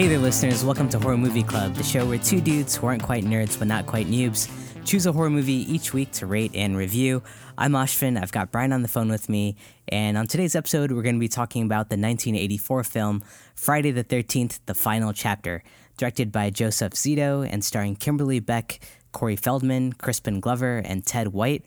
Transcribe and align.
Hey 0.00 0.08
there, 0.08 0.18
listeners. 0.18 0.64
Welcome 0.64 0.88
to 0.88 0.98
Horror 0.98 1.18
Movie 1.18 1.42
Club, 1.42 1.74
the 1.74 1.82
show 1.82 2.06
where 2.06 2.16
two 2.16 2.40
dudes 2.40 2.74
who 2.74 2.86
aren't 2.86 3.02
quite 3.02 3.22
nerds 3.22 3.58
but 3.58 3.68
not 3.68 3.84
quite 3.84 4.06
noobs 4.06 4.50
choose 4.86 5.04
a 5.04 5.12
horror 5.12 5.28
movie 5.28 5.70
each 5.70 5.92
week 5.92 6.10
to 6.12 6.24
rate 6.24 6.52
and 6.54 6.74
review. 6.74 7.22
I'm 7.58 7.72
Ashvin. 7.72 8.18
I've 8.18 8.32
got 8.32 8.50
Brian 8.50 8.72
on 8.72 8.80
the 8.80 8.88
phone 8.88 9.10
with 9.10 9.28
me. 9.28 9.56
And 9.88 10.16
on 10.16 10.26
today's 10.26 10.56
episode, 10.56 10.90
we're 10.90 11.02
going 11.02 11.16
to 11.16 11.20
be 11.20 11.28
talking 11.28 11.64
about 11.64 11.90
the 11.90 11.98
1984 11.98 12.82
film 12.84 13.22
Friday 13.54 13.90
the 13.90 14.02
13th, 14.02 14.60
The 14.64 14.72
Final 14.72 15.12
Chapter, 15.12 15.62
directed 15.98 16.32
by 16.32 16.48
Joseph 16.48 16.94
Zito 16.94 17.46
and 17.46 17.62
starring 17.62 17.94
Kimberly 17.94 18.40
Beck, 18.40 18.80
Corey 19.12 19.36
Feldman, 19.36 19.92
Crispin 19.92 20.40
Glover, 20.40 20.78
and 20.78 21.04
Ted 21.04 21.28
White. 21.28 21.62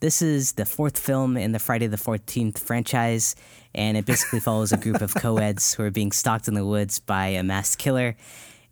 This 0.00 0.20
is 0.20 0.52
the 0.52 0.66
fourth 0.66 0.98
film 0.98 1.38
in 1.38 1.52
the 1.52 1.58
Friday 1.58 1.86
the 1.86 1.96
14th 1.96 2.58
franchise, 2.58 3.34
and 3.74 3.96
it 3.96 4.06
basically 4.06 4.40
follows 4.40 4.72
a 4.72 4.76
group 4.76 5.00
of 5.00 5.14
co-eds 5.14 5.74
who 5.74 5.82
are 5.82 5.90
being 5.90 6.12
stalked 6.12 6.48
in 6.48 6.54
the 6.54 6.64
woods 6.64 6.98
by 6.98 7.28
a 7.28 7.42
masked 7.42 7.80
killer. 7.80 8.16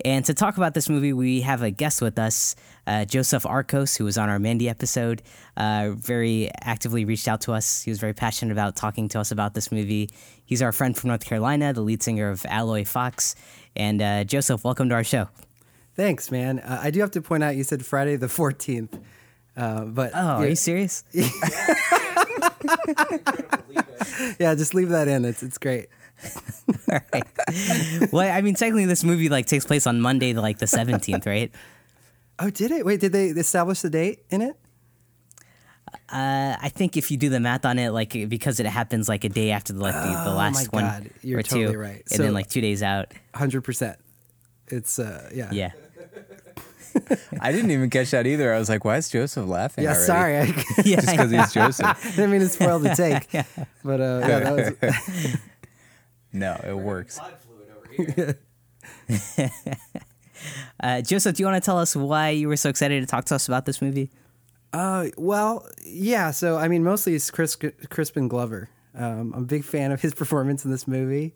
And 0.04 0.24
to 0.26 0.34
talk 0.34 0.56
about 0.56 0.74
this 0.74 0.88
movie, 0.88 1.12
we 1.12 1.40
have 1.40 1.62
a 1.62 1.70
guest 1.70 2.02
with 2.02 2.18
us, 2.18 2.54
uh, 2.86 3.06
Joseph 3.06 3.46
Arcos, 3.46 3.96
who 3.96 4.04
was 4.04 4.18
on 4.18 4.28
our 4.28 4.38
Mandy 4.38 4.68
episode. 4.68 5.22
Uh, 5.56 5.92
very 5.96 6.50
actively 6.60 7.04
reached 7.04 7.28
out 7.28 7.40
to 7.42 7.52
us. 7.52 7.82
He 7.82 7.90
was 7.90 7.98
very 7.98 8.12
passionate 8.12 8.52
about 8.52 8.76
talking 8.76 9.08
to 9.08 9.20
us 9.20 9.30
about 9.30 9.54
this 9.54 9.72
movie. 9.72 10.10
He's 10.44 10.60
our 10.60 10.72
friend 10.72 10.96
from 10.96 11.08
North 11.08 11.24
Carolina, 11.24 11.72
the 11.72 11.80
lead 11.80 12.02
singer 12.02 12.28
of 12.28 12.44
Alloy 12.46 12.84
Fox. 12.84 13.34
And 13.74 14.02
uh, 14.02 14.24
Joseph, 14.24 14.64
welcome 14.64 14.90
to 14.90 14.94
our 14.94 15.04
show. 15.04 15.28
Thanks, 15.94 16.30
man. 16.30 16.58
Uh, 16.58 16.80
I 16.82 16.90
do 16.90 17.00
have 17.00 17.12
to 17.12 17.22
point 17.22 17.42
out 17.42 17.56
you 17.56 17.64
said 17.64 17.84
Friday 17.84 18.16
the 18.16 18.26
14th. 18.26 19.02
Uh, 19.56 19.86
but 19.86 20.10
oh, 20.14 20.18
are 20.18 20.48
you 20.48 20.54
serious? 20.54 21.04
yeah, 24.38 24.54
just 24.54 24.74
leave 24.74 24.90
that 24.90 25.08
in. 25.08 25.24
It's 25.24 25.42
it's 25.42 25.58
great. 25.58 25.88
All 26.92 26.98
right. 27.12 28.12
Well, 28.12 28.30
I 28.36 28.40
mean, 28.40 28.54
technically, 28.54 28.86
this 28.86 29.04
movie 29.04 29.28
like 29.28 29.46
takes 29.46 29.64
place 29.66 29.86
on 29.86 30.00
Monday, 30.00 30.32
like 30.34 30.58
the 30.58 30.66
seventeenth, 30.66 31.26
right? 31.26 31.50
Oh, 32.38 32.50
did 32.50 32.70
it? 32.70 32.84
Wait, 32.84 33.00
did 33.00 33.12
they 33.12 33.28
establish 33.28 33.80
the 33.80 33.90
date 33.90 34.20
in 34.30 34.42
it? 34.42 34.56
Uh, 36.10 36.56
I 36.60 36.68
think 36.68 36.96
if 36.96 37.10
you 37.10 37.16
do 37.16 37.28
the 37.28 37.40
math 37.40 37.64
on 37.64 37.78
it, 37.78 37.90
like 37.90 38.12
because 38.28 38.60
it 38.60 38.66
happens 38.66 39.08
like 39.08 39.24
a 39.24 39.28
day 39.28 39.50
after 39.50 39.72
the, 39.72 39.80
like 39.80 39.94
the, 39.94 40.00
the 40.24 40.30
Oh, 40.32 40.34
last 40.34 40.72
my 40.72 40.82
one 40.82 40.84
God. 40.84 41.10
You're 41.22 41.40
or 41.40 41.42
two, 41.42 41.72
right. 41.72 42.00
and 42.02 42.08
So- 42.10 42.22
then 42.22 42.34
like 42.34 42.48
two 42.48 42.60
days 42.60 42.82
out. 42.82 43.12
Hundred 43.34 43.62
percent. 43.62 43.98
It's 44.68 44.98
uh, 44.98 45.30
yeah. 45.34 45.50
Yeah. 45.52 45.72
I 47.40 47.52
didn't 47.52 47.70
even 47.70 47.90
catch 47.90 48.10
that 48.10 48.26
either. 48.26 48.52
I 48.52 48.58
was 48.58 48.68
like, 48.68 48.84
why 48.84 48.96
is 48.96 49.08
Joseph 49.08 49.46
laughing? 49.46 49.84
Yeah, 49.84 49.90
already? 49.90 50.06
sorry. 50.06 50.36
I 50.38 50.42
Yeah. 50.84 50.96
Just 51.00 51.10
because 51.10 51.30
he's 51.30 51.52
Joseph. 51.52 52.02
didn't 52.16 52.30
mean 52.30 52.40
to 52.40 52.48
spoil 52.48 52.78
the 52.78 52.94
take. 52.94 53.30
But 53.84 54.00
uh, 54.00 54.20
yeah, 54.26 54.38
that 54.40 54.76
was 54.80 55.38
No, 56.32 56.60
it 56.64 56.76
works. 56.76 57.18
Uh, 60.80 61.00
Joseph, 61.00 61.36
do 61.36 61.42
you 61.42 61.46
want 61.46 61.62
to 61.62 61.64
tell 61.64 61.78
us 61.78 61.96
why 61.96 62.30
you 62.30 62.48
were 62.48 62.56
so 62.56 62.68
excited 62.68 63.00
to 63.00 63.06
talk 63.06 63.24
to 63.26 63.34
us 63.34 63.48
about 63.48 63.64
this 63.64 63.80
movie? 63.80 64.10
Uh, 64.72 65.06
well, 65.16 65.66
yeah. 65.84 66.30
So 66.30 66.58
I 66.58 66.68
mean, 66.68 66.84
mostly 66.84 67.14
it's 67.14 67.30
Chris 67.30 67.56
Crispin 67.88 68.28
Glover. 68.28 68.68
Um, 68.94 69.32
I'm 69.34 69.42
a 69.42 69.46
big 69.46 69.64
fan 69.64 69.92
of 69.92 70.00
his 70.00 70.14
performance 70.14 70.64
in 70.64 70.70
this 70.70 70.86
movie. 70.86 71.34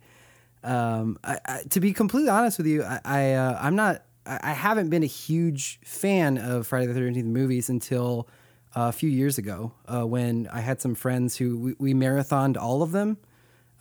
Um, 0.63 1.19
I, 1.25 1.39
I, 1.47 1.63
to 1.71 1.81
be 1.81 1.93
completely 1.93 2.29
honest 2.29 2.59
with 2.59 2.67
you, 2.67 2.83
I, 2.85 3.01
I 3.05 3.33
uh, 3.33 3.59
I'm 3.61 3.77
not. 3.77 4.03
I, 4.43 4.53
haven't 4.53 4.91
been 4.91 5.03
a 5.03 5.07
huge 5.07 5.81
fan 5.83 6.39
of 6.39 6.67
Friday 6.67 6.87
the 6.87 6.95
Thirteenth 6.95 7.27
movies 7.27 7.69
until 7.69 8.29
uh, 8.77 8.89
a 8.89 8.93
few 8.93 9.11
years 9.11 9.39
ago 9.39 9.73
uh, 9.87 10.07
when 10.07 10.49
I 10.53 10.61
had 10.61 10.81
some 10.81 10.95
friends 10.95 11.37
who 11.37 11.59
we, 11.59 11.75
we 11.79 11.95
marathoned 11.95 12.57
all 12.57 12.83
of 12.83 12.93
them. 12.93 13.19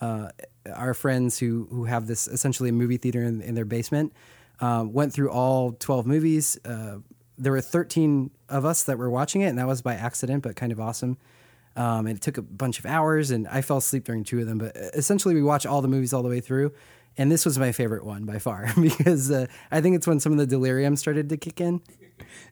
Uh, 0.02 0.30
our 0.74 0.94
friends 0.94 1.40
who 1.40 1.68
who 1.70 1.86
have 1.86 2.08
this 2.08 2.28
essentially 2.28 2.70
a 2.70 2.74
movie 2.74 2.98
theater 2.98 3.24
in, 3.24 3.42
in 3.42 3.54
their 3.56 3.66
basement 3.66 4.14
um, 4.60 4.94
went 4.94 5.14
through 5.14 5.30
all 5.30 5.74
12 5.74 6.06
movies. 6.06 6.58
Uh, 6.66 6.98
there 7.38 7.52
were 7.52 7.62
13 7.62 8.32
of 8.50 8.66
us 8.66 8.84
that 8.84 8.98
were 8.98 9.10
watching 9.10 9.42
it, 9.42 9.48
and 9.48 9.58
that 9.58 9.68
was 9.68 9.82
by 9.82 9.96
accident, 9.96 10.44
but 10.44 10.56
kind 10.56 10.72
of 10.72 10.80
awesome. 10.80 11.18
Um, 11.76 12.08
and 12.08 12.18
it 12.18 12.22
took 12.22 12.38
a 12.38 12.42
bunch 12.42 12.80
of 12.80 12.86
hours, 12.86 13.32
and 13.32 13.48
I 13.48 13.62
fell 13.62 13.78
asleep 13.78 14.04
during 14.04 14.24
two 14.24 14.40
of 14.40 14.48
them. 14.48 14.58
But 14.58 14.76
essentially, 14.76 15.34
we 15.34 15.42
watched 15.42 15.66
all 15.66 15.82
the 15.82 15.88
movies 15.88 16.12
all 16.12 16.24
the 16.24 16.30
way 16.30 16.42
through, 16.42 16.74
and 17.20 17.30
this 17.30 17.46
was 17.46 17.60
my 17.60 17.74
favorite 17.74 18.06
one 18.06 18.26
by 18.26 18.40
far 18.40 18.70
because 18.82 19.30
uh, 19.30 19.46
I 19.72 19.82
think 19.82 19.98
it's 19.98 20.08
when 20.08 20.20
some 20.22 20.32
of 20.32 20.38
the 20.40 20.48
delirium 20.48 20.96
started 20.96 21.30
to 21.30 21.38
kick 21.38 21.60
in. 21.62 21.82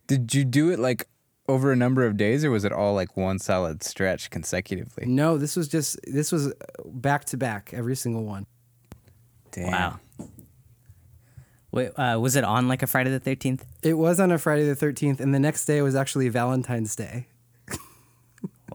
Did 0.06 0.34
you 0.34 0.44
do 0.44 0.70
it 0.70 0.78
like 0.78 1.08
over 1.48 1.72
a 1.72 1.76
number 1.76 2.06
of 2.06 2.18
days, 2.18 2.44
or 2.44 2.52
was 2.52 2.66
it 2.66 2.74
all 2.74 2.94
like 2.94 3.16
one 3.16 3.40
solid 3.40 3.82
stretch 3.82 4.30
consecutively? 4.30 5.06
No, 5.08 5.38
this 5.38 5.56
was 5.56 5.70
just 5.70 5.98
this 6.04 6.34
was 6.34 6.54
back 6.86 7.24
to 7.26 7.38
back 7.38 7.72
every 7.74 7.96
single 7.96 8.26
one. 8.26 8.46
Damn. 9.52 9.72
Wow. 9.72 10.00
Wait, 11.72 11.90
uh, 11.96 12.18
was 12.20 12.36
it 12.36 12.44
on 12.44 12.68
like 12.68 12.84
a 12.84 12.88
Friday 12.88 13.10
the 13.10 13.20
Thirteenth? 13.22 13.66
It 13.82 13.94
was 13.94 14.20
on 14.20 14.32
a 14.32 14.38
Friday 14.38 14.66
the 14.66 14.76
13th, 14.76 15.20
and 15.20 15.34
the 15.34 15.40
next 15.40 15.66
day 15.66 15.82
was 15.82 15.96
actually 15.96 16.30
Valentine's 16.30 16.96
Day. 16.96 17.28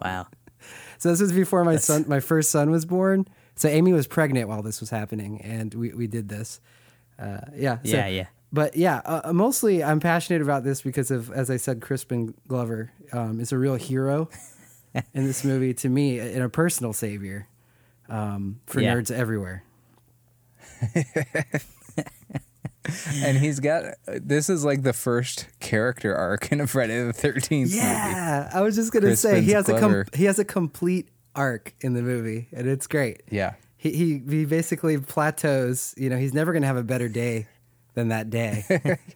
Wow. 0.01 0.27
So 0.99 1.11
this 1.11 1.21
was 1.21 1.33
before 1.33 1.65
my 1.65 1.77
son, 1.77 2.07
my 2.09 2.19
first 2.19 2.51
son 2.51 2.71
was 2.71 2.85
born. 2.85 3.27
So 3.55 3.69
Amy 3.69 3.93
was 3.93 4.07
pregnant 4.07 4.49
while 4.49 4.63
this 4.63 4.81
was 4.81 4.91
happening, 4.91 5.41
and 5.43 5.73
we, 5.75 5.93
we 5.93 6.07
did 6.07 6.29
this. 6.29 6.61
Uh, 7.19 7.39
yeah. 7.55 7.77
so- 7.85 7.97
Yeah, 7.97 8.07
yeah. 8.09 8.27
But 8.55 8.77
yeah, 8.77 9.01
uh, 9.07 9.33
mostly 9.33 9.83
I'm 9.83 9.99
passionate 9.99 10.43
about 10.43 10.63
this 10.63 10.83
because 10.83 11.11
of, 11.11 11.31
as 11.33 11.49
I 11.51 11.57
said, 11.57 11.81
Crispin 11.81 12.35
Glover 12.49 12.93
um, 13.13 13.41
is 13.41 13.51
a 13.51 13.57
real 13.57 13.77
hero 13.77 14.29
in 15.15 15.25
this 15.27 15.43
movie 15.43 15.73
to 15.75 15.89
me, 15.89 16.19
and 16.19 16.43
a 16.43 16.51
personal 16.51 16.93
savior 16.93 17.49
um, 18.11 18.61
for 18.67 18.81
Yeah. 18.83 18.95
nerds 18.95 19.11
everywhere. 19.11 19.65
And 23.23 23.39
he's 23.39 23.61
got 23.61 23.95
this 24.09 24.51
is 24.51 24.65
like 24.65 24.83
the 24.83 24.93
first 24.93 25.47
character 25.61 26.17
arc 26.17 26.51
in 26.51 26.61
a 26.61 26.67
Friday 26.67 27.05
the 27.05 27.13
Thirteenth 27.13 27.71
movie. 27.71 27.81
Yeah, 27.81 28.51
I 28.53 28.61
was 28.61 28.75
just 28.75 28.93
gonna 28.93 29.15
say 29.15 29.41
he 29.41 29.53
Crispin's 29.53 29.69
has 29.69 29.77
a 29.77 29.81
com- 29.81 30.05
he 30.15 30.25
has 30.25 30.39
a 30.41 30.45
complete 30.45 31.09
arc 31.35 31.75
in 31.81 31.95
the 31.95 32.03
movie, 32.03 32.49
and 32.53 32.69
it's 32.69 32.87
great. 32.87 33.23
Yeah. 33.31 33.55
He, 33.77 33.91
he 33.91 34.23
he 34.29 34.45
basically 34.45 34.99
plateaus. 34.99 35.95
You 35.97 36.11
know, 36.11 36.17
he's 36.17 36.35
never 36.35 36.53
gonna 36.53 36.67
have 36.67 36.77
a 36.77 36.85
better 36.85 37.09
day 37.09 37.47
than 37.95 38.09
that 38.09 38.31
day. 38.31 38.99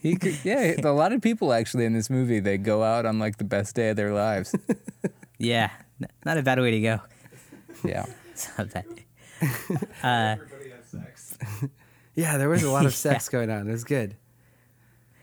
He 0.00 0.16
could, 0.16 0.38
yeah, 0.44 0.76
a 0.82 0.88
lot 0.92 1.12
of 1.12 1.20
people 1.20 1.52
actually 1.52 1.84
in 1.84 1.92
this 1.92 2.08
movie 2.08 2.40
they 2.40 2.56
go 2.56 2.82
out 2.82 3.04
on 3.04 3.18
like 3.18 3.36
the 3.36 3.44
best 3.44 3.76
day 3.76 3.90
of 3.90 3.96
their 3.96 4.12
lives. 4.12 4.54
Yeah, 5.42 5.70
not 6.26 6.36
a 6.36 6.42
bad 6.42 6.60
way 6.60 6.70
to 6.70 6.80
go. 6.80 7.00
Yeah. 7.82 8.04
It's 8.32 8.46
not 8.58 8.70
bad. 8.70 8.84
Uh, 10.02 10.36
yeah, 12.14 12.36
there 12.36 12.50
was 12.50 12.62
a 12.62 12.70
lot 12.70 12.84
of 12.84 12.94
sex 12.94 13.30
going 13.30 13.48
on. 13.48 13.66
It 13.66 13.72
was 13.72 13.84
good. 13.84 14.16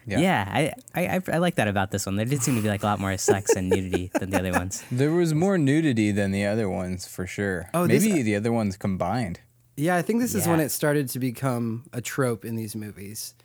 Yeah. 0.08 0.20
Yeah, 0.20 0.50
I, 0.50 0.74
I 0.96 1.16
I 1.18 1.22
I 1.34 1.38
like 1.40 1.56
that 1.56 1.68
about 1.68 1.92
this 1.92 2.06
one. 2.06 2.16
There 2.16 2.26
did 2.26 2.42
seem 2.42 2.56
to 2.56 2.62
be 2.62 2.70
like 2.70 2.82
a 2.82 2.86
lot 2.86 3.00
more 3.00 3.16
sex 3.18 3.56
and 3.58 3.68
nudity 3.70 4.10
than 4.20 4.30
the 4.30 4.40
other 4.40 4.54
ones. 4.54 4.84
There 4.92 5.12
was 5.12 5.34
more 5.34 5.58
nudity 5.58 6.12
than 6.14 6.32
the 6.32 6.46
other 6.46 6.70
ones 6.70 7.06
for 7.06 7.28
sure. 7.28 7.70
Oh, 7.74 7.86
this- 7.88 8.04
maybe 8.06 8.22
the 8.24 8.36
other 8.38 8.52
ones 8.54 8.78
combined. 8.78 9.42
Yeah, 9.76 9.96
I 9.96 10.02
think 10.02 10.22
this 10.22 10.34
is 10.34 10.48
when 10.48 10.60
it 10.60 10.70
started 10.70 11.10
to 11.10 11.20
become 11.20 11.84
a 11.94 12.02
trope 12.02 12.46
in 12.46 12.56
these 12.56 12.76
movies. 12.76 13.36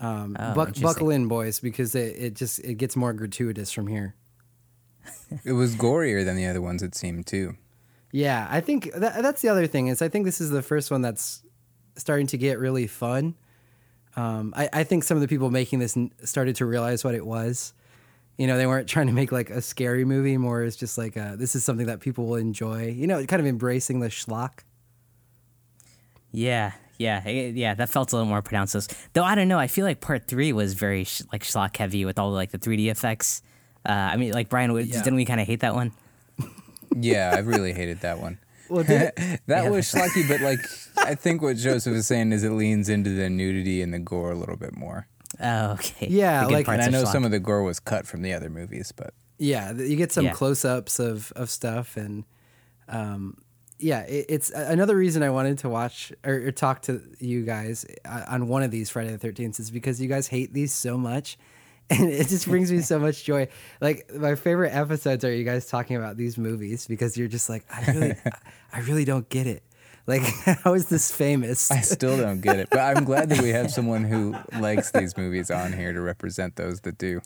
Um, 0.00 0.34
Oh, 0.40 0.54
buck, 0.54 0.74
buckle 0.80 1.10
in, 1.10 1.28
boys, 1.28 1.60
because 1.60 1.94
it, 1.94 2.16
it 2.16 2.34
just 2.34 2.58
it 2.60 2.74
gets 2.74 2.96
more 2.96 3.12
gratuitous 3.12 3.70
from 3.70 3.86
here. 3.86 4.14
It 5.44 5.52
was 5.52 5.76
gorier 5.76 6.24
than 6.24 6.36
the 6.36 6.46
other 6.46 6.60
ones. 6.62 6.82
It 6.82 6.94
seemed 6.94 7.26
too. 7.26 7.54
Yeah, 8.12 8.48
I 8.50 8.60
think 8.60 8.90
that, 8.94 9.22
that's 9.22 9.42
the 9.42 9.48
other 9.48 9.66
thing 9.68 9.86
is 9.88 10.02
I 10.02 10.08
think 10.08 10.24
this 10.24 10.40
is 10.40 10.50
the 10.50 10.62
first 10.62 10.90
one 10.90 11.02
that's 11.02 11.42
starting 11.96 12.26
to 12.28 12.38
get 12.38 12.58
really 12.58 12.86
fun. 12.88 13.34
Um, 14.16 14.52
I, 14.56 14.68
I 14.72 14.84
think 14.84 15.04
some 15.04 15.16
of 15.16 15.20
the 15.20 15.28
people 15.28 15.50
making 15.50 15.78
this 15.78 15.96
started 16.24 16.56
to 16.56 16.66
realize 16.66 17.04
what 17.04 17.14
it 17.14 17.24
was. 17.24 17.72
You 18.38 18.46
know, 18.46 18.56
they 18.56 18.66
weren't 18.66 18.88
trying 18.88 19.06
to 19.06 19.12
make 19.12 19.32
like 19.32 19.50
a 19.50 19.60
scary 19.60 20.04
movie, 20.04 20.36
more 20.38 20.62
it's 20.64 20.76
just 20.76 20.96
like 20.96 21.16
uh 21.16 21.36
this 21.36 21.54
is 21.54 21.64
something 21.64 21.86
that 21.86 22.00
people 22.00 22.26
will 22.26 22.36
enjoy. 22.36 22.86
You 22.88 23.06
know, 23.06 23.24
kind 23.26 23.40
of 23.40 23.46
embracing 23.46 24.00
the 24.00 24.08
schlock. 24.08 24.60
Yeah, 26.32 26.72
yeah, 26.98 27.22
eh, 27.26 27.52
yeah. 27.54 27.74
That 27.74 27.88
felt 27.88 28.12
a 28.12 28.16
little 28.16 28.28
more 28.28 28.42
pronounced. 28.42 28.94
Though 29.12 29.24
I 29.24 29.34
don't 29.34 29.48
know. 29.48 29.58
I 29.58 29.66
feel 29.66 29.84
like 29.84 30.00
part 30.00 30.26
three 30.26 30.52
was 30.52 30.74
very 30.74 31.04
sh- 31.04 31.22
like 31.32 31.42
schlock 31.42 31.76
heavy 31.76 32.04
with 32.04 32.18
all 32.18 32.30
like 32.30 32.50
the 32.50 32.58
3D 32.58 32.90
effects. 32.90 33.42
Uh, 33.88 33.92
I 33.92 34.16
mean, 34.16 34.32
like 34.32 34.48
Brian, 34.48 34.70
Yeah. 34.76 34.84
didn't 35.02 35.16
we 35.16 35.24
kind 35.24 35.40
of 35.40 35.46
hate 35.46 35.60
that 35.60 35.74
one? 35.74 35.92
Yeah, 36.96 37.32
I 37.34 37.38
really 37.40 37.72
hated 37.72 38.00
that 38.00 38.18
one. 38.20 38.38
Well, 38.68 38.84
did, 38.84 39.12
That 39.46 39.70
was 39.70 39.92
schlocky, 39.92 40.28
but 40.28 40.40
like 40.40 40.60
I 41.10 41.14
think 41.14 41.42
what 41.42 41.56
Joseph 41.56 41.94
is 41.94 42.06
saying 42.06 42.32
is 42.32 42.44
it 42.44 42.50
leans 42.50 42.88
into 42.88 43.10
the 43.10 43.28
nudity 43.30 43.82
and 43.82 43.92
the 43.92 43.98
gore 43.98 44.32
a 44.32 44.34
little 44.36 44.56
bit 44.56 44.74
more. 44.76 45.06
Oh, 45.40 45.72
okay. 45.72 46.08
Yeah, 46.08 46.46
like- 46.46 46.68
And 46.68 46.82
I 46.82 46.88
know 46.88 47.04
schlock. 47.04 47.12
some 47.12 47.24
of 47.24 47.30
the 47.30 47.38
gore 47.40 47.62
was 47.62 47.80
cut 47.80 48.06
from 48.06 48.22
the 48.22 48.32
other 48.32 48.50
movies, 48.50 48.92
but 48.94 49.14
Yeah, 49.38 49.72
you 49.72 49.96
get 49.96 50.12
some 50.12 50.26
Yeah. 50.26 50.32
close-ups 50.32 50.98
of 50.98 51.32
of 51.36 51.48
stuff, 51.50 51.96
and 51.96 52.24
um, 52.88 53.38
yeah, 53.78 54.00
it, 54.02 54.26
it's 54.28 54.50
another 54.50 54.96
reason 54.96 55.22
I 55.22 55.30
wanted 55.30 55.58
to 55.58 55.68
watch 55.70 56.12
or, 56.24 56.34
or 56.34 56.52
talk 56.52 56.82
to 56.82 57.00
you 57.18 57.44
guys 57.44 57.86
uh, 58.04 58.24
on 58.28 58.48
one 58.48 58.62
of 58.62 58.70
these 58.70 58.90
Friday 58.90 59.10
the 59.12 59.18
Thirteenth 59.18 59.58
is 59.60 59.70
because 59.70 60.00
you 60.00 60.08
guys 60.08 60.26
hate 60.28 60.52
these 60.52 60.72
so 60.74 60.98
much, 60.98 61.38
and 61.90 62.10
it 62.10 62.28
just 62.28 62.46
brings 62.46 62.70
me 62.70 62.80
so 62.82 62.98
much 62.98 63.24
joy. 63.24 63.48
Like 63.80 64.12
my 64.14 64.34
favorite 64.34 64.74
episodes 64.74 65.24
are 65.24 65.32
you 65.34 65.44
guys 65.44 65.66
talking 65.66 65.96
about 65.96 66.16
these 66.18 66.36
movies 66.36 66.86
because 66.86 67.16
you're 67.16 67.28
just 67.28 67.48
like 67.48 67.64
I 67.70 67.90
really, 67.92 68.14
I 68.74 68.80
really 68.80 69.04
don't 69.06 69.28
get 69.30 69.46
it. 69.46 69.62
Like, 70.06 70.22
how 70.64 70.74
is 70.74 70.86
this 70.88 71.10
famous? 71.12 71.70
I 71.70 71.80
still 71.80 72.16
don't 72.16 72.40
get 72.40 72.58
it, 72.58 72.68
but 72.70 72.80
I'm 72.80 73.04
glad 73.04 73.28
that 73.28 73.40
we 73.40 73.50
have 73.50 73.70
someone 73.78 74.04
who 74.04 74.34
likes 74.58 74.90
these 74.90 75.16
movies 75.16 75.50
on 75.50 75.72
here 75.72 75.92
to 75.92 76.00
represent 76.00 76.56
those 76.56 76.80
that 76.80 76.98
do. 76.98 77.20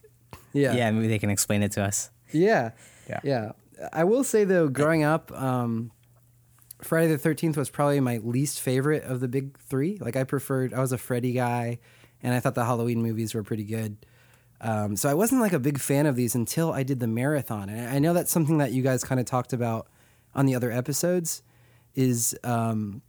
yeah, 0.53 0.75
Yeah, 0.75 0.91
maybe 0.91 1.09
they 1.09 1.19
can 1.19 1.31
explain 1.31 1.63
it 1.63 1.73
to 1.73 1.83
us. 1.83 2.11
yeah, 2.33 2.71
Yeah. 3.09 3.21
yeah. 3.23 3.53
I 3.93 4.05
will 4.05 4.25
say 4.25 4.45
though, 4.45 4.69
growing 4.69 5.03
up, 5.03 5.33
um, 5.33 5.91
Friday 6.83 7.09
the 7.09 7.19
Thirteenth 7.19 7.57
was 7.57 7.71
probably 7.71 7.99
my 8.01 8.19
least 8.19 8.61
favorite 8.61 9.05
of 9.05 9.21
the 9.21 9.29
big 9.29 9.59
three. 9.59 9.97
Like, 10.01 10.17
I 10.17 10.25
preferred. 10.25 10.75
I 10.75 10.81
was 10.81 10.93
a 10.93 10.99
Freddy 10.99 11.33
guy, 11.33 11.79
and 12.23 12.35
I 12.35 12.41
thought 12.41 12.55
the 12.55 12.65
Halloween 12.65 13.03
movies 13.03 13.35
were 13.35 13.43
pretty 13.43 13.65
good. 13.65 13.97
Um, 14.61 14.97
so 14.97 15.09
I 15.11 15.15
wasn't 15.15 15.41
like 15.41 15.53
a 15.53 15.59
big 15.59 15.79
fan 15.79 16.07
of 16.07 16.15
these 16.17 16.35
until 16.35 16.73
I 16.73 16.83
did 16.83 17.01
the 17.01 17.07
marathon, 17.07 17.69
and 17.69 17.89
I 17.89 17.99
know 17.99 18.13
that's 18.13 18.31
something 18.31 18.59
that 18.59 18.73
you 18.73 18.83
guys 18.83 19.03
kind 19.05 19.19
of 19.21 19.27
talked 19.27 19.53
about 19.53 19.89
on 20.35 20.47
the 20.47 20.55
other 20.55 20.71
episodes. 20.71 21.43
Is 21.95 22.37
um, 22.43 23.03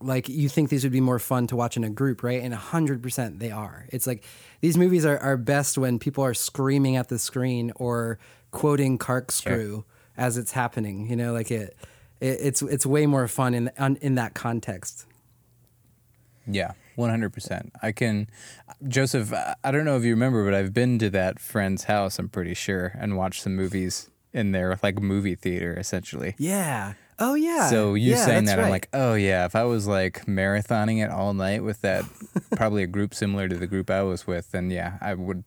like 0.00 0.28
you 0.28 0.48
think 0.48 0.68
these 0.70 0.84
would 0.84 0.92
be 0.92 1.00
more 1.00 1.18
fun 1.18 1.46
to 1.48 1.56
watch 1.56 1.76
in 1.76 1.84
a 1.84 1.90
group, 1.90 2.22
right? 2.22 2.42
And 2.42 2.54
hundred 2.54 3.02
percent 3.02 3.38
they 3.38 3.50
are. 3.50 3.86
It's 3.90 4.06
like 4.06 4.24
these 4.60 4.76
movies 4.76 5.04
are, 5.04 5.18
are 5.18 5.36
best 5.36 5.78
when 5.78 5.98
people 5.98 6.24
are 6.24 6.34
screaming 6.34 6.96
at 6.96 7.08
the 7.08 7.18
screen 7.18 7.72
or 7.76 8.18
quoting 8.50 8.98
Corkscrew 8.98 9.84
as 10.16 10.36
it's 10.36 10.52
happening. 10.52 11.08
You 11.08 11.16
know, 11.16 11.32
like 11.32 11.50
it, 11.50 11.76
it 12.20 12.38
it's 12.40 12.62
it's 12.62 12.86
way 12.86 13.06
more 13.06 13.26
fun 13.28 13.54
in 13.54 13.70
on, 13.78 13.96
in 13.96 14.14
that 14.16 14.34
context. 14.34 15.06
Yeah, 16.50 16.72
100%. 16.96 17.70
I 17.82 17.92
can, 17.92 18.26
Joseph, 18.86 19.32
I 19.34 19.54
I 19.62 19.70
don't 19.70 19.84
know 19.84 19.96
if 19.96 20.04
you 20.04 20.10
remember, 20.10 20.44
but 20.44 20.54
I've 20.54 20.72
been 20.72 20.98
to 21.00 21.10
that 21.10 21.38
friend's 21.38 21.84
house, 21.84 22.18
I'm 22.18 22.28
pretty 22.28 22.54
sure, 22.54 22.94
and 22.98 23.16
watched 23.16 23.42
some 23.42 23.54
movies 23.54 24.10
in 24.32 24.52
their 24.52 24.78
like 24.82 25.00
movie 25.00 25.34
theater 25.34 25.76
essentially. 25.78 26.34
Yeah. 26.38 26.94
Oh 27.18 27.34
yeah. 27.34 27.68
So 27.68 27.94
you 27.94 28.12
yeah, 28.12 28.24
saying 28.24 28.44
that's 28.44 28.56
that, 28.56 28.64
I'm 28.64 28.70
like, 28.70 28.88
oh 28.92 29.14
yeah, 29.14 29.44
if 29.44 29.56
I 29.56 29.64
was 29.64 29.86
like 29.86 30.26
marathoning 30.26 31.04
it 31.04 31.10
all 31.10 31.34
night 31.34 31.64
with 31.64 31.80
that, 31.82 32.04
probably 32.56 32.82
a 32.82 32.86
group 32.86 33.14
similar 33.14 33.48
to 33.48 33.56
the 33.56 33.66
group 33.66 33.90
I 33.90 34.02
was 34.02 34.26
with, 34.26 34.50
then 34.52 34.70
yeah, 34.70 34.98
I 35.00 35.14
would 35.14 35.44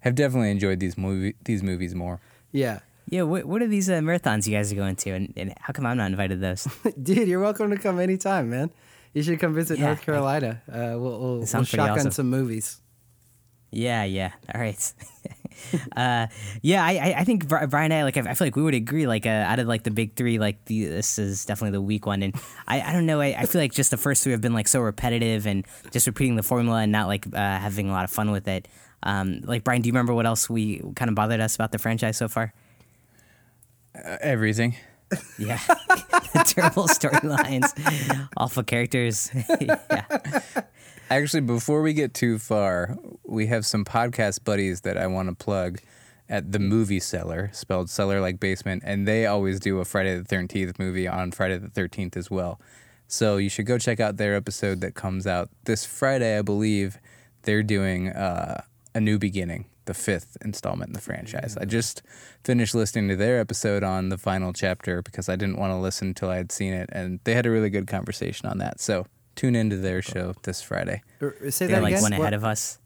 have 0.00 0.14
definitely 0.14 0.50
enjoyed 0.50 0.80
these 0.80 0.96
movie 0.96 1.34
these 1.44 1.62
movies 1.62 1.94
more. 1.94 2.20
yeah. 2.52 2.80
Yeah, 3.08 3.22
what, 3.22 3.44
what 3.44 3.60
are 3.60 3.66
these 3.66 3.90
uh, 3.90 3.94
marathons 3.94 4.46
you 4.46 4.56
guys 4.56 4.70
are 4.72 4.76
going 4.76 4.94
to, 4.94 5.10
and, 5.10 5.32
and 5.36 5.52
how 5.58 5.72
come 5.72 5.84
I'm 5.84 5.96
not 5.96 6.12
invited 6.12 6.36
to 6.36 6.40
those? 6.42 6.68
Dude, 7.02 7.26
you're 7.26 7.40
welcome 7.40 7.68
to 7.70 7.76
come 7.76 7.98
anytime, 7.98 8.50
man. 8.50 8.70
You 9.12 9.24
should 9.24 9.40
come 9.40 9.52
visit 9.52 9.80
Yeah, 9.80 9.86
North 9.86 10.02
Carolina. 10.02 10.62
Uh, 10.68 10.94
we'll 10.96 11.18
we'll, 11.18 11.38
we'll 11.38 11.64
shotgun 11.64 11.98
awesome. 11.98 12.12
some 12.12 12.30
movies. 12.30 12.80
Yeah, 13.72 14.04
yeah. 14.04 14.30
All 14.54 14.60
right. 14.60 14.92
uh, 15.96 16.26
yeah, 16.62 16.84
I, 16.84 17.14
I- 17.18 17.24
think 17.24 17.48
Brian 17.48 17.92
and 17.92 17.94
I 17.94 18.02
like. 18.04 18.16
I 18.16 18.34
feel 18.34 18.46
like 18.46 18.56
we 18.56 18.62
would 18.62 18.74
agree. 18.74 19.06
Like, 19.06 19.26
uh, 19.26 19.30
out 19.30 19.58
of 19.58 19.66
like 19.66 19.82
the 19.84 19.90
big 19.90 20.16
three, 20.16 20.38
like 20.38 20.64
the 20.66 20.84
this 20.86 21.18
is 21.18 21.44
definitely 21.44 21.72
the 21.72 21.82
weak 21.82 22.06
one. 22.06 22.22
And 22.22 22.34
I, 22.66 22.80
I 22.80 22.92
don't 22.92 23.06
know. 23.06 23.20
I, 23.20 23.34
I 23.38 23.46
feel 23.46 23.60
like 23.60 23.72
just 23.72 23.90
the 23.90 23.96
first 23.96 24.22
three 24.22 24.32
have 24.32 24.40
been 24.40 24.54
like 24.54 24.68
so 24.68 24.80
repetitive 24.80 25.46
and 25.46 25.66
just 25.90 26.06
repeating 26.06 26.36
the 26.36 26.42
formula 26.42 26.80
and 26.80 26.92
not 26.92 27.06
like 27.06 27.26
uh, 27.26 27.36
having 27.38 27.88
a 27.88 27.92
lot 27.92 28.04
of 28.04 28.10
fun 28.10 28.30
with 28.30 28.48
it. 28.48 28.68
Um, 29.02 29.40
like 29.44 29.64
Brian, 29.64 29.82
do 29.82 29.86
you 29.88 29.92
remember 29.92 30.12
what 30.14 30.26
else 30.26 30.50
we 30.50 30.78
kind 30.96 31.08
of 31.08 31.14
bothered 31.14 31.40
us 31.40 31.54
about 31.54 31.72
the 31.72 31.78
franchise 31.78 32.16
so 32.16 32.28
far? 32.28 32.52
Uh, 33.94 34.16
everything. 34.20 34.76
Yeah, 35.40 35.56
terrible 36.46 36.86
storylines, 36.86 37.72
awful 38.36 38.62
characters. 38.62 39.28
yeah. 39.60 40.04
Actually, 41.12 41.40
before 41.40 41.82
we 41.82 41.92
get 41.92 42.14
too 42.14 42.38
far, 42.38 42.96
we 43.24 43.48
have 43.48 43.66
some 43.66 43.84
podcast 43.84 44.44
buddies 44.44 44.82
that 44.82 44.96
I 44.96 45.08
want 45.08 45.28
to 45.28 45.34
plug 45.34 45.80
at 46.28 46.52
the 46.52 46.60
Movie 46.60 47.00
Cellar, 47.00 47.50
spelled 47.52 47.90
cellar 47.90 48.20
like 48.20 48.38
basement, 48.38 48.84
and 48.86 49.08
they 49.08 49.26
always 49.26 49.58
do 49.58 49.80
a 49.80 49.84
Friday 49.84 50.16
the 50.16 50.22
13th 50.24 50.78
movie 50.78 51.08
on 51.08 51.32
Friday 51.32 51.58
the 51.58 51.66
13th 51.66 52.16
as 52.16 52.30
well. 52.30 52.60
So 53.08 53.38
you 53.38 53.48
should 53.48 53.66
go 53.66 53.76
check 53.76 53.98
out 53.98 54.18
their 54.18 54.36
episode 54.36 54.80
that 54.82 54.94
comes 54.94 55.26
out 55.26 55.50
this 55.64 55.84
Friday, 55.84 56.38
I 56.38 56.42
believe. 56.42 56.98
They're 57.42 57.64
doing 57.64 58.10
uh, 58.10 58.62
A 58.94 59.00
New 59.00 59.18
Beginning, 59.18 59.64
the 59.86 59.94
fifth 59.94 60.36
installment 60.44 60.90
in 60.90 60.92
the 60.92 61.00
franchise. 61.00 61.56
I 61.60 61.64
just 61.64 62.02
finished 62.44 62.72
listening 62.72 63.08
to 63.08 63.16
their 63.16 63.40
episode 63.40 63.82
on 63.82 64.10
the 64.10 64.18
final 64.18 64.52
chapter 64.52 65.02
because 65.02 65.28
I 65.28 65.34
didn't 65.34 65.58
want 65.58 65.72
to 65.72 65.76
listen 65.76 66.08
until 66.08 66.30
I 66.30 66.36
had 66.36 66.52
seen 66.52 66.72
it, 66.72 66.88
and 66.92 67.18
they 67.24 67.34
had 67.34 67.46
a 67.46 67.50
really 67.50 67.70
good 67.70 67.88
conversation 67.88 68.48
on 68.48 68.58
that. 68.58 68.78
So 68.80 69.06
tune 69.40 69.56
into 69.56 69.76
their 69.76 70.02
show 70.02 70.34
this 70.42 70.60
Friday. 70.62 71.02
Or- 71.20 71.34
Say 71.50 71.66
They're 71.66 71.76
that 71.76 71.82
like 71.82 71.92
again. 71.92 72.02
one 72.02 72.12
What- 72.12 72.20
ahead 72.20 72.34
of 72.34 72.44
us. 72.44 72.78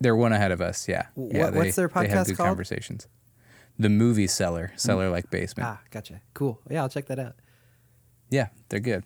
They're 0.00 0.16
one 0.16 0.32
ahead 0.32 0.52
of 0.52 0.60
us, 0.60 0.88
yeah. 0.88 1.06
Wh- 1.16 1.34
yeah 1.34 1.44
what- 1.46 1.54
what's 1.54 1.76
their 1.76 1.88
They 1.88 2.08
have 2.08 2.08
podcast 2.08 2.26
good 2.28 2.36
called? 2.36 2.48
conversations. 2.48 3.08
The 3.78 3.88
movie 3.88 4.26
cellar, 4.26 4.72
cellar 4.76 5.10
like 5.10 5.30
basement. 5.30 5.68
Ah, 5.68 5.80
gotcha. 5.90 6.20
Cool. 6.34 6.60
Yeah, 6.70 6.82
I'll 6.82 6.88
check 6.88 7.06
that 7.06 7.18
out. 7.18 7.34
Yeah, 8.30 8.48
they're 8.68 8.80
good. 8.80 9.04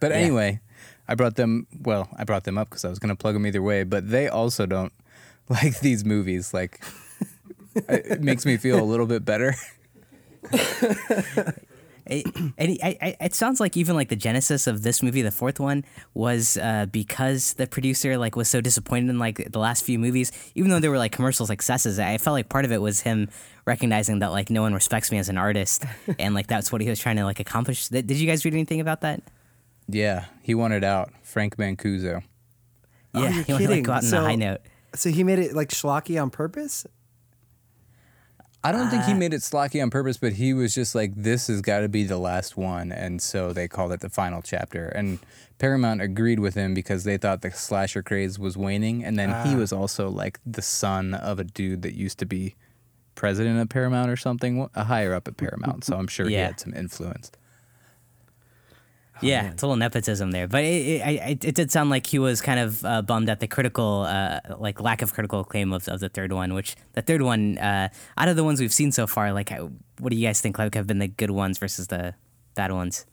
But 0.00 0.10
Yeah. 0.10 0.18
anyway, 0.18 0.60
I 1.08 1.14
brought 1.14 1.36
them. 1.36 1.66
Well, 1.80 2.08
I 2.16 2.24
brought 2.24 2.44
them 2.44 2.58
up 2.58 2.68
because 2.70 2.84
I 2.84 2.88
was 2.88 2.98
going 2.98 3.08
to 3.10 3.16
plug 3.16 3.34
them 3.34 3.46
either 3.46 3.62
way. 3.62 3.84
But 3.84 4.10
they 4.10 4.28
also 4.28 4.66
don't 4.66 4.92
like 5.48 5.80
these 5.80 6.04
movies. 6.04 6.52
Like, 6.54 6.80
it 7.74 7.84
it 8.16 8.22
makes 8.22 8.44
me 8.46 8.56
feel 8.56 8.78
a 8.80 8.84
little 8.84 9.06
bit 9.06 9.24
better. 9.24 9.54
It, 12.08 12.26
and 12.36 12.52
it, 12.58 12.78
I, 12.82 12.96
I, 13.02 13.16
it 13.26 13.34
sounds 13.34 13.60
like 13.60 13.76
even 13.76 13.94
like 13.96 14.08
the 14.08 14.16
genesis 14.16 14.66
of 14.66 14.82
this 14.82 15.02
movie, 15.02 15.22
the 15.22 15.30
fourth 15.30 15.60
one, 15.60 15.84
was 16.14 16.56
uh, 16.56 16.86
because 16.90 17.54
the 17.54 17.66
producer 17.66 18.16
like 18.16 18.34
was 18.36 18.48
so 18.48 18.60
disappointed 18.60 19.10
in 19.10 19.18
like 19.18 19.52
the 19.52 19.58
last 19.58 19.84
few 19.84 19.98
movies, 19.98 20.32
even 20.54 20.70
though 20.70 20.80
they 20.80 20.88
were 20.88 20.98
like 20.98 21.12
commercial 21.12 21.46
successes. 21.46 21.98
I 21.98 22.18
felt 22.18 22.32
like 22.34 22.48
part 22.48 22.64
of 22.64 22.72
it 22.72 22.80
was 22.80 23.00
him 23.00 23.28
recognizing 23.66 24.20
that 24.20 24.28
like 24.32 24.48
no 24.50 24.62
one 24.62 24.72
respects 24.74 25.12
me 25.12 25.18
as 25.18 25.28
an 25.28 25.36
artist, 25.38 25.84
and 26.18 26.34
like 26.34 26.46
that's 26.46 26.72
what 26.72 26.80
he 26.80 26.88
was 26.88 26.98
trying 26.98 27.16
to 27.16 27.24
like 27.24 27.40
accomplish. 27.40 27.88
Did 27.88 28.06
did 28.06 28.16
you 28.18 28.26
guys 28.26 28.44
read 28.44 28.54
anything 28.54 28.80
about 28.80 29.02
that? 29.02 29.22
Yeah, 29.88 30.24
he 30.42 30.54
wanted 30.54 30.84
out. 30.84 31.12
Frank 31.22 31.56
Mancuso. 31.56 32.22
Oh, 33.14 33.22
yeah, 33.22 33.30
you're 33.30 33.42
he 33.44 33.52
wanted 33.52 33.52
to 33.52 33.52
like 33.52 33.68
kidding. 33.68 33.82
go 33.84 33.92
out 33.92 33.96
on 33.98 34.02
So- 34.02 34.18
a 34.18 34.24
high 34.24 34.34
note. 34.34 34.60
So 34.94 35.10
he 35.10 35.22
made 35.22 35.38
it 35.38 35.54
like 35.54 35.68
schlocky 35.68 36.20
on 36.20 36.30
purpose. 36.30 36.86
I 38.64 38.72
don't 38.72 38.90
think 38.90 39.04
he 39.04 39.14
made 39.14 39.32
it 39.32 39.40
slacky 39.40 39.80
on 39.80 39.88
purpose, 39.88 40.16
but 40.16 40.32
he 40.34 40.52
was 40.52 40.74
just 40.74 40.94
like, 40.94 41.14
this 41.14 41.46
has 41.46 41.60
got 41.62 41.80
to 41.80 41.88
be 41.88 42.02
the 42.04 42.18
last 42.18 42.56
one. 42.56 42.90
And 42.90 43.22
so 43.22 43.52
they 43.52 43.68
called 43.68 43.92
it 43.92 44.00
the 44.00 44.10
final 44.10 44.42
chapter. 44.42 44.86
And 44.88 45.20
Paramount 45.58 46.02
agreed 46.02 46.40
with 46.40 46.54
him 46.54 46.74
because 46.74 47.04
they 47.04 47.16
thought 47.18 47.42
the 47.42 47.52
slasher 47.52 48.02
craze 48.02 48.36
was 48.38 48.56
waning. 48.56 49.04
And 49.04 49.16
then 49.18 49.30
Ah. 49.30 49.44
he 49.44 49.54
was 49.54 49.72
also 49.72 50.08
like 50.08 50.40
the 50.44 50.62
son 50.62 51.14
of 51.14 51.38
a 51.38 51.44
dude 51.44 51.82
that 51.82 51.94
used 51.94 52.18
to 52.18 52.26
be 52.26 52.56
president 53.14 53.60
of 53.60 53.68
Paramount 53.68 54.10
or 54.10 54.16
something, 54.16 54.68
a 54.74 54.84
higher 54.84 55.14
up 55.14 55.28
at 55.28 55.36
Paramount. 55.36 55.84
So 55.84 55.96
I'm 55.96 56.08
sure 56.08 56.26
he 56.28 56.34
Yeah. 56.34 56.46
had 56.46 56.60
some 56.60 56.74
influence. 56.74 57.30
Yeah, 59.20 59.50
it's 59.50 59.62
a 59.62 59.66
little 59.66 59.76
nepotism 59.76 60.30
there, 60.30 60.46
but 60.48 60.64
it, 60.64 60.66
it, 60.66 61.20
it, 61.30 61.44
it 61.44 61.54
did 61.54 61.70
sound 61.70 61.90
like 61.90 62.06
he 62.06 62.18
was 62.18 62.40
kind 62.40 62.60
of 62.60 62.84
uh, 62.84 63.02
bummed 63.02 63.28
at 63.28 63.40
the 63.40 63.46
critical, 63.46 64.02
uh, 64.02 64.40
like 64.58 64.80
lack 64.80 65.02
of 65.02 65.12
critical 65.12 65.40
acclaim 65.40 65.72
of, 65.72 65.88
of 65.88 66.00
the 66.00 66.08
third 66.08 66.32
one. 66.32 66.54
Which 66.54 66.76
the 66.92 67.02
third 67.02 67.22
one, 67.22 67.58
uh, 67.58 67.88
out 68.16 68.28
of 68.28 68.36
the 68.36 68.44
ones 68.44 68.60
we've 68.60 68.72
seen 68.72 68.92
so 68.92 69.06
far, 69.06 69.32
like 69.32 69.50
what 69.98 70.10
do 70.10 70.16
you 70.16 70.26
guys 70.26 70.40
think 70.40 70.58
like 70.58 70.74
have 70.74 70.86
been 70.86 70.98
the 70.98 71.08
good 71.08 71.30
ones 71.30 71.58
versus 71.58 71.88
the 71.88 72.14
bad 72.54 72.72
ones? 72.72 73.06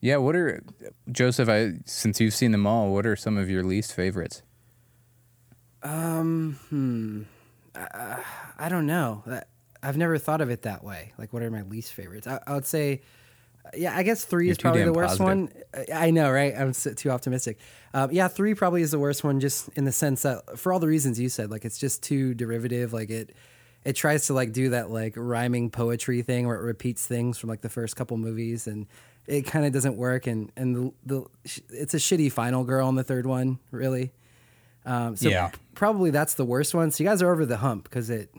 Yeah. 0.00 0.18
What 0.18 0.36
are, 0.36 0.62
Joseph, 1.10 1.48
I, 1.48 1.74
since 1.84 2.20
you've 2.20 2.34
seen 2.34 2.52
them 2.52 2.66
all, 2.66 2.92
what 2.92 3.06
are 3.06 3.16
some 3.16 3.38
of 3.38 3.48
your 3.48 3.64
least 3.64 3.94
favorites? 3.94 4.42
Um, 5.82 7.26
I 7.74 8.68
don't 8.68 8.86
know. 8.86 9.22
I've 9.82 9.96
never 9.96 10.18
thought 10.18 10.40
of 10.40 10.50
it 10.50 10.62
that 10.62 10.82
way. 10.82 11.12
Like, 11.16 11.32
what 11.32 11.42
are 11.42 11.50
my 11.50 11.62
least 11.62 11.92
favorites? 11.92 12.26
I, 12.26 12.40
I 12.46 12.54
would 12.54 12.66
say, 12.66 13.02
yeah, 13.74 13.96
I 13.96 14.02
guess 14.02 14.24
3 14.24 14.44
You're 14.46 14.52
is 14.52 14.58
probably 14.58 14.84
the 14.84 14.92
worst 14.92 15.18
positive. 15.18 15.50
one. 15.76 15.86
I 15.94 16.10
know, 16.10 16.30
right? 16.30 16.54
I'm 16.56 16.72
too 16.72 17.10
optimistic. 17.10 17.58
Um, 17.94 18.10
yeah, 18.12 18.28
three 18.28 18.54
probably 18.54 18.82
is 18.82 18.90
the 18.90 18.98
worst 18.98 19.24
one, 19.24 19.40
just 19.40 19.68
in 19.70 19.84
the 19.84 19.92
sense 19.92 20.22
that 20.22 20.58
for 20.58 20.72
all 20.72 20.78
the 20.78 20.86
reasons 20.86 21.18
you 21.18 21.28
said, 21.28 21.50
like 21.50 21.64
it's 21.64 21.78
just 21.78 22.02
too 22.02 22.34
derivative. 22.34 22.92
Like 22.92 23.10
it, 23.10 23.34
it 23.84 23.94
tries 23.94 24.26
to 24.26 24.34
like 24.34 24.52
do 24.52 24.70
that 24.70 24.90
like 24.90 25.14
rhyming 25.16 25.70
poetry 25.70 26.22
thing 26.22 26.46
where 26.46 26.56
it 26.56 26.62
repeats 26.62 27.06
things 27.06 27.38
from 27.38 27.48
like 27.48 27.62
the 27.62 27.68
first 27.68 27.96
couple 27.96 28.16
movies, 28.18 28.66
and 28.66 28.86
it 29.26 29.42
kind 29.42 29.64
of 29.66 29.72
doesn't 29.72 29.96
work. 29.96 30.26
And 30.26 30.52
and 30.56 30.76
the, 30.76 30.92
the 31.06 31.24
it's 31.70 31.94
a 31.94 31.98
shitty 31.98 32.30
final 32.32 32.64
girl 32.64 32.88
in 32.88 32.94
the 32.96 33.04
third 33.04 33.26
one, 33.26 33.58
really. 33.70 34.12
Um, 34.84 35.16
so 35.16 35.28
Yeah. 35.28 35.50
probably 35.74 36.10
that's 36.10 36.34
the 36.34 36.44
worst 36.44 36.74
one. 36.74 36.90
So 36.90 37.02
you 37.02 37.08
guys 37.10 37.22
are 37.22 37.32
over 37.32 37.44
the 37.46 37.56
hump 37.58 37.84
because 37.84 38.10
it 38.10 38.30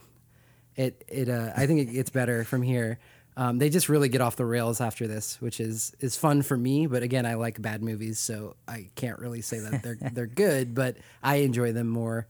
it 0.76 1.04
it 1.08 1.30
uh, 1.30 1.52
I 1.58 1.66
think 1.66 1.82
it 1.82 1.94
gets 1.94 2.10
better 2.10 2.44
from 2.44 2.62
here. 2.62 3.00
Um, 3.40 3.60
they 3.60 3.70
just 3.70 3.88
really 3.88 4.10
get 4.10 4.20
off 4.20 4.36
the 4.36 4.46
rails 4.48 4.82
after 4.82 5.08
this, 5.08 5.40
which 5.40 5.60
is 5.60 5.96
is 6.00 6.18
fun 6.18 6.42
for 6.42 6.58
me. 6.58 6.88
But 6.88 7.04
again, 7.04 7.26
I 7.26 7.36
like 7.36 7.62
bad 7.62 7.84
movies, 7.84 8.18
so 8.20 8.56
I 8.68 8.90
can't 8.96 9.20
really 9.20 9.42
say 9.42 9.60
that 9.60 9.84
they're 9.84 9.98
they're 10.14 10.26
good. 10.26 10.74
But 10.74 10.98
I 11.22 11.36
enjoy 11.38 11.72
them 11.72 11.88
more 11.88 12.28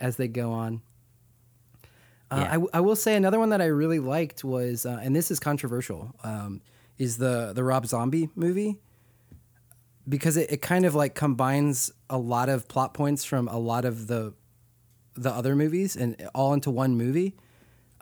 as 0.00 0.16
they 0.16 0.26
go 0.28 0.50
on. 0.52 0.82
Uh, 2.32 2.36
Yeah. 2.38 2.48
I, 2.48 2.52
w- 2.54 2.70
I 2.74 2.80
will 2.80 2.96
say 2.96 3.14
another 3.14 3.38
one 3.38 3.50
that 3.50 3.60
I 3.60 3.66
really 3.66 4.00
liked 4.00 4.42
was, 4.42 4.84
uh, 4.86 4.98
and 5.02 5.14
this 5.14 5.30
is 5.30 5.38
controversial, 5.38 6.14
um, 6.24 6.62
is 6.98 7.16
the 7.18 7.52
the 7.54 7.62
Rob 7.62 7.86
Zombie 7.86 8.28
movie 8.34 8.78
because 10.08 10.36
it, 10.36 10.50
it 10.52 10.60
kind 10.62 10.84
of 10.84 10.94
like 10.94 11.14
combines 11.14 11.92
a 12.10 12.18
lot 12.18 12.48
of 12.48 12.66
plot 12.68 12.92
points 12.92 13.24
from 13.24 13.46
a 13.48 13.58
lot 13.58 13.84
of 13.84 14.06
the 14.08 14.34
the 15.14 15.30
other 15.30 15.54
movies 15.54 15.94
and 15.96 16.28
all 16.34 16.52
into 16.52 16.70
one 16.72 16.96
movie. 16.96 17.36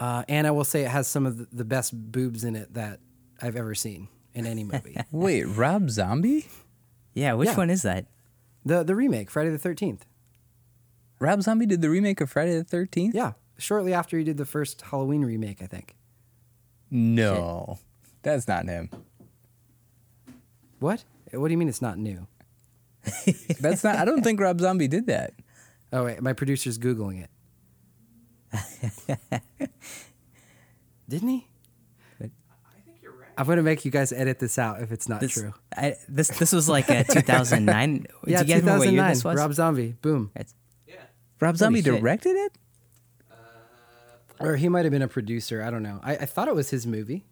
Uh, 0.02 0.24
and 0.28 0.46
I 0.46 0.50
will 0.50 0.64
say 0.64 0.82
it 0.84 0.88
has 0.90 1.06
some 1.06 1.26
of 1.26 1.38
the, 1.38 1.46
the 1.52 1.64
best 1.64 1.92
boobs 1.94 2.42
in 2.42 2.56
it 2.56 2.74
that 2.74 2.98
I've 3.40 3.54
ever 3.56 3.74
seen. 3.74 4.08
in 4.34 4.46
any 4.46 4.64
movie. 4.64 4.96
Wait, 5.12 5.44
Rob 5.44 5.90
Zombie? 5.90 6.48
Yeah, 7.14 7.34
which 7.34 7.50
Yeah. 7.50 7.56
one 7.56 7.70
is 7.70 7.82
that? 7.82 8.06
the 8.64 8.82
the 8.82 8.94
remake, 8.96 9.30
Friday 9.30 9.50
the 9.50 9.58
Thirteenth. 9.58 10.06
Rob 11.20 11.42
Zombie 11.42 11.66
did 11.66 11.82
the 11.82 11.90
remake 11.90 12.20
of 12.20 12.30
Friday 12.30 12.58
the 12.58 12.64
13th? 12.64 13.12
Yeah, 13.14 13.32
shortly 13.58 13.92
after 13.94 14.18
he 14.18 14.24
did 14.24 14.38
the 14.38 14.44
first 14.44 14.80
Halloween 14.82 15.24
remake, 15.24 15.62
I 15.62 15.66
think. 15.66 15.94
No, 16.90 17.78
that's 18.22 18.48
not 18.48 18.66
him. 18.66 18.90
What? 20.80 21.04
What 21.32 21.46
do 21.48 21.52
you 21.52 21.58
mean 21.58 21.68
it's 21.68 21.82
not 21.82 21.96
new? 21.98 22.26
That's 23.60 23.84
not. 23.84 23.96
I 23.96 24.04
don't 24.04 24.22
think 24.22 24.40
Rob 24.40 24.60
Zombie 24.60 24.88
did 24.88 25.06
that. 25.06 25.34
Oh 25.92 26.04
wait, 26.06 26.20
my 26.22 26.32
producer's 26.32 26.78
googling 26.78 27.22
it. 27.22 27.30
Didn't 31.08 31.28
he? 31.28 31.46
I'm 33.36 33.46
gonna 33.46 33.62
make 33.62 33.84
you 33.86 33.90
guys 33.90 34.12
edit 34.12 34.38
this 34.38 34.58
out 34.58 34.82
if 34.82 34.92
it's 34.92 35.08
not 35.08 35.20
This, 35.20 35.32
true. 35.32 35.54
I, 35.74 35.96
this 36.06 36.28
this 36.38 36.52
was 36.52 36.68
like 36.68 36.90
a 36.90 37.02
2009. 37.10 38.06
Yeah, 38.26 38.42
Do 38.42 38.48
you 38.48 38.54
guys 38.54 38.60
remember 38.60 38.78
what 38.80 38.88
year 38.92 39.02
2009. 39.02 39.08
this 39.10 39.24
was? 39.24 39.36
Rob 39.38 39.54
Zombie. 39.54 39.96
Boom. 40.02 40.30
It's- 40.34 40.54
Rob 41.40 41.56
Zombie 41.56 41.82
shit. 41.82 41.98
directed 42.00 42.36
it? 42.36 42.52
Uh, 43.28 43.34
or 44.38 44.56
he 44.56 44.68
might 44.68 44.84
have 44.84 44.92
been 44.92 45.02
a 45.02 45.08
producer. 45.08 45.60
I 45.62 45.70
don't 45.70 45.82
know. 45.82 45.98
I, 46.04 46.12
I 46.18 46.24
thought 46.26 46.46
it 46.46 46.54
was 46.54 46.70
his 46.70 46.86
movie. 46.86 47.24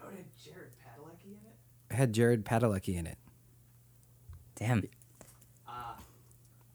Oh, 0.00 0.04
had 0.10 0.26
Jared 0.44 0.70
Padalecki 0.84 1.26
in 1.32 1.38
it? 1.46 1.56
It 1.90 1.94
had 1.96 2.12
Jared 2.12 2.44
Padalecki 2.44 2.96
in 2.96 3.06
it. 3.08 3.18
Damn. 4.54 4.84
Uh, 5.68 5.94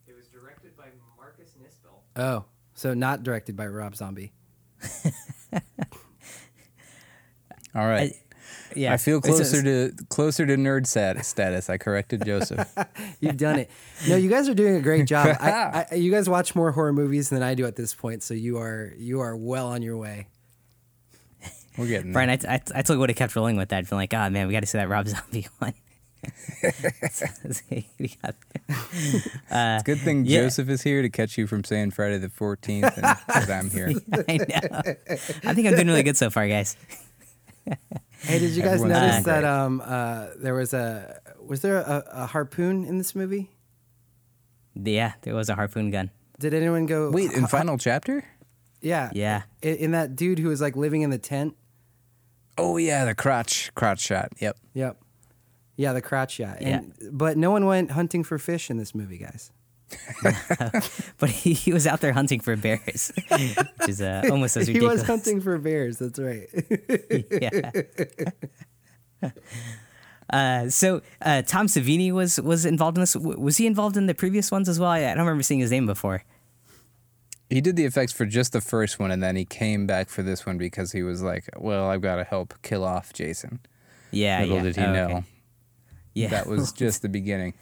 it 0.06 0.16
was 0.18 0.27
directed 0.27 0.75
by 0.75 0.88
Marcus 1.18 1.51
Nispel. 1.62 2.00
Oh, 2.18 2.46
so 2.74 2.94
not 2.94 3.24
directed 3.24 3.56
by 3.56 3.68
Rob 3.68 3.96
Zombie. 3.96 4.34
All 7.76 7.88
right. 7.88 8.14
Yeah, 8.76 8.94
I 8.94 8.98
feel 8.98 9.22
closer 9.22 9.60
it's- 9.60 9.96
to 9.98 10.06
closer 10.06 10.46
to 10.46 10.56
nerd 10.58 10.88
stat- 10.88 11.26
status. 11.26 11.70
I 11.70 11.78
corrected 11.78 12.26
Joseph. 12.26 12.68
You've 13.20 13.38
done 13.38 13.60
it. 13.60 13.72
No, 14.08 14.16
you 14.16 14.30
guys 14.30 14.50
are 14.50 14.54
doing 14.54 14.76
a 14.76 14.82
great 14.82 15.06
job. 15.06 15.28
I, 15.40 15.86
I, 15.92 15.96
you 15.96 16.12
guys 16.12 16.28
watch 16.30 16.56
more 16.56 16.72
horror 16.72 16.94
movies 16.94 17.30
than 17.30 17.42
I 17.44 17.54
do 17.56 17.66
at 17.66 17.76
this 17.76 17.94
point, 17.96 18.24
so 18.24 18.34
you 18.34 18.58
are 18.58 18.94
you 18.98 19.20
are 19.22 19.36
well 19.36 19.68
on 19.68 19.82
your 19.82 19.98
way. 19.98 20.28
We're 21.78 21.88
getting 21.88 22.12
Brian, 22.12 22.40
there. 22.40 22.50
I, 22.52 22.56
I, 22.56 22.56
I 22.56 22.82
totally 22.82 22.98
would 22.98 23.10
have 23.10 23.18
kept 23.18 23.36
rolling 23.36 23.56
with 23.58 23.70
that. 23.70 23.88
Been 23.88 23.98
like, 24.00 24.14
oh 24.14 24.30
man, 24.32 24.48
we 24.48 24.54
got 24.54 24.62
to 24.62 24.66
see 24.66 24.80
that 24.80 24.90
Rob 24.90 25.08
Zombie 25.08 25.48
one. 25.60 25.74
We 27.70 28.16
got- 28.24 28.36
It's 28.70 29.26
a 29.52 29.82
good 29.86 30.00
thing 30.00 30.26
yeah. 30.26 30.42
Joseph 30.42 30.70
is 30.70 30.82
here 30.82 31.02
to 31.02 31.10
catch 31.10 31.38
you 31.38 31.48
from 31.48 31.64
saying 31.64 31.92
Friday 31.92 32.18
the 32.18 32.30
14th 32.30 32.96
and 32.96 33.04
that 33.04 33.50
I'm 33.50 33.70
here. 33.70 33.88
I 34.28 34.38
know. 34.38 34.94
I 35.50 35.54
think 35.54 35.68
I'm 35.68 35.76
doing 35.76 35.88
really 35.88 36.04
good 36.04 36.18
so 36.18 36.30
far, 36.30 36.48
guys. 36.48 36.76
Hey, 38.22 38.40
did 38.40 38.52
you 38.52 38.64
guys 38.64 38.82
Everyone's 38.82 38.94
notice 38.94 39.26
that 39.26 39.44
um 39.44 39.82
uh 39.86 40.28
there 40.38 40.54
was 40.54 40.74
a 40.74 41.20
was 41.46 41.62
there 41.62 41.78
a, 41.78 42.04
a 42.12 42.26
harpoon 42.26 42.84
in 42.86 42.98
this 42.98 43.14
movie? 43.14 43.52
Yeah, 44.74 45.14
there 45.22 45.36
was 45.36 45.50
a 45.50 45.56
harpoon 45.56 45.92
gun. 45.92 46.12
Did 46.40 46.54
anyone 46.54 46.86
go? 46.86 47.10
Wait, 47.12 47.32
in 47.34 47.46
final 47.48 47.78
chapter? 47.78 48.24
yeah, 48.82 49.10
Yeah. 49.14 49.44
In, 49.62 49.76
in 49.76 49.92
that 49.92 50.16
dude 50.16 50.40
who 50.40 50.48
was 50.50 50.62
like 50.62 50.76
living 50.76 51.02
in 51.02 51.10
the 51.10 51.18
tent. 51.18 51.56
Oh 52.58 52.78
yeah, 52.78 53.06
the 53.06 53.14
crotch 53.16 53.72
crotch 53.76 54.00
shot. 54.02 54.30
Yep. 54.40 54.58
Yep. 54.74 54.98
Yeah, 55.78 55.94
the 55.94 56.02
crotch 56.02 56.34
shot. 56.34 56.58
And, 56.60 56.94
But 57.12 57.38
no 57.38 57.52
one 57.52 57.66
went 57.66 57.92
hunting 57.92 58.24
for 58.26 58.38
fish 58.38 58.70
in 58.70 58.78
this 58.78 58.94
movie, 58.94 59.20
guys. 59.20 59.52
But 61.20 61.30
he, 61.30 61.54
he 61.54 61.72
was 61.72 61.88
out 61.88 62.02
there 62.02 62.12
hunting 62.14 62.42
for 62.42 62.56
bears, 62.58 63.12
which 63.30 63.88
is 63.90 64.02
uh, 64.02 64.24
almost 64.30 64.58
as 64.58 64.68
ridiculous. 64.68 64.94
he 64.96 65.00
was 65.00 65.08
hunting 65.08 65.40
for 65.42 65.58
bears. 65.58 65.98
That's 66.00 66.20
right. 66.20 66.48
yeah. 67.32 67.72
Uh, 70.30 70.70
so 70.70 71.02
uh, 71.22 71.42
Tom 71.44 71.68
Savini 71.68 72.12
was 72.12 72.40
was 72.42 72.66
involved 72.66 72.98
in 72.98 73.02
this. 73.02 73.14
W- 73.14 73.40
Was 73.40 73.56
he 73.58 73.66
involved 73.66 73.96
in 73.96 74.08
the 74.08 74.14
previous 74.14 74.52
ones 74.52 74.68
as 74.68 74.78
well? 74.80 74.90
I, 74.90 74.98
I 75.00 75.08
don't 75.14 75.20
remember 75.20 75.42
seeing 75.44 75.62
his 75.62 75.72
name 75.72 75.86
before. 75.86 76.24
He 77.50 77.62
did 77.62 77.78
the 77.78 77.86
effects 77.86 78.12
for 78.12 78.26
just 78.26 78.52
the 78.52 78.60
first 78.60 79.00
one, 79.00 79.10
and 79.10 79.24
then 79.24 79.38
he 79.38 79.46
came 79.46 79.88
back 79.88 80.10
for 80.10 80.22
this 80.24 80.46
one 80.46 80.58
because 80.58 80.92
he 80.92 81.02
was 81.02 81.22
like, 81.22 81.48
"Well, 81.58 81.90
I've 81.90 82.02
got 82.02 82.18
to 82.18 82.26
help 82.26 82.56
kill 82.62 82.84
off 82.84 83.14
Jason." 83.14 83.62
Yeah, 84.12 84.42
Little 84.42 84.58
yeah. 84.58 84.64
did 84.64 84.76
he 84.76 84.82
Oh, 84.84 84.94
okay. 84.96 85.24
Yeah, 86.18 86.30
that 86.30 86.48
was 86.48 86.72
just 86.84 87.02
the 87.02 87.10
beginning. 87.10 87.54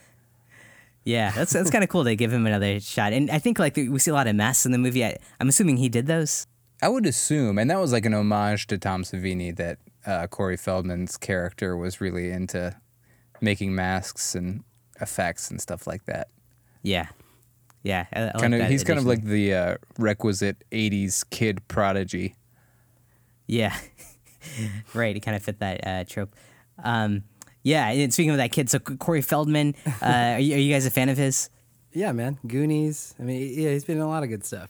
yeah. 1.04 1.32
That's 1.32 1.52
that's 1.52 1.70
kind 1.70 1.84
of 1.84 1.90
cool 1.90 2.04
to 2.06 2.16
give 2.16 2.32
him 2.32 2.46
another 2.46 2.80
shot. 2.80 3.14
And 3.14 3.30
I 3.30 3.40
think 3.40 3.60
like 3.60 3.76
we 3.76 4.00
see 4.00 4.12
a 4.12 4.14
lot 4.14 4.28
of 4.28 4.36
masks 4.36 4.66
in 4.66 4.72
the 4.72 4.78
movie. 4.78 5.04
I, 5.04 5.18
I'm 5.40 5.50
assuming 5.50 5.78
he 5.78 5.90
did 5.90 6.08
those. 6.08 6.48
I 6.82 6.90
would 6.90 7.06
assume, 7.06 7.58
and 7.58 7.70
that 7.70 7.80
was 7.80 7.92
like 7.94 8.06
an 8.06 8.14
homage 8.14 8.68
to 8.68 8.78
Tom 8.78 9.04
Savini 9.04 9.56
that 9.56 9.78
uh, 10.06 10.28
Corey 10.28 10.58
Feldman's 10.58 11.18
character 11.18 11.76
was 11.78 12.02
really 12.02 12.32
into 12.32 12.76
making 13.42 13.74
masks 13.74 14.36
and 14.36 14.64
effects 15.02 15.50
and 15.50 15.62
stuff 15.62 15.88
like 15.88 16.06
that. 16.06 16.28
Yeah, 16.82 17.08
yeah. 17.84 18.06
I, 18.14 18.20
I 18.20 18.24
like 18.26 18.34
kind 18.36 18.54
of, 18.54 18.60
that 18.62 18.72
he's 18.72 18.84
kind 18.84 19.00
of 19.00 19.06
like 19.06 19.24
the 19.24 19.54
uh, 19.54 19.78
requisite 19.98 20.64
'80s 20.72 21.24
kid 21.30 21.66
prodigy. 21.68 22.36
Yeah. 23.48 23.76
right. 24.94 25.16
He 25.16 25.20
kind 25.20 25.36
of 25.36 25.44
fit 25.44 25.60
that 25.60 25.88
uh, 25.88 26.04
trope. 26.04 26.36
Um, 26.84 27.24
yeah. 27.66 27.90
And 27.90 28.14
speaking 28.14 28.30
of 28.32 28.38
that 28.38 28.52
kid, 28.54 28.70
so 28.70 28.80
Corey 28.80 29.22
Feldman, 29.22 29.76
uh, 29.86 29.92
are, 30.06 30.40
you, 30.40 30.56
are 30.56 30.60
you 30.60 30.72
guys 30.74 30.86
a 30.86 30.92
fan 30.92 31.10
of 31.10 31.18
his? 31.18 31.50
yeah, 31.92 32.12
man. 32.14 32.38
Goonies. 32.48 33.14
I 33.20 33.24
mean, 33.24 33.42
yeah, 33.60 33.72
he's 33.72 33.84
been 33.84 33.98
in 33.98 34.04
a 34.04 34.08
lot 34.08 34.24
of 34.24 34.30
good 34.30 34.44
stuff. 34.46 34.70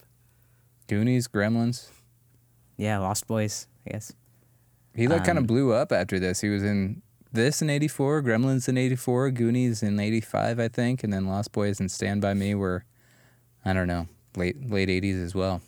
Goonies, 0.87 1.27
Gremlins. 1.27 1.89
Yeah, 2.77 2.99
Lost 2.99 3.25
Boys, 3.27 3.67
I 3.87 3.91
guess. 3.91 4.13
He 4.95 5.07
like 5.07 5.21
Um, 5.21 5.25
kind 5.25 5.37
of 5.37 5.47
blew 5.47 5.73
up 5.73 5.91
after 5.91 6.19
this. 6.19 6.41
He 6.41 6.49
was 6.49 6.63
in 6.63 7.01
this 7.33 7.61
in 7.61 7.69
'84, 7.69 8.21
Gremlins 8.23 8.69
in 8.69 8.77
'84, 8.77 9.31
Goonies 9.31 9.81
in 9.83 9.99
'85, 9.99 10.59
I 10.59 10.67
think, 10.69 11.03
and 11.03 11.11
then 11.11 11.25
Lost 11.27 11.51
Boys 11.51 11.79
and 11.79 11.91
Stand 11.91 12.21
by 12.21 12.33
Me 12.33 12.53
were, 12.55 12.85
I 13.65 13.73
don't 13.73 13.87
know, 13.87 14.07
late 14.37 14.69
late 14.69 14.87
'80s 14.89 15.21
as 15.23 15.33
well. 15.35 15.61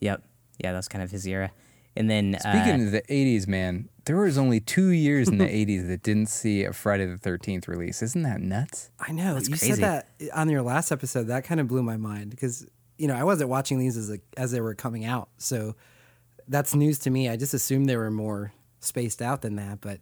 Yep. 0.00 0.22
Yeah, 0.62 0.72
that's 0.72 0.88
kind 0.88 1.02
of 1.04 1.10
his 1.10 1.26
era. 1.26 1.50
And 1.96 2.10
then 2.10 2.36
Speaking 2.40 2.82
uh, 2.82 2.84
of 2.86 2.92
the 2.92 3.02
'80s, 3.02 3.46
man, 3.48 3.88
there 4.04 4.16
was 4.18 4.36
only 4.36 4.60
two 4.60 4.88
years 4.88 5.28
in 5.28 5.38
the 5.38 5.44
'80s 5.66 5.88
that 5.88 6.02
didn't 6.02 6.26
see 6.26 6.64
a 6.64 6.72
Friday 6.72 7.06
the 7.06 7.16
Thirteenth 7.16 7.66
release. 7.68 8.02
Isn't 8.02 8.22
that 8.22 8.40
nuts? 8.40 8.90
I 9.00 9.12
know. 9.12 9.34
That's 9.34 9.48
you 9.48 9.56
crazy. 9.56 9.72
said 9.74 9.82
that 9.82 10.10
on 10.34 10.48
your 10.50 10.62
last 10.62 10.92
episode. 10.92 11.28
That 11.28 11.44
kind 11.44 11.60
of 11.60 11.68
blew 11.68 11.82
my 11.82 11.96
mind 11.96 12.30
because 12.30 12.66
you 12.98 13.08
know 13.08 13.14
I 13.16 13.24
wasn't 13.24 13.48
watching 13.50 13.78
these 13.78 13.96
as 13.96 14.10
a, 14.10 14.18
as 14.36 14.52
they 14.52 14.60
were 14.60 14.74
coming 14.74 15.04
out, 15.04 15.28
so 15.38 15.74
that's 16.48 16.74
news 16.74 16.98
to 17.00 17.10
me. 17.10 17.28
I 17.28 17.36
just 17.36 17.54
assumed 17.54 17.88
they 17.88 17.96
were 17.96 18.10
more 18.10 18.52
spaced 18.80 19.22
out 19.22 19.42
than 19.42 19.56
that. 19.56 19.80
But 19.80 20.00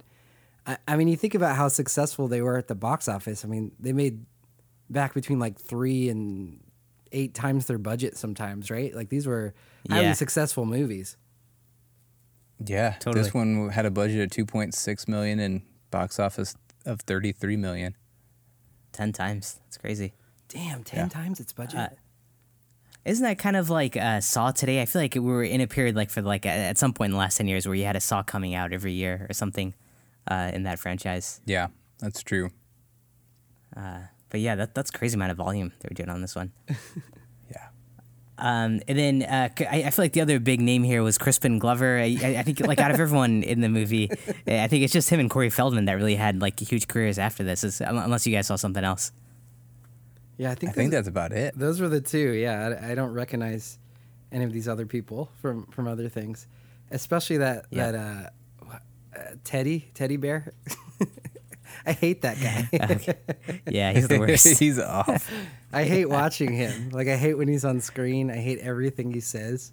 I, 0.66 0.76
I 0.88 0.96
mean, 0.96 1.08
you 1.08 1.16
think 1.16 1.34
about 1.34 1.56
how 1.56 1.68
successful 1.68 2.26
they 2.28 2.42
were 2.42 2.56
at 2.58 2.68
the 2.68 2.74
box 2.74 3.08
office. 3.08 3.44
I 3.44 3.48
mean, 3.48 3.72
they 3.78 3.92
made 3.92 4.26
back 4.90 5.14
between 5.14 5.38
like 5.38 5.58
three 5.58 6.08
and 6.08 6.60
eight 7.12 7.34
times 7.34 7.66
their 7.66 7.78
budget 7.78 8.16
sometimes, 8.16 8.70
right? 8.70 8.92
Like 8.94 9.08
these 9.08 9.26
were 9.26 9.54
highly 9.88 10.06
Yeah. 10.06 10.12
successful 10.14 10.66
movies. 10.66 11.16
Yeah, 12.66 12.94
Totally. 13.00 13.22
This 13.24 13.34
one 13.34 13.68
had 13.70 13.86
a 13.86 13.90
budget 13.90 14.20
of 14.38 14.46
2.6 14.46 15.08
million 15.08 15.38
and 15.40 15.62
box 15.90 16.18
office 16.18 16.54
of 16.86 17.00
33 17.00 17.56
million. 17.56 17.96
10 18.92 19.12
times. 19.12 19.58
That's 19.64 19.76
crazy. 19.78 20.14
Damn, 20.48 20.84
ten 20.84 21.06
Yeah. 21.06 21.08
times 21.08 21.40
its 21.40 21.52
budget. 21.52 21.78
Uh, 21.80 21.88
Isn't 23.04 23.24
that 23.24 23.38
kind 23.38 23.56
of 23.56 23.70
like 23.70 23.96
uh, 23.96 24.20
Saw 24.20 24.50
today? 24.52 24.80
I 24.80 24.86
feel 24.86 25.02
like 25.02 25.14
we 25.14 25.20
were 25.20 25.42
in 25.42 25.60
a 25.60 25.66
period 25.66 25.96
like 25.96 26.10
for 26.10 26.22
like 26.22 26.46
at- 26.46 26.58
at 26.58 26.78
some 26.78 26.92
point 26.92 27.08
in 27.08 27.12
the 27.12 27.18
last 27.18 27.36
10 27.38 27.48
years 27.48 27.66
where 27.66 27.74
you 27.74 27.84
had 27.84 27.96
a 27.96 28.00
Saw 28.00 28.22
coming 28.22 28.54
out 28.54 28.72
every 28.72 28.92
year 28.92 29.26
or 29.28 29.32
something 29.34 29.74
uh, 30.30 30.50
in 30.54 30.62
that 30.62 30.78
franchise. 30.78 31.40
Yeah, 31.44 31.68
that's 31.98 32.22
true. 32.22 32.50
But 33.74 34.40
yeah, 34.40 34.54
that, 34.56 34.74
that's 34.74 34.90
crazy 34.90 35.14
amount 35.14 35.30
of 35.32 35.36
volume 35.36 35.72
they 35.80 35.86
were 35.88 35.94
doing 35.94 36.08
on 36.08 36.20
this 36.20 36.34
one. 36.34 36.52
Yeah. 38.38 38.64
Um, 38.64 38.80
and 38.88 38.98
then 38.98 39.22
uh, 39.22 39.48
c- 39.56 39.66
I, 39.66 39.86
I 39.86 39.90
feel 39.90 40.04
like 40.04 40.12
the 40.12 40.20
other 40.20 40.40
big 40.40 40.60
name 40.60 40.82
here 40.82 41.02
was 41.02 41.18
Crispin 41.18 41.58
Glover. 41.58 41.98
I, 41.98 42.16
I 42.22 42.36
I 42.38 42.42
think 42.42 42.60
like 42.60 42.80
out 42.80 42.90
of 42.90 42.98
everyone 43.00 43.42
in 43.44 43.60
the 43.60 43.68
movie, 43.68 44.10
I 44.46 44.66
think 44.66 44.82
it's 44.82 44.92
just 44.92 45.08
him 45.08 45.20
and 45.20 45.30
Corey 45.30 45.50
Feldman 45.50 45.84
that 45.84 45.92
really 45.94 46.16
had 46.16 46.40
like 46.40 46.58
huge 46.58 46.88
careers 46.88 47.18
after 47.18 47.44
this, 47.44 47.62
is- 47.64 47.80
unless 47.80 48.26
you 48.26 48.34
guys 48.34 48.46
saw 48.48 48.56
something 48.56 48.82
else. 48.84 49.12
yeah, 50.36 50.50
I 50.50 50.54
think 50.56 50.70
I 50.70 50.74
think 50.74 50.76
think 50.76 50.90
that's 50.92 51.08
about 51.08 51.32
it. 51.32 51.56
Those 51.56 51.80
were 51.80 51.88
the 51.88 52.00
two. 52.00 52.32
Yeah, 52.32 52.76
I, 52.82 52.90
I 52.90 52.94
don't 52.96 53.12
recognize 53.12 53.78
any 54.32 54.44
of 54.44 54.52
these 54.52 54.66
other 54.68 54.84
people 54.86 55.30
from 55.40 55.66
from 55.66 55.86
other 55.86 56.08
things, 56.08 56.48
especially 56.90 57.36
that 57.36 57.66
Yeah. 57.70 57.92
that 57.92 58.30
uh, 58.64 58.66
uh, 59.16 59.20
Teddy 59.44 59.90
Teddy 59.94 60.16
Bear. 60.16 60.52
I 61.86 61.92
hate 61.92 62.22
that 62.22 62.40
guy. 62.40 63.14
Yeah, 63.68 63.92
he's 63.92 64.08
the 64.08 64.18
worst. 64.18 64.46
He's 64.58 64.78
off. 64.78 65.30
I 65.72 65.84
hate 65.84 66.08
watching 66.08 66.52
him. 66.52 66.90
Like 66.90 67.08
I 67.08 67.16
hate 67.16 67.34
when 67.34 67.48
he's 67.48 67.64
on 67.64 67.80
screen. 67.80 68.30
I 68.30 68.36
hate 68.36 68.58
everything 68.60 69.12
he 69.12 69.20
says. 69.20 69.72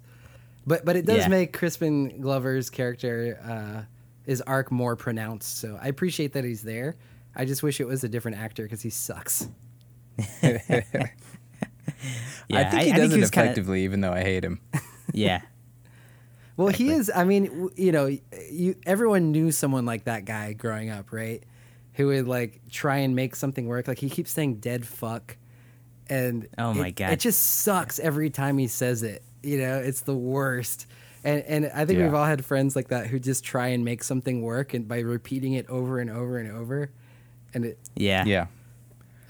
But 0.66 0.84
but 0.84 0.96
it 0.96 1.06
does 1.06 1.18
Yeah. 1.18 1.28
make 1.28 1.52
Crispin 1.52 2.20
Glover's 2.20 2.70
character 2.70 3.38
uh, 3.44 3.82
his 4.26 4.40
arc 4.42 4.70
more 4.72 4.96
pronounced. 4.96 5.58
So 5.58 5.78
I 5.80 5.88
appreciate 5.88 6.32
that 6.34 6.44
he's 6.44 6.62
there. 6.62 6.96
I 7.34 7.44
just 7.44 7.62
wish 7.62 7.80
it 7.80 7.86
was 7.86 8.04
a 8.04 8.08
different 8.08 8.38
actor 8.38 8.62
because 8.64 8.82
he 8.82 8.90
sucks. 8.90 9.48
yeah, 10.42 11.08
I 12.50 12.64
think 12.64 12.82
he 12.82 12.92
does 12.92 13.12
he 13.12 13.18
it 13.18 13.20
was 13.20 13.30
kinda- 13.30 13.50
effectively, 13.50 13.84
even 13.84 14.00
though 14.00 14.12
I 14.12 14.22
hate 14.22 14.44
him. 14.44 14.60
yeah, 15.12 15.40
Well, 16.56 16.68
he 16.68 16.90
is. 16.90 17.10
I 17.14 17.24
mean, 17.24 17.70
you 17.76 17.92
know, 17.92 18.06
you 18.50 18.76
everyone 18.86 19.32
knew 19.32 19.50
someone 19.52 19.84
like 19.86 20.04
that 20.04 20.24
guy 20.24 20.52
growing 20.52 20.90
up, 20.90 21.12
right? 21.12 21.42
Who 21.94 22.06
would 22.08 22.26
like 22.26 22.60
try 22.70 22.98
and 22.98 23.14
make 23.14 23.36
something 23.36 23.66
work. 23.66 23.86
Like 23.88 23.98
he 23.98 24.08
keeps 24.08 24.30
saying 24.30 24.56
"dead 24.56 24.86
fuck," 24.86 25.36
and 26.08 26.48
Oh 26.58 26.72
my 26.74 26.88
it- 26.88 26.96
God. 26.96 27.12
it 27.12 27.20
just 27.20 27.40
sucks 27.60 27.98
every 27.98 28.30
time 28.30 28.58
he 28.58 28.66
says 28.66 29.02
it. 29.02 29.22
You 29.42 29.58
know, 29.58 29.78
it's 29.78 30.00
the 30.02 30.16
worst. 30.16 30.86
And 31.24 31.42
and 31.42 31.66
I 31.74 31.84
think 31.84 31.98
Yeah. 31.98 32.06
we've 32.06 32.14
all 32.14 32.24
had 32.24 32.44
friends 32.44 32.74
like 32.74 32.88
that 32.88 33.06
who 33.08 33.18
just 33.18 33.44
try 33.44 33.68
and 33.68 33.84
make 33.84 34.02
something 34.04 34.42
work 34.42 34.72
and 34.74 34.88
by 34.88 35.00
repeating 35.00 35.52
it 35.52 35.68
over 35.68 35.98
and 36.00 36.10
over 36.10 36.38
and 36.38 36.50
over. 36.50 36.90
And 37.54 37.64
it, 37.66 37.78
Yeah. 37.94 38.24
Yeah. 38.24 38.46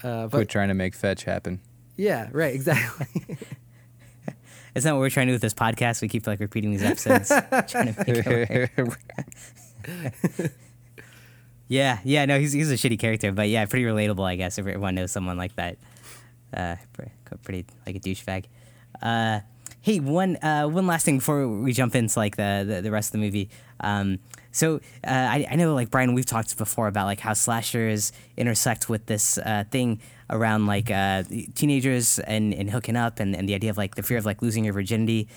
uh, 0.03 0.27
Quit 0.27 0.31
but 0.31 0.49
trying 0.49 0.69
to 0.69 0.73
make 0.73 0.95
fetch 0.95 1.25
happen. 1.25 1.59
yeah, 1.97 2.29
right, 2.31 2.53
exactly. 2.55 3.37
Isn't 4.75 4.89
that 4.89 4.93
what 4.93 5.01
we're 5.01 5.09
trying 5.11 5.27
to 5.27 5.31
do 5.31 5.35
with 5.35 5.41
this 5.43 5.53
podcast? 5.53 6.01
We 6.01 6.07
keep 6.07 6.25
like 6.25 6.39
repeating 6.39 6.71
these 6.71 6.81
episodes. 6.83 7.27
trying 7.67 7.93
to 7.93 8.05
make 8.07 8.07
it 8.07 8.77
work. 8.77 10.51
Yeah, 11.73 11.97
yeah, 12.03 12.25
no, 12.25 12.39
he's 12.39 12.53
he's 12.53 12.69
a 12.69 12.75
shitty 12.75 12.99
character, 12.99 13.31
but 13.31 13.49
yeah, 13.49 13.65
pretty 13.65 13.83
relatable, 13.85 14.23
I 14.23 14.35
guess. 14.35 14.59
Everyone 14.59 14.93
knows 14.93 15.11
someone 15.11 15.37
like 15.37 15.55
that, 15.55 15.77
uh, 16.55 16.75
pretty 17.41 17.65
like 17.87 17.95
a 17.95 17.99
douchebag. 17.99 18.45
Uh, 19.01 19.39
hey, 19.81 19.99
one 19.99 20.35
uh, 20.43 20.67
one 20.67 20.85
last 20.85 21.03
thing 21.03 21.17
before 21.17 21.47
we 21.47 21.73
jump 21.73 21.95
into 21.95 22.19
like 22.19 22.35
the 22.35 22.63
the, 22.67 22.81
the 22.83 22.91
rest 22.91 23.07
of 23.07 23.13
the 23.13 23.25
movie. 23.25 23.49
Um, 23.79 24.19
so 24.51 24.75
uh, 25.03 25.09
I, 25.35 25.47
I 25.49 25.55
know 25.55 25.73
like 25.73 25.89
Brian, 25.89 26.13
we've 26.13 26.27
talked 26.27 26.55
before 26.59 26.87
about 26.87 27.05
like 27.05 27.19
how 27.19 27.33
slashers 27.33 28.11
intersect 28.37 28.87
with 28.87 29.07
this 29.07 29.39
uh, 29.39 29.63
thing 29.71 29.99
around 30.29 30.67
like 30.67 30.91
uh, 30.91 31.23
teenagers 31.55 32.19
and, 32.19 32.53
and 32.53 32.69
hooking 32.69 32.95
up 32.95 33.19
and, 33.19 33.35
and 33.35 33.49
the 33.49 33.55
idea 33.55 33.71
of 33.71 33.77
like 33.77 33.95
the 33.95 34.03
fear 34.03 34.19
of 34.19 34.27
like 34.27 34.43
losing 34.43 34.63
your 34.63 34.73
virginity. 34.73 35.27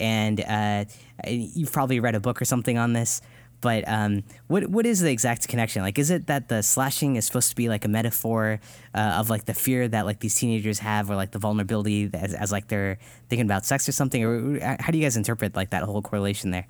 And 0.00 0.40
uh, 0.40 0.86
you've 1.28 1.72
probably 1.72 2.00
read 2.00 2.16
a 2.16 2.20
book 2.20 2.42
or 2.42 2.44
something 2.44 2.78
on 2.78 2.94
this. 2.94 3.22
But 3.64 3.88
um, 3.88 4.24
what 4.46 4.66
what 4.68 4.84
is 4.84 5.00
the 5.00 5.10
exact 5.10 5.48
connection? 5.48 5.80
Like, 5.80 5.98
is 5.98 6.10
it 6.10 6.26
that 6.26 6.50
the 6.50 6.62
slashing 6.62 7.16
is 7.16 7.24
supposed 7.24 7.48
to 7.48 7.56
be 7.56 7.70
like 7.70 7.86
a 7.86 7.88
metaphor 7.88 8.60
uh, 8.94 9.16
of 9.16 9.30
like 9.30 9.46
the 9.46 9.54
fear 9.54 9.88
that 9.88 10.04
like 10.04 10.20
these 10.20 10.34
teenagers 10.34 10.80
have, 10.80 11.10
or 11.10 11.16
like 11.16 11.30
the 11.30 11.38
vulnerability 11.38 12.10
as, 12.12 12.34
as 12.34 12.52
like 12.52 12.68
they're 12.68 12.98
thinking 13.30 13.46
about 13.46 13.64
sex 13.64 13.88
or 13.88 13.92
something? 13.92 14.22
Or 14.22 14.62
uh, 14.62 14.76
how 14.80 14.92
do 14.92 14.98
you 14.98 15.04
guys 15.04 15.16
interpret 15.16 15.56
like 15.56 15.70
that 15.70 15.82
whole 15.82 16.02
correlation 16.02 16.50
there? 16.50 16.66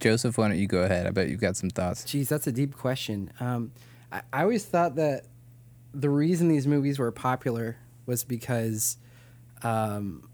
Joseph, 0.00 0.36
why 0.36 0.48
don't 0.48 0.58
you 0.58 0.66
go 0.66 0.82
ahead? 0.82 1.06
I 1.06 1.10
bet 1.10 1.28
you've 1.28 1.40
got 1.40 1.56
some 1.56 1.70
thoughts. 1.70 2.02
Jeez, 2.02 2.26
that's 2.26 2.48
a 2.48 2.52
deep 2.52 2.76
question. 2.76 3.32
Um, 3.38 3.70
I, 4.10 4.22
I 4.32 4.42
always 4.42 4.64
thought 4.64 4.96
that 4.96 5.26
the 5.94 6.10
reason 6.10 6.48
these 6.48 6.66
movies 6.66 6.98
were 6.98 7.12
popular 7.12 7.76
was 8.06 8.24
because, 8.24 8.96
um, 9.62 10.28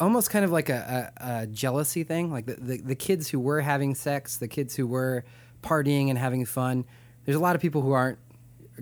almost 0.00 0.30
kind 0.30 0.44
of 0.44 0.50
like 0.50 0.68
a, 0.68 1.12
a, 1.16 1.40
a 1.40 1.46
jealousy 1.46 2.04
thing. 2.04 2.30
Like 2.30 2.46
the, 2.46 2.54
the, 2.54 2.78
the 2.78 2.94
kids 2.94 3.28
who 3.28 3.40
were 3.40 3.60
having 3.60 3.94
sex, 3.94 4.36
the 4.36 4.48
kids 4.48 4.76
who 4.76 4.86
were 4.86 5.24
partying 5.62 6.08
and 6.08 6.18
having 6.18 6.44
fun. 6.44 6.84
There's 7.24 7.36
a 7.36 7.40
lot 7.40 7.56
of 7.56 7.62
people 7.62 7.82
who 7.82 7.92
aren't 7.92 8.18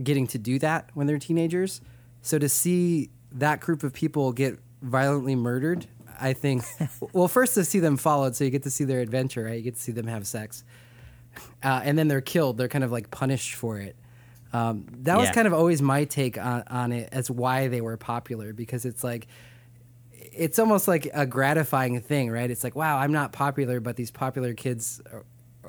getting 0.03 0.27
to 0.29 0.39
do 0.39 0.59
that 0.61 0.91
when 0.95 1.07
they're 1.07 1.19
teenagers. 1.19 1.81
So 2.23 2.39
to 2.39 2.49
see 2.49 3.11
that 3.33 3.61
group 3.61 3.83
of 3.83 3.93
people 3.93 4.33
get 4.33 4.59
violently 4.83 5.35
murdered, 5.35 5.87
I 6.21 6.33
think, 6.33 6.65
well, 7.13 7.29
first 7.29 7.55
to 7.55 7.65
see 7.65 7.81
them 7.81 7.97
followed, 7.97 8.37
so 8.37 8.45
you 8.45 8.51
get 8.51 8.63
to 8.65 8.71
see 8.71 8.85
their 8.85 9.01
adventure, 9.01 9.45
right? 9.45 9.57
You 9.57 9.63
get 9.63 9.75
to 9.77 9.81
see 9.81 9.93
them 9.93 10.07
have 10.07 10.27
sex 10.27 10.65
uh, 11.63 11.81
and 11.85 11.99
then 11.99 12.09
they're 12.09 12.21
killed. 12.21 12.59
They're 12.59 12.69
kind 12.69 12.85
of 12.85 12.93
like 12.93 13.11
punished 13.11 13.55
for 13.55 13.79
it. 13.79 13.97
Um, 14.53 14.87
that 15.03 15.19
was 15.19 15.31
kind 15.31 15.47
of 15.47 15.53
always 15.53 15.83
my 15.83 16.05
take 16.05 16.39
on, 16.39 16.63
on 16.69 16.93
it 16.93 17.11
as 17.13 17.31
why 17.31 17.69
they 17.69 17.81
were 17.81 17.97
popular 17.97 18.53
because 18.53 18.87
it's 18.87 19.05
like 19.05 19.27
it's 20.37 20.59
almost 20.59 20.87
like 20.89 21.09
a 21.15 21.27
gratifying 21.27 22.01
thing, 22.01 22.31
right? 22.31 22.51
It's 22.51 22.63
like, 22.65 22.77
wow, 22.77 22.99
I'm 22.99 23.13
not 23.13 23.33
popular, 23.33 23.81
but 23.81 23.97
these 23.97 24.11
popular 24.11 24.55
kids 24.55 25.01
or, 25.13 25.25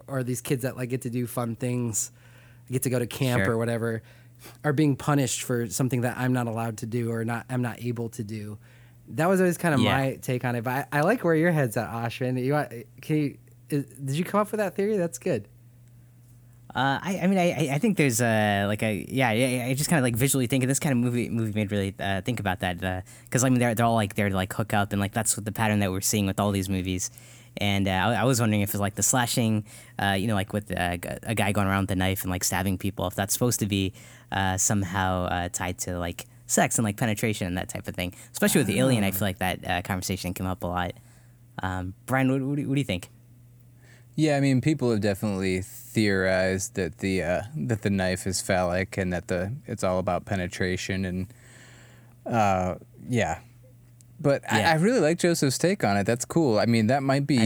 or 0.08 0.23
these 0.23 0.41
kids 0.41 0.63
that 0.63 0.75
like 0.77 0.89
get 0.89 1.01
to 1.01 1.10
do 1.10 1.25
fun 1.27 1.56
things, 1.56 2.12
get 2.71 2.84
to 2.84 2.89
go 2.89 2.99
to 2.99 3.08
camp 3.08 3.43
Sure. 3.43 3.53
or 3.53 3.58
whatever, 3.58 4.03
are 4.63 4.73
being 4.73 4.95
punished 4.95 5.43
for 5.43 5.67
something 5.67 6.01
that 6.01 6.17
I'm 6.17 6.34
not 6.34 6.47
allowed 6.47 6.77
to 6.80 6.86
do 6.86 7.12
or 7.12 7.25
not 7.25 7.45
I'm 7.49 7.62
not 7.62 7.82
able 7.82 8.10
to 8.10 8.23
do. 8.23 8.58
That 9.10 9.27
was 9.27 9.39
always 9.39 9.58
kind 9.58 9.73
of 9.73 9.82
Yeah. 9.82 9.97
my 9.97 10.15
take 10.21 10.43
on 10.45 10.56
it. 10.56 10.63
But 10.63 10.88
I, 10.91 10.99
I 10.99 11.01
like 11.01 11.23
where 11.23 11.36
your 11.36 11.51
head's 11.51 11.77
at, 11.77 11.89
Ashwin. 11.89 12.43
You 12.43 12.86
can 13.01 13.15
you? 13.17 13.38
Is, 13.69 13.86
did 13.86 14.15
you 14.17 14.23
come 14.23 14.39
up 14.41 14.51
with 14.51 14.60
that 14.60 14.75
theory? 14.75 14.97
That's 14.97 15.17
good. 15.17 15.47
Uh, 16.78 17.00
I, 17.02 17.20
I 17.24 17.28
mean, 17.28 17.40
I, 17.40 17.48
I- 17.54 17.70
I 17.76 17.80
think 17.80 17.98
there's 17.98 18.22
uh, 18.22 18.66
like 18.68 18.84
a 18.84 19.04
yeah, 19.10 19.32
yeah. 19.32 19.66
I 19.66 19.74
just 19.74 19.90
kind 19.90 19.98
of 20.00 20.04
like 20.04 20.16
visually 20.16 20.46
think 20.46 20.63
of 20.63 20.68
this 20.68 20.78
kind 20.80 20.94
of 20.94 21.00
movie. 21.00 21.28
Movie 21.28 21.52
made 21.54 21.72
really 21.72 21.96
uh, 22.00 22.22
think 22.22 22.40
about 22.40 22.60
that 22.60 23.04
because 23.26 23.44
I 23.44 23.50
mean 23.50 23.60
they're 23.60 23.74
they're 23.74 23.86
all 23.86 23.96
like 23.96 24.13
there 24.13 24.30
to 24.30 24.36
like 24.36 24.54
hook 24.54 24.76
up 24.76 24.92
and 24.94 25.02
like 25.02 25.12
that's 25.12 25.36
what 25.36 25.44
the 25.46 25.52
pattern 25.52 25.80
that 25.80 25.90
we're 25.92 26.02
seeing 26.02 26.28
with 26.28 26.40
all 26.40 26.52
these 26.52 26.70
movies. 26.70 27.10
And 27.60 27.88
uh, 27.88 27.92
I, 27.92 28.13
I 28.22 28.24
was 28.26 28.40
wondering 28.40 28.62
if 28.62 28.70
it's 28.70 28.80
like 28.80 28.94
the 28.94 29.02
slashing, 29.02 29.66
uh, 29.98 30.12
you 30.20 30.28
know, 30.28 30.36
like 30.36 30.54
with 30.54 30.72
uh, 30.72 30.98
a 31.24 31.34
guy 31.34 31.52
going 31.52 31.66
around 31.68 31.84
with 31.86 31.92
a 31.92 31.96
knife 31.96 32.22
and 32.22 32.30
like 32.30 32.44
stabbing 32.44 32.78
people, 32.78 33.08
if 33.08 33.16
that's 33.16 33.34
supposed 33.34 33.60
to 33.62 33.66
be 33.66 33.94
uh, 34.32 34.58
somehow 34.58 35.24
uh, 35.26 35.50
tied 35.50 35.80
to 35.80 35.98
like 35.98 36.28
sex 36.46 36.78
and 36.78 36.86
like 36.86 36.98
penetration 36.98 37.48
and 37.48 37.58
that 37.58 37.70
type 37.70 37.88
of 37.88 37.96
thing. 37.96 38.13
Especially 38.32 38.60
with 38.60 38.68
the 38.68 38.78
alien, 38.78 39.04
I 39.04 39.10
feel 39.10 39.28
like 39.28 39.40
that 39.40 39.68
uh, 39.68 39.82
conversation 39.82 40.36
came 40.36 40.46
up 40.46 40.63
a 40.63 40.68
lot. 40.68 40.94
Um, 41.63 41.96
Brian, 42.06 42.32
what, 42.32 42.40
what, 42.44 42.56
do 42.58 42.62
you, 42.62 42.68
what 42.70 42.76
do 42.76 42.82
you 42.82 42.86
think? 42.86 43.10
Yeah, 44.17 44.36
I 44.36 44.39
mean, 44.39 44.62
people 44.62 44.89
have 44.89 44.99
definitely 44.99 45.62
theorized 45.62 46.73
that 46.73 46.97
the 46.97 47.21
uh, 47.21 47.41
that 47.56 47.84
the 47.84 47.91
knife 47.91 48.25
is 48.25 48.41
phallic 48.41 48.97
and 48.97 49.13
that 49.13 49.27
the 49.27 49.53
it's 49.67 49.84
all 49.84 49.99
about 49.99 50.25
penetration 50.25 51.06
and 51.06 51.27
uh, 52.25 52.75
yeah. 53.08 53.39
But 54.19 54.41
Yeah. 54.51 54.69
I, 54.69 54.71
I 54.71 54.73
really 54.75 54.99
like 55.01 55.19
Joseph's 55.19 55.60
take 55.60 55.84
on 55.84 55.97
it. 55.97 56.06
That's 56.06 56.25
cool. 56.25 56.58
I 56.58 56.65
mean, 56.65 56.88
that 56.88 57.03
might 57.03 57.27
be. 57.27 57.38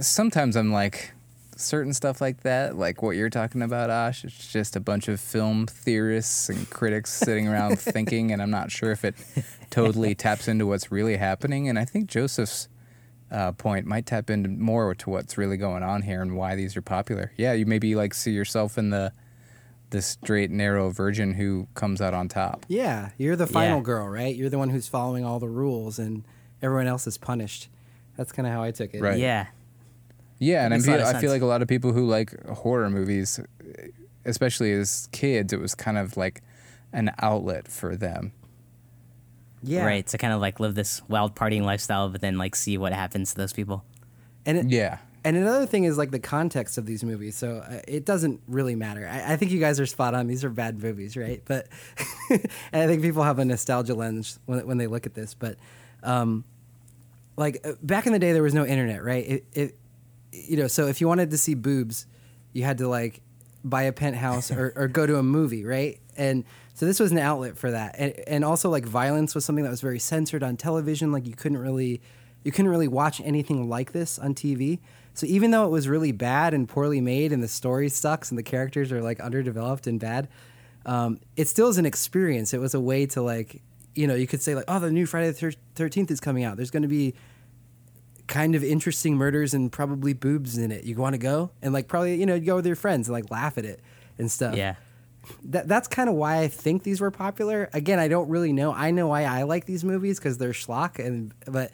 Sometimes 0.00 0.56
I'm 0.56 0.72
like 0.72 1.12
certain 1.56 1.92
stuff 1.94 2.20
like 2.20 2.40
that, 2.40 2.76
like 2.76 3.00
what 3.00 3.14
you're 3.14 3.30
talking 3.30 3.62
about, 3.62 3.88
Ash. 3.88 4.24
It's 4.24 4.52
just 4.52 4.74
a 4.74 4.80
bunch 4.80 5.06
of 5.06 5.20
film 5.20 5.66
theorists 5.66 6.48
and 6.48 6.68
critics 6.68 7.12
sitting 7.12 7.46
around 7.46 7.78
thinking, 7.78 8.32
and 8.32 8.42
I'm 8.42 8.50
not 8.50 8.72
sure 8.72 8.90
if 8.90 9.04
it 9.04 9.14
totally 9.70 10.16
taps 10.16 10.48
into 10.48 10.66
what's 10.66 10.90
really 10.90 11.16
happening. 11.16 11.68
And 11.68 11.78
I 11.78 11.84
think 11.84 12.08
Joseph's 12.08 12.66
uh, 13.32 13.50
point 13.52 13.86
might 13.86 14.06
tap 14.06 14.30
into 14.30 14.48
more 14.48 14.94
to 14.94 15.10
what's 15.10 15.36
really 15.38 15.56
going 15.56 15.82
on 15.82 16.02
here 16.02 16.22
and 16.22 16.36
why 16.36 16.54
these 16.54 16.76
are 16.76 16.82
popular. 16.82 17.32
Yeah, 17.36 17.54
you 17.54 17.66
maybe 17.66 17.94
like 17.96 18.14
see 18.14 18.30
yourself 18.30 18.78
in 18.78 18.90
the 18.90 19.12
the 19.90 20.00
straight 20.02 20.50
narrow 20.50 20.88
virgin 20.90 21.34
who 21.34 21.66
comes 21.74 22.00
out 22.00 22.14
on 22.14 22.26
top. 22.28 22.64
Yeah, 22.68 23.10
you're 23.18 23.36
the 23.36 23.46
final 23.46 23.78
Yeah. 23.78 23.82
girl, 23.84 24.08
right? 24.08 24.34
You're 24.34 24.48
the 24.48 24.58
one 24.58 24.70
who's 24.70 24.88
following 24.88 25.24
all 25.24 25.38
the 25.38 25.48
rules, 25.50 25.98
and 25.98 26.24
everyone 26.62 26.86
else 26.86 27.06
is 27.06 27.18
punished. 27.18 27.68
That's 28.16 28.32
kind 28.32 28.46
of 28.46 28.54
how 28.54 28.62
I 28.62 28.70
took 28.70 28.94
it. 28.94 29.02
Right. 29.02 29.18
Yeah. 29.18 29.46
Yeah, 30.38 30.64
and 30.64 30.72
I 30.74 30.78
Makes 30.78 30.88
a 30.88 30.90
lot 30.92 30.98
feel, 31.00 31.06
I 31.16 31.20
feel 31.20 31.30
like 31.30 31.42
a 31.42 31.46
lot 31.46 31.60
of 31.62 31.68
people 31.68 31.92
who 31.92 32.06
like 32.06 32.46
horror 32.48 32.88
movies, 32.90 33.38
especially 34.24 34.72
as 34.72 35.08
kids, 35.12 35.52
it 35.52 35.60
was 35.60 35.74
kind 35.74 35.98
of 35.98 36.16
like 36.16 36.42
an 36.92 37.10
outlet 37.20 37.68
for 37.68 37.96
them. 37.96 38.32
Yeah, 39.62 39.84
Right. 39.84 40.06
To 40.08 40.18
kind 40.18 40.32
of 40.32 40.40
like 40.40 40.58
live 40.60 40.74
this 40.74 41.00
wild 41.08 41.34
partying 41.36 41.62
lifestyle, 41.62 42.08
but 42.08 42.20
then 42.20 42.36
like 42.38 42.54
see 42.56 42.76
what 42.78 42.92
happens 42.92 43.30
to 43.32 43.36
those 43.36 43.52
people. 43.52 43.84
And 44.44 44.58
it, 44.58 44.66
Yeah. 44.70 44.98
and 45.24 45.36
another 45.36 45.66
thing 45.66 45.84
is 45.84 45.96
like 45.96 46.10
the 46.10 46.18
context 46.18 46.78
of 46.78 46.86
these 46.86 47.04
movies. 47.04 47.36
So 47.36 47.58
uh, 47.58 47.80
it 47.86 48.04
doesn't 48.04 48.40
really 48.48 48.74
matter. 48.74 49.06
I, 49.08 49.34
I 49.34 49.36
think 49.36 49.52
you 49.52 49.60
guys 49.60 49.78
are 49.78 49.86
spot 49.86 50.14
on. 50.14 50.26
These 50.26 50.42
are 50.44 50.50
bad 50.50 50.82
movies, 50.82 51.16
right? 51.16 51.40
But 51.44 51.68
and 52.30 52.42
I 52.82 52.86
think 52.86 53.02
people 53.02 53.22
have 53.22 53.38
a 53.38 53.44
nostalgia 53.44 53.94
lens 53.94 54.40
when 54.46 54.66
when 54.66 54.78
they 54.78 54.88
look 54.88 55.06
at 55.06 55.14
this. 55.14 55.34
But 55.34 55.58
um, 56.02 56.44
like 57.36 57.60
uh, 57.64 57.74
back 57.82 58.06
in 58.06 58.12
the 58.12 58.18
day, 58.18 58.32
there 58.32 58.42
was 58.42 58.54
no 58.54 58.66
internet, 58.66 59.02
right? 59.04 59.24
It, 59.28 59.44
it 59.52 59.78
you 60.32 60.56
know, 60.56 60.66
so 60.66 60.86
if 60.88 61.00
you 61.00 61.06
wanted 61.08 61.30
to 61.30 61.38
see 61.38 61.54
boobs, 61.54 62.06
you 62.52 62.64
had 62.64 62.78
to 62.78 62.88
like 62.88 63.20
buy 63.62 63.82
a 63.84 63.92
penthouse 63.92 64.50
or, 64.50 64.72
or 64.74 64.88
go 64.88 65.06
to 65.06 65.18
a 65.18 65.22
movie, 65.22 65.64
right? 65.64 66.00
And 66.16 66.44
so 66.74 66.86
this 66.86 67.00
was 67.00 67.12
an 67.12 67.18
outlet 67.18 67.56
for 67.56 67.70
that. 67.70 67.94
And, 67.98 68.14
and 68.26 68.44
also 68.44 68.70
like 68.70 68.84
violence 68.84 69.34
was 69.34 69.44
something 69.44 69.64
that 69.64 69.70
was 69.70 69.80
very 69.80 69.98
censored 69.98 70.42
on 70.42 70.56
television. 70.56 71.12
Like 71.12 71.26
you 71.26 71.34
couldn't 71.34 71.58
really, 71.58 72.00
you 72.44 72.52
couldn't 72.52 72.70
really 72.70 72.88
watch 72.88 73.20
anything 73.20 73.68
like 73.68 73.92
this 73.92 74.18
on 74.18 74.34
TV. 74.34 74.78
So 75.14 75.26
even 75.26 75.50
though 75.50 75.66
it 75.66 75.70
was 75.70 75.88
really 75.88 76.12
bad 76.12 76.54
and 76.54 76.68
poorly 76.68 77.00
made 77.00 77.32
and 77.32 77.42
the 77.42 77.48
story 77.48 77.88
sucks 77.88 78.30
and 78.30 78.38
the 78.38 78.42
characters 78.42 78.90
are 78.92 79.02
like 79.02 79.20
underdeveloped 79.20 79.86
and 79.86 80.00
bad, 80.00 80.28
um, 80.86 81.20
it 81.36 81.48
still 81.48 81.68
is 81.68 81.78
an 81.78 81.86
experience. 81.86 82.54
It 82.54 82.60
was 82.60 82.74
a 82.74 82.80
way 82.80 83.06
to 83.06 83.22
like, 83.22 83.62
you 83.94 84.06
know, 84.06 84.14
you 84.14 84.26
could 84.26 84.40
say 84.40 84.54
like, 84.54 84.64
oh, 84.68 84.78
the 84.78 84.90
new 84.90 85.06
Friday 85.06 85.30
the 85.30 85.54
Thirteenth 85.74 86.10
is 86.10 86.20
coming 86.20 86.44
out. 86.44 86.56
There's 86.56 86.70
going 86.70 86.82
to 86.82 86.88
be 86.88 87.14
kind 88.26 88.54
of 88.54 88.64
interesting 88.64 89.16
murders 89.16 89.52
and 89.52 89.70
probably 89.70 90.14
boobs 90.14 90.56
in 90.56 90.72
it. 90.72 90.84
You 90.84 90.96
want 90.96 91.14
to 91.14 91.18
go 91.18 91.50
and 91.60 91.74
like 91.74 91.88
probably 91.88 92.14
you 92.18 92.24
know 92.24 92.40
go 92.40 92.56
with 92.56 92.66
your 92.66 92.76
friends 92.76 93.08
and 93.08 93.12
like 93.12 93.30
laugh 93.30 93.58
at 93.58 93.66
it 93.66 93.80
and 94.18 94.30
stuff. 94.30 94.56
Yeah. 94.56 94.76
That 95.44 95.68
that's 95.68 95.88
kind 95.88 96.08
of 96.08 96.14
why 96.16 96.38
I 96.40 96.48
think 96.48 96.82
these 96.82 97.00
were 97.00 97.10
popular. 97.10 97.70
Again, 97.72 97.98
I 97.98 98.08
don't 98.08 98.28
really 98.28 98.52
know. 98.52 98.72
I 98.72 98.90
know 98.90 99.08
why 99.08 99.24
I 99.24 99.44
like 99.44 99.66
these 99.66 99.84
movies 99.84 100.18
because 100.18 100.38
they're 100.38 100.50
schlock 100.50 100.98
and 101.04 101.32
but 101.46 101.70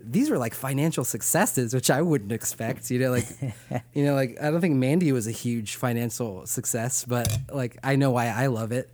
these 0.00 0.30
were 0.30 0.38
like 0.38 0.54
financial 0.54 1.04
successes, 1.04 1.74
which 1.74 1.90
I 1.90 2.00
wouldn't 2.02 2.32
expect. 2.32 2.90
You 2.90 2.98
know, 3.00 3.10
like 3.10 3.26
you 3.92 4.04
know, 4.04 4.14
like 4.14 4.38
I 4.40 4.50
don't 4.50 4.60
think 4.60 4.76
Mandy 4.76 5.12
was 5.12 5.26
a 5.26 5.30
huge 5.32 5.76
financial 5.76 6.46
success, 6.46 7.04
but 7.04 7.28
like 7.52 7.78
I 7.82 7.96
know 7.96 8.10
why 8.10 8.28
I 8.28 8.46
love 8.46 8.72
it. 8.72 8.88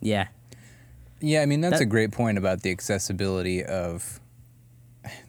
Yeah. 0.00 0.28
Yeah, 1.20 1.40
I 1.40 1.46
mean 1.46 1.62
that's 1.62 1.78
That- 1.78 1.82
a 1.84 1.86
great 1.86 2.12
point 2.12 2.36
about 2.36 2.62
the 2.62 2.70
accessibility 2.70 3.64
of 3.64 4.20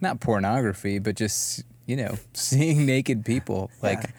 not 0.02 0.20
pornography, 0.20 1.00
but 1.00 1.16
just 1.16 1.64
you 1.86 1.96
know 1.96 2.18
seeing 2.34 2.86
naked 2.86 3.24
people 3.24 3.72
like. 3.82 4.10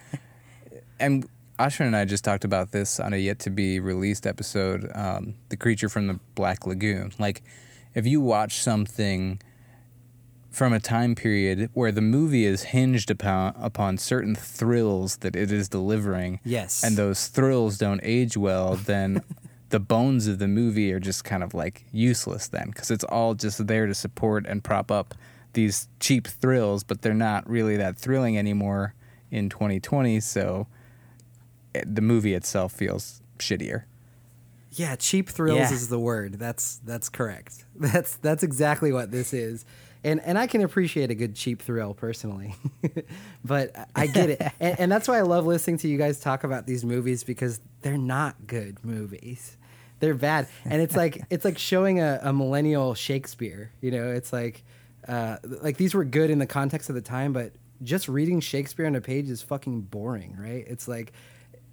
And 1.01 1.29
Ashwin 1.59 1.87
and 1.87 1.97
I 1.97 2.05
just 2.05 2.25
talked 2.25 2.45
about 2.45 2.71
this 2.73 3.01
on 3.01 3.13
a 3.13 3.17
yet 3.17 3.39
to 3.41 3.51
be 3.51 3.81
released 3.81 4.27
episode, 4.27 4.91
um, 4.95 5.35
"The 5.49 5.57
Creature 5.57 5.89
from 5.89 6.07
the 6.07 6.21
Black 6.35 6.67
Lagoon." 6.67 7.13
Like, 7.19 7.43
if 7.95 8.07
you 8.07 8.21
watch 8.21 8.61
something 8.63 9.41
from 10.51 10.73
a 10.73 10.81
time 10.81 11.15
period 11.15 11.71
where 11.75 11.93
the 11.93 12.01
movie 12.01 12.45
is 12.45 12.63
hinged 12.65 13.11
upon 13.11 13.55
upon 13.59 13.99
certain 13.99 14.35
thrills 14.35 15.17
that 15.19 15.35
it 15.37 15.51
is 15.53 15.69
delivering, 15.69 16.41
Yes. 16.45 16.83
and 16.85 16.97
those 16.97 17.27
thrills 17.27 17.77
don't 17.77 18.01
age 18.03 18.37
well, 18.37 18.77
then 18.77 19.23
the 19.71 19.81
bones 19.81 20.27
of 20.27 20.39
the 20.39 20.49
movie 20.49 20.93
are 20.93 21.01
just 21.01 21.25
kind 21.25 21.43
of 21.43 21.55
like 21.55 21.85
useless 21.93 22.49
then 22.49 22.69
because 22.69 22.91
it's 22.91 23.05
all 23.05 23.35
just 23.35 23.67
there 23.67 23.87
to 23.87 23.95
support 23.95 24.47
and 24.47 24.65
prop 24.65 24.91
up 24.91 25.15
these 25.55 25.89
cheap 26.01 26.27
thrills, 26.27 26.85
but 26.85 27.03
they're 27.03 27.15
not 27.15 27.49
really 27.49 27.77
that 27.77 27.99
thrilling 27.99 28.39
anymore 28.39 28.95
in 29.31 29.49
2020. 29.49 30.21
So 30.21 30.67
the 31.87 32.03
movie 32.03 32.35
itself 32.35 32.73
feels 32.73 33.21
shittier. 33.39 33.85
Yeah, 34.73 34.97
cheap 34.97 35.29
thrills 35.29 35.59
Yeah. 35.59 35.73
is 35.73 35.89
the 35.89 35.99
word. 35.99 36.35
That's 36.39 36.77
that's 36.85 37.09
correct. 37.09 37.65
That's 37.77 38.17
that's 38.17 38.43
exactly 38.43 38.93
what 38.93 39.11
this 39.11 39.33
is. 39.33 39.65
And 40.05 40.21
and 40.21 40.39
I 40.39 40.47
can 40.47 40.61
appreciate 40.63 41.11
a 41.11 41.15
good 41.15 41.35
cheap 41.35 41.63
thrill 41.63 41.95
personally. 41.95 42.55
but 43.45 43.75
I 43.97 44.07
get 44.07 44.31
it. 44.31 44.43
and, 44.61 44.79
and 44.81 44.93
that's 44.93 45.09
why 45.09 45.19
I 45.19 45.23
love 45.23 45.47
listening 45.47 45.79
to 45.79 45.89
you 45.89 45.97
guys 45.99 46.21
talk 46.21 46.45
about 46.45 46.67
these 46.67 46.85
movies 46.85 47.25
because 47.25 47.61
they're 47.83 47.99
not 47.99 48.47
good 48.47 48.85
movies. 48.85 49.57
They're 50.01 50.15
bad. 50.15 50.49
And 50.65 50.81
it's 50.83 50.95
like 50.97 51.23
it's 51.31 51.45
like 51.45 51.59
showing 51.59 51.99
a, 52.01 52.21
a 52.23 52.33
millennial 52.33 52.95
Shakespeare. 52.95 53.73
You 53.81 53.91
know, 53.91 54.09
it's 54.13 54.33
like 54.33 54.63
uh, 55.09 55.39
like 55.45 55.77
these 55.79 55.95
were 55.95 56.05
good 56.05 56.31
in 56.31 56.39
the 56.39 56.47
context 56.47 56.89
of 56.91 56.95
the 56.95 57.01
time, 57.01 57.33
but 57.33 57.53
just 57.83 58.07
reading 58.09 58.41
Shakespeare 58.41 58.87
on 58.87 58.95
a 58.97 59.01
page 59.01 59.31
is 59.31 59.41
fucking 59.43 59.83
boring, 59.83 60.37
right? 60.39 60.65
It's 60.69 60.87
like 60.87 61.13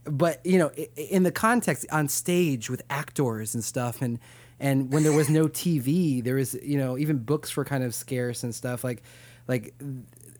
but 0.05 0.45
you 0.45 0.57
know 0.57 0.71
in 0.95 1.23
the 1.23 1.31
context 1.31 1.85
on 1.91 2.07
stage 2.07 2.69
with 2.69 2.81
actors 2.89 3.53
and 3.53 3.63
stuff 3.63 4.01
and 4.01 4.19
and 4.59 4.93
when 4.93 5.03
there 5.03 5.13
was 5.13 5.29
no 5.29 5.47
tv 5.47 6.23
there 6.23 6.35
was 6.35 6.53
you 6.55 6.77
know 6.77 6.97
even 6.97 7.17
books 7.17 7.55
were 7.55 7.65
kind 7.65 7.83
of 7.83 7.93
scarce 7.93 8.43
and 8.43 8.53
stuff 8.53 8.83
like 8.83 9.01
like 9.47 9.73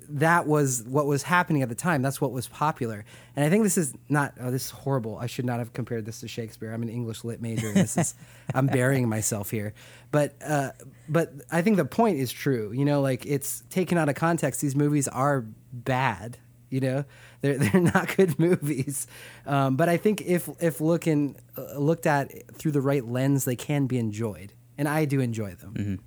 that 0.10 0.48
was 0.48 0.84
what 0.84 1.06
was 1.06 1.24
happening 1.24 1.62
at 1.62 1.70
the 1.70 1.76
time. 1.76 2.02
That's 2.02 2.22
what 2.22 2.32
was 2.32 2.48
popular. 2.48 3.06
And 3.36 3.46
i 3.46 3.50
think 3.50 3.64
this 3.64 3.78
is 3.78 3.94
not 4.10 4.34
oh 4.40 4.52
this 4.52 4.66
is 4.66 4.72
horrible. 4.72 5.18
I 5.18 5.28
should 5.28 5.46
not 5.46 5.60
have 5.60 5.74
compared 5.74 6.06
this 6.06 6.20
to 6.22 6.28
shakespeare. 6.28 6.74
I'm 6.74 6.84
an 6.84 6.90
english 6.90 7.24
lit 7.24 7.42
major 7.42 7.68
and 7.68 7.78
this 7.78 7.98
is 7.98 8.16
i'm 8.54 8.68
burying 8.68 9.10
myself 9.10 9.50
here. 9.50 9.74
But 10.12 10.36
uh 10.46 10.72
but 11.10 11.34
i 11.52 11.62
think 11.62 11.78
the 11.78 11.86
point 11.86 12.20
is 12.20 12.32
true. 12.32 12.72
You 12.72 12.86
know 12.86 13.02
like 13.02 13.26
it's 13.26 13.64
taken 13.70 13.98
out 13.98 14.10
of 14.10 14.16
context. 14.16 14.62
These 14.62 14.76
movies 14.76 15.08
are 15.08 15.46
bad 15.74 16.38
you 16.70 16.80
know 16.80 17.06
they're 17.46 17.58
they're 17.64 17.82
not 17.82 18.16
good 18.18 18.38
movies 18.48 19.08
um, 19.46 19.76
but 19.76 19.88
i 19.90 19.98
think 19.98 20.22
if 20.22 20.50
if 20.60 20.82
looking 20.82 21.36
uh, 21.58 21.78
looked 21.78 22.06
at 22.06 22.32
through 22.58 22.72
the 22.72 22.82
right 22.82 23.06
lens 23.06 23.46
they 23.46 23.56
can 23.56 23.86
be 23.88 23.98
enjoyed 23.98 24.54
and 24.78 24.88
i 24.88 25.06
do 25.06 25.20
enjoy 25.20 25.54
them 25.56 26.00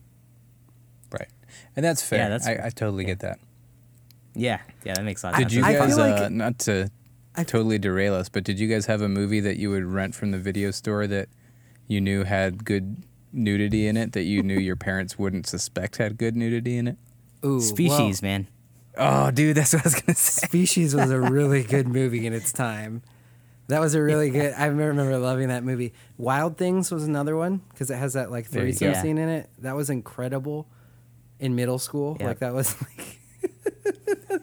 Right. 1.11 1.29
And 1.77 1.83
that's 1.85 2.03
fair. 2.03 2.19
Yeah, 2.19 2.29
that's 2.29 2.47
I, 2.47 2.55
fair. 2.57 2.65
I 2.67 2.71
totally 2.71 3.05
get 3.05 3.21
that. 3.21 3.39
Yeah, 4.35 4.59
yeah, 4.85 4.93
that 4.95 5.05
makes 5.05 5.23
a 5.25 5.29
lot 5.29 5.37
Did 5.37 5.45
sense. 5.51 5.55
you 5.55 5.65
I 5.65 5.73
feel 5.73 5.87
guys, 5.87 5.97
like- 5.99 6.21
uh, 6.21 6.29
not 6.29 6.59
to 6.61 6.91
I- 7.35 7.45
totally 7.45 7.79
derail 7.79 8.15
us, 8.15 8.29
but 8.29 8.45
did 8.45 8.61
you 8.61 8.69
guys 8.69 8.85
have 8.87 9.01
a 9.01 9.09
movie 9.09 9.41
that 9.41 9.57
you 9.57 9.71
would 9.71 9.85
rent 9.85 10.15
from 10.15 10.31
the 10.33 10.39
video 10.39 10.71
store 10.71 11.07
that 11.07 11.29
you 11.87 12.01
knew 12.01 12.25
had 12.25 12.65
good 12.65 13.05
nudity 13.33 13.87
in 13.87 13.97
it 13.97 14.13
that 14.13 14.25
you 14.25 14.43
knew 14.43 14.59
your 14.59 14.77
parents 14.77 15.19
wouldn't 15.19 15.47
suspect 15.47 15.97
had 15.97 16.19
good 16.19 16.37
nudity 16.37 16.77
in 16.77 16.89
it? 16.89 16.99
Ooh, 17.45 17.61
Species, 17.61 18.21
man. 18.23 18.49
Oh, 18.99 19.31
dude, 19.31 19.57
that's 19.57 19.73
what 19.73 19.83
I 19.83 19.87
was 19.87 19.95
gonna 19.95 20.15
say. 20.17 20.47
Species 20.47 20.95
was 20.95 21.11
a 21.11 21.21
really 21.21 21.63
good 21.63 21.87
movie 21.89 22.27
in 22.27 22.33
its 22.33 22.53
time. 22.53 23.03
That 23.69 23.81
was 23.81 23.95
a 23.95 24.03
really 24.03 24.31
good. 24.31 24.55
I 24.57 24.67
remember 24.67 25.17
loving 25.19 25.49
that 25.49 25.63
movie. 25.63 25.93
Wild 26.17 26.57
Things 26.57 26.91
was 26.91 27.05
another 27.05 27.37
one 27.37 27.61
because 27.71 27.91
it 27.91 27.97
has 27.97 28.15
that 28.15 28.31
like 28.31 28.47
threesome 28.47 28.93
go. 28.95 29.01
scene 29.03 29.19
in 29.19 29.29
it. 29.29 29.51
That 29.59 29.77
was 29.77 29.91
incredible. 29.91 30.67
In 31.39 31.55
middle 31.55 31.79
school, 31.79 32.17
Yep. 32.19 32.29
like 32.29 32.39
that 32.41 32.53
was 32.53 32.75
like 32.83 33.21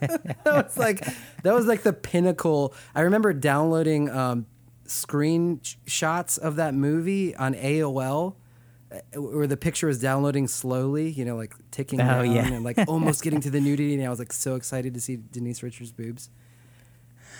that 0.00 0.44
was 0.46 0.78
like 0.78 1.06
that 1.42 1.52
was 1.54 1.66
like 1.66 1.82
the 1.82 1.92
pinnacle. 1.92 2.72
I 2.94 3.02
remember 3.02 3.32
downloading 3.34 4.08
um, 4.10 4.46
screen 4.86 5.60
sh- 5.62 5.74
shots 5.86 6.38
of 6.38 6.56
that 6.56 6.72
movie 6.74 7.34
on 7.36 7.54
AOL. 7.54 8.36
Uh, 9.16 9.20
Where 9.22 9.46
the 9.46 9.56
picture 9.56 9.86
was 9.86 9.98
downloading 10.00 10.48
slowly, 10.48 11.10
you 11.10 11.24
know, 11.24 11.36
like 11.36 11.54
ticking 11.70 12.00
Oh, 12.00 12.04
down 12.04 12.32
yeah. 12.32 12.46
and 12.46 12.64
like 12.64 12.78
almost 12.88 13.22
getting 13.24 13.40
to 13.40 13.50
the 13.50 13.60
nudity, 13.60 13.94
and 13.94 14.04
I 14.04 14.08
was 14.10 14.18
like 14.18 14.32
so 14.32 14.54
excited 14.54 14.94
to 14.94 15.00
see 15.00 15.16
Denise 15.16 15.62
Richards' 15.62 15.92
boobs. 15.92 16.30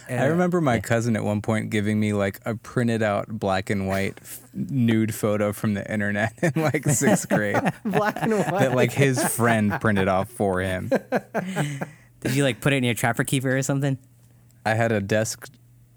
I 0.08 0.26
remember 0.26 0.60
my 0.60 0.78
cousin 0.78 1.16
at 1.16 1.24
one 1.24 1.42
point 1.42 1.70
giving 1.70 1.98
me 1.98 2.12
like 2.12 2.38
a 2.46 2.54
printed 2.54 3.02
out 3.02 3.26
black 3.28 3.70
and 3.70 3.88
white 3.88 4.16
f- 4.22 4.40
nude 4.54 5.12
photo 5.12 5.52
from 5.52 5.74
the 5.74 5.90
internet 5.92 6.32
in 6.42 6.52
like 6.62 6.84
sixth 6.88 7.28
grade 7.30 7.56
black 7.84 8.22
and 8.22 8.32
white. 8.32 8.60
that 8.60 8.72
like 8.76 8.92
his 8.92 9.20
friend 9.34 9.72
printed 9.80 10.06
off 10.06 10.28
for 10.30 10.60
him. 10.60 10.90
Did 12.20 12.34
you 12.36 12.44
like 12.44 12.60
put 12.60 12.72
it 12.72 12.76
in 12.76 12.84
your 12.84 12.94
trapper 12.94 13.24
keeper 13.24 13.56
or 13.56 13.62
something? 13.62 13.98
I 14.64 14.74
had 14.74 14.92
a 14.92 15.00
desk 15.00 15.48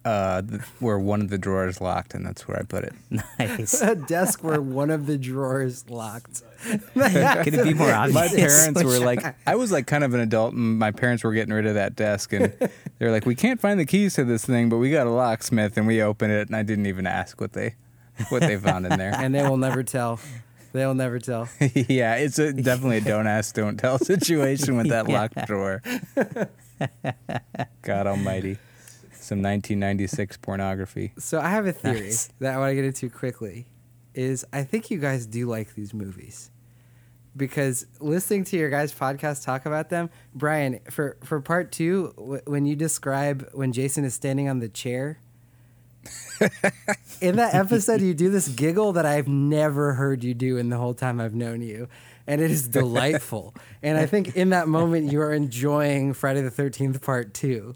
uh, 0.06 0.42
th- 0.42 0.62
where 0.80 0.98
one 0.98 1.22
of 1.22 1.30
the 1.30 1.38
drawers 1.38 1.82
locked, 1.82 2.14
and 2.14 2.26
that's 2.26 2.48
where 2.48 2.58
I 2.58 2.64
put 2.64 2.84
it. 2.86 2.94
Nice. 3.40 3.82
a 3.82 3.96
desk 3.96 4.44
where 4.44 4.62
one 4.62 4.90
of 4.90 5.06
the 5.06 5.18
drawers 5.18 5.90
locked. 5.90 6.42
Could 6.64 7.54
it 7.54 7.64
be 7.64 7.74
more 7.74 7.92
obvious? 7.92 8.14
My 8.16 8.28
parents 8.28 8.84
were 8.84 9.00
like, 9.00 9.24
I 9.48 9.56
was 9.56 9.72
like 9.72 9.88
kind 9.88 10.04
of 10.04 10.14
an 10.14 10.20
adult, 10.20 10.54
and 10.54 10.78
my 10.80 10.92
parents 10.92 11.24
were 11.24 11.34
getting 11.34 11.54
rid 11.54 11.66
of 11.66 11.76
that 11.76 11.96
desk, 11.96 12.34
and 12.34 12.54
they're 12.98 13.12
like, 13.12 13.26
we 13.26 13.36
can't 13.36 13.60
find 13.60 13.80
the 13.80 13.86
keys 13.86 14.16
to 14.16 14.24
this 14.26 14.46
thing, 14.46 14.70
but 14.70 14.78
we 14.78 14.92
got 14.92 15.08
a 15.08 15.12
locksmith, 15.12 15.78
and 15.78 15.88
we 15.88 16.02
opened 16.02 16.32
it, 16.34 16.48
and 16.48 16.56
I 16.56 16.64
didn't 16.64 16.86
even 16.88 17.06
ask 17.08 17.40
what 17.42 17.54
they 17.54 17.76
what 18.30 18.42
they 18.42 18.58
found 18.58 18.86
in 18.86 18.98
there. 18.98 19.14
And 19.16 19.34
they 19.34 19.44
will 19.48 19.58
never 19.58 19.84
tell. 19.84 20.20
They'll 20.74 20.94
never 20.94 21.18
tell. 21.20 21.50
yeah, 21.74 22.16
it's 22.16 22.38
a, 22.38 22.54
definitely 22.54 22.98
a 22.98 23.02
don't 23.02 23.26
ask, 23.28 23.56
don't 23.56 23.78
tell 23.78 23.98
situation 23.98 24.76
with 24.78 24.90
that 24.90 25.10
Yeah. 25.10 25.20
locked 25.22 25.48
drawer. 25.48 25.82
God 27.82 28.08
Almighty, 28.08 28.58
some 29.30 29.38
1996 29.40 30.38
pornography. 30.38 31.14
So 31.18 31.40
I 31.40 31.50
have 31.52 31.66
a 31.68 31.72
theory 31.72 32.02
Nice. 32.02 32.30
that 32.40 32.54
I 32.56 32.58
want 32.58 32.72
to 32.72 32.76
get 32.76 32.84
into 32.86 33.10
quickly. 33.10 33.68
Is 34.16 34.44
I 34.52 34.64
think 34.64 34.90
you 34.92 34.98
guys 35.00 35.26
do 35.28 35.46
like 35.48 35.76
these 35.76 35.94
movies 35.94 36.50
because 37.38 37.86
listening 38.00 38.44
to 38.46 38.58
your 38.58 38.70
guys' 38.70 38.92
podcast 38.92 39.46
talk 39.46 39.66
about 39.68 39.90
them, 39.90 40.10
Brian, 40.34 40.80
for 40.90 41.16
for 41.24 41.40
part 41.40 41.72
two, 41.72 42.14
w- 42.18 42.42
when 42.46 42.66
you 42.66 42.76
describe 42.76 43.48
when 43.54 43.72
Jason 43.72 44.04
is 44.04 44.14
standing 44.16 44.50
on 44.50 44.60
the 44.60 44.68
chair. 44.68 45.20
in 47.22 47.36
that 47.36 47.54
episode, 47.54 48.02
you 48.02 48.14
do 48.14 48.30
this 48.30 48.48
giggle 48.48 48.94
that 48.94 49.06
I've 49.06 49.28
never 49.28 49.94
heard 49.94 50.24
you 50.24 50.34
do 50.34 50.58
in 50.58 50.70
the 50.70 50.78
whole 50.78 50.94
time 50.94 51.20
I've 51.20 51.36
known 51.36 51.62
you. 51.62 51.88
And 52.26 52.42
it 52.42 52.52
is 52.52 52.68
delightful. 52.68 53.54
and 53.84 53.98
I 53.98 54.06
think 54.06 54.36
in 54.36 54.50
that 54.52 54.68
moment, 54.68 55.12
you 55.12 55.22
are 55.22 55.34
enjoying 55.34 56.14
Friday 56.14 56.42
the 56.42 56.52
13th, 56.52 57.02
part 57.02 57.34
two. 57.34 57.76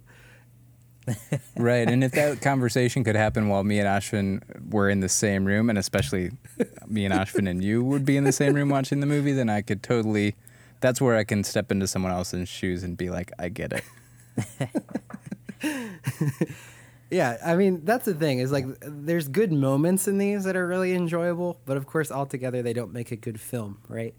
Right, 1.58 1.90
and 1.90 2.04
if 2.04 2.12
that 2.14 2.42
conversation 2.42 3.04
could 3.04 3.16
happen 3.16 3.48
while 3.50 3.64
me 3.64 3.80
and 3.80 3.88
Ashvin 3.88 4.42
were 4.72 4.90
in 4.90 5.02
the 5.02 5.10
same 5.10 5.46
room, 5.46 5.70
and 5.70 5.78
especially 5.78 6.32
me 6.88 7.06
and 7.06 7.14
Ashvin 7.14 7.50
and 7.50 7.64
you 7.64 7.84
would 7.84 8.06
be 8.06 8.18
in 8.18 8.24
the 8.24 8.32
same 8.32 8.54
room 8.54 8.70
watching 8.70 9.00
the 9.00 9.06
movie, 9.06 9.34
then 9.34 9.50
I 9.50 9.62
could 9.62 9.84
totally. 9.84 10.36
That's 10.82 11.00
where 11.02 11.16
I 11.16 11.24
can 11.24 11.44
step 11.44 11.72
into 11.72 11.88
someone 11.88 12.12
else's 12.12 12.50
shoes 12.50 12.84
and 12.84 12.98
be 12.98 13.10
like, 13.10 13.32
I 13.40 13.50
get 13.50 13.74
it. 13.74 14.70
Yeah, 17.10 17.38
I 17.46 17.56
mean 17.56 17.82
that's 17.86 18.06
the 18.06 18.16
thing 18.16 18.40
is 18.40 18.52
like 18.52 18.66
there's 18.82 19.28
good 19.28 19.52
moments 19.52 20.08
in 20.08 20.18
these 20.18 20.46
that 20.46 20.56
are 20.56 20.66
really 20.66 20.94
enjoyable, 20.94 21.60
but 21.66 21.78
of 21.78 21.86
course 21.86 22.12
altogether 22.12 22.64
they 22.64 22.74
don't 22.74 22.92
make 22.92 23.12
a 23.12 23.16
good 23.16 23.40
film, 23.40 23.78
right? 23.88 24.16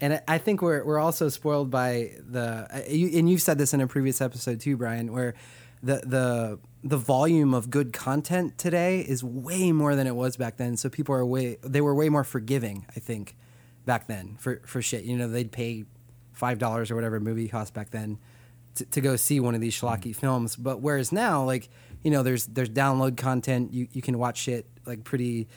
And 0.00 0.22
I- 0.28 0.38
think 0.38 0.62
we're 0.62 0.84
we're 0.84 1.00
also 1.00 1.28
spoiled 1.28 1.70
by 1.72 2.12
the 2.18 2.68
uh, 2.70 2.82
and 2.88 3.28
you've 3.28 3.42
said 3.42 3.58
this 3.58 3.74
in 3.74 3.80
a 3.80 3.88
previous 3.88 4.20
episode 4.20 4.60
too, 4.60 4.76
Brian, 4.76 5.12
where 5.12 5.34
the 5.82 6.02
the 6.04 6.58
the 6.82 6.96
volume 6.96 7.52
of 7.52 7.70
good 7.70 7.92
content 7.92 8.56
today 8.56 9.00
is 9.00 9.22
way 9.22 9.70
more 9.72 9.94
than 9.94 10.06
it 10.06 10.14
was 10.14 10.36
back 10.36 10.56
then. 10.56 10.76
So 10.76 10.88
people 10.88 11.14
are 11.14 11.24
way 11.24 11.58
they 11.62 11.80
were 11.80 11.94
way 11.94 12.08
more 12.08 12.24
forgiving, 12.24 12.86
I 12.94 13.00
think, 13.00 13.36
back 13.84 14.06
then 14.06 14.36
for 14.38 14.60
for 14.66 14.80
shit. 14.82 15.04
You 15.04 15.16
know, 15.16 15.28
they'd 15.28 15.52
pay 15.52 15.84
five 16.32 16.58
dollars 16.58 16.90
or 16.90 16.94
whatever 16.94 17.20
movie 17.20 17.48
cost 17.48 17.74
back 17.74 17.90
then 17.90 18.18
to, 18.76 18.84
to 18.86 19.00
go 19.00 19.16
see 19.16 19.40
one 19.40 19.54
of 19.54 19.60
these 19.60 19.78
schlocky 19.78 20.14
films. 20.14 20.56
But 20.56 20.80
whereas 20.80 21.12
now, 21.12 21.44
like 21.44 21.68
you 22.02 22.10
know, 22.10 22.22
there's 22.22 22.46
there's 22.46 22.70
download 22.70 23.16
content. 23.16 23.72
You 23.72 23.88
you 23.92 24.02
can 24.02 24.18
watch 24.18 24.38
shit 24.38 24.66
like 24.86 25.04
pretty 25.04 25.48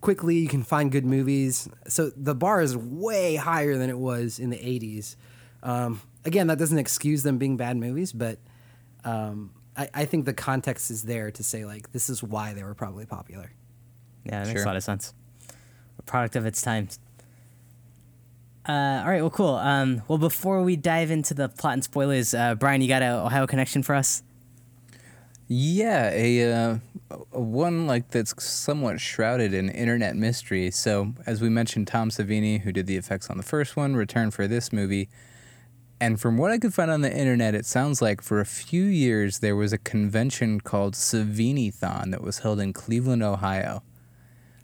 quickly. 0.00 0.36
You 0.36 0.48
can 0.48 0.62
find 0.62 0.92
good 0.92 1.04
movies. 1.06 1.68
So 1.88 2.10
the 2.16 2.34
bar 2.34 2.60
is 2.60 2.76
way 2.76 3.36
higher 3.36 3.76
than 3.76 3.90
it 3.90 3.98
was 3.98 4.38
in 4.38 4.50
the 4.50 4.58
'80s. 4.58 5.16
Um, 5.62 6.00
again, 6.24 6.46
that 6.48 6.58
doesn't 6.58 6.78
excuse 6.78 7.22
them 7.22 7.38
being 7.38 7.56
bad 7.56 7.76
movies, 7.76 8.12
but 8.12 8.38
um, 9.04 9.52
I, 9.78 9.88
I 9.94 10.04
think 10.04 10.26
the 10.26 10.34
context 10.34 10.90
is 10.90 11.04
there 11.04 11.30
to 11.30 11.42
say 11.42 11.64
like 11.64 11.92
this 11.92 12.10
is 12.10 12.22
why 12.22 12.52
they 12.52 12.64
were 12.64 12.74
probably 12.74 13.06
popular. 13.06 13.52
Yeah, 14.24 14.40
that 14.40 14.48
makes 14.48 14.58
Sure. 14.60 14.64
a 14.64 14.66
lot 14.66 14.76
of 14.76 14.82
sense. 14.82 15.14
A 15.98 16.02
product 16.02 16.36
of 16.36 16.44
its 16.44 16.60
times. 16.60 16.98
Uh, 18.68 19.00
all 19.02 19.08
right, 19.10 19.22
well, 19.22 19.30
cool. 19.30 19.54
Um, 19.54 20.02
well, 20.08 20.18
before 20.18 20.62
we 20.62 20.76
dive 20.76 21.10
into 21.10 21.32
the 21.32 21.48
plot 21.48 21.72
and 21.74 21.84
spoilers, 21.84 22.34
uh, 22.34 22.54
Brian, 22.54 22.82
you 22.82 22.88
got 22.88 23.02
an 23.02 23.12
Ohio 23.14 23.46
connection 23.46 23.82
for 23.82 23.94
us? 23.94 24.22
Yeah, 25.46 26.10
a, 26.12 26.52
uh, 26.52 26.78
a 27.32 27.40
one 27.40 27.86
like 27.86 28.10
that's 28.10 28.42
somewhat 28.44 29.00
shrouded 29.00 29.54
in 29.54 29.70
internet 29.70 30.16
mystery. 30.16 30.70
So, 30.70 31.14
as 31.24 31.40
we 31.40 31.48
mentioned, 31.48 31.86
Tom 31.86 32.10
Savini, 32.10 32.60
who 32.60 32.70
did 32.72 32.86
the 32.86 32.96
effects 32.98 33.30
on 33.30 33.38
the 33.38 33.42
first 33.42 33.74
one, 33.74 33.96
returned 33.96 34.34
for 34.34 34.46
this 34.46 34.70
movie. 34.70 35.08
And 36.00 36.20
from 36.20 36.36
what 36.36 36.50
I 36.50 36.58
could 36.58 36.72
find 36.72 36.90
on 36.90 37.00
the 37.00 37.12
internet, 37.12 37.54
it 37.54 37.66
sounds 37.66 38.00
like 38.00 38.22
for 38.22 38.40
a 38.40 38.46
few 38.46 38.84
years 38.84 39.40
there 39.40 39.56
was 39.56 39.72
a 39.72 39.78
convention 39.78 40.60
called 40.60 40.94
Savini-thon 40.94 42.10
that 42.12 42.22
was 42.22 42.40
held 42.40 42.60
in 42.60 42.72
Cleveland, 42.72 43.22
Ohio. 43.22 43.82